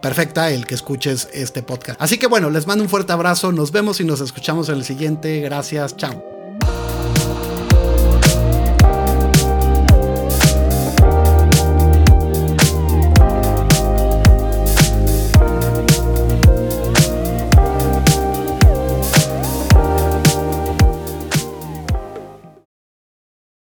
perfecta 0.00 0.50
el 0.50 0.66
que 0.66 0.74
escuches 0.74 1.28
este 1.32 1.62
podcast. 1.62 2.00
Así 2.00 2.18
que 2.18 2.26
bueno, 2.26 2.50
les 2.50 2.66
mando 2.66 2.84
un 2.84 2.90
fuerte 2.90 3.12
abrazo, 3.12 3.52
nos 3.52 3.72
vemos 3.72 4.00
y 4.00 4.04
nos 4.04 4.20
escuchamos 4.20 4.68
en 4.68 4.76
el 4.76 4.84
siguiente. 4.84 5.40
Gracias, 5.40 5.96
chao. 5.96 6.33